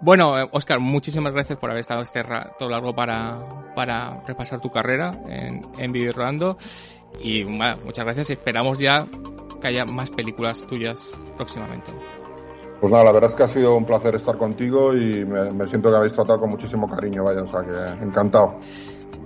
[0.00, 3.38] Bueno, Oscar, muchísimas gracias por haber estado este rato largo para,
[3.74, 6.58] para repasar tu carrera en, en Video Rodando.
[7.20, 8.30] Y bueno, muchas gracias.
[8.30, 9.06] Esperamos ya
[9.60, 11.92] que haya más películas tuyas próximamente.
[12.80, 15.90] Pues nada, la verdad es que ha sido un placer estar contigo y me, siento
[15.90, 18.58] que habéis tratado con muchísimo cariño, vaya, o sea que encantado.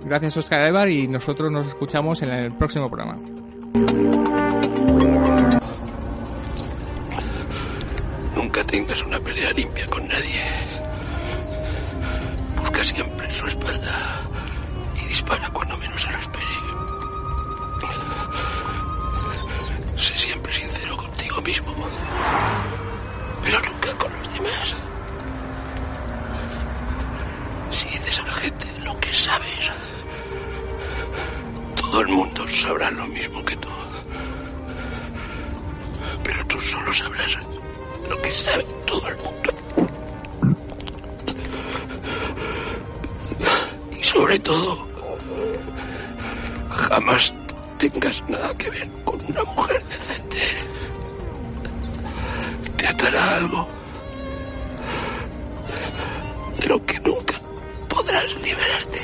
[0.05, 3.17] Gracias Oscar Evar y nosotros nos escuchamos en el próximo programa.
[8.61, 10.43] Nunca tengas una pelea limpia con nadie.
[12.57, 14.21] Busca siempre su espalda
[15.01, 16.45] y dispara cuando menos se lo espere.
[19.97, 21.73] Sé siempre sincero contigo mismo,
[23.43, 24.75] pero nunca con los demás.
[27.71, 29.71] Si dices a la gente lo que sabes,
[31.77, 33.69] todo el mundo sabrá lo mismo que tú.
[36.23, 37.39] Pero tú solo sabrás
[38.09, 39.53] lo que sabe todo el mundo.
[43.99, 44.87] Y sobre todo,
[46.69, 47.33] jamás
[47.77, 50.37] tengas nada que ver con una mujer decente.
[52.77, 53.67] Te atará algo
[56.59, 57.35] de lo que nunca
[57.87, 58.99] podrás liberarte.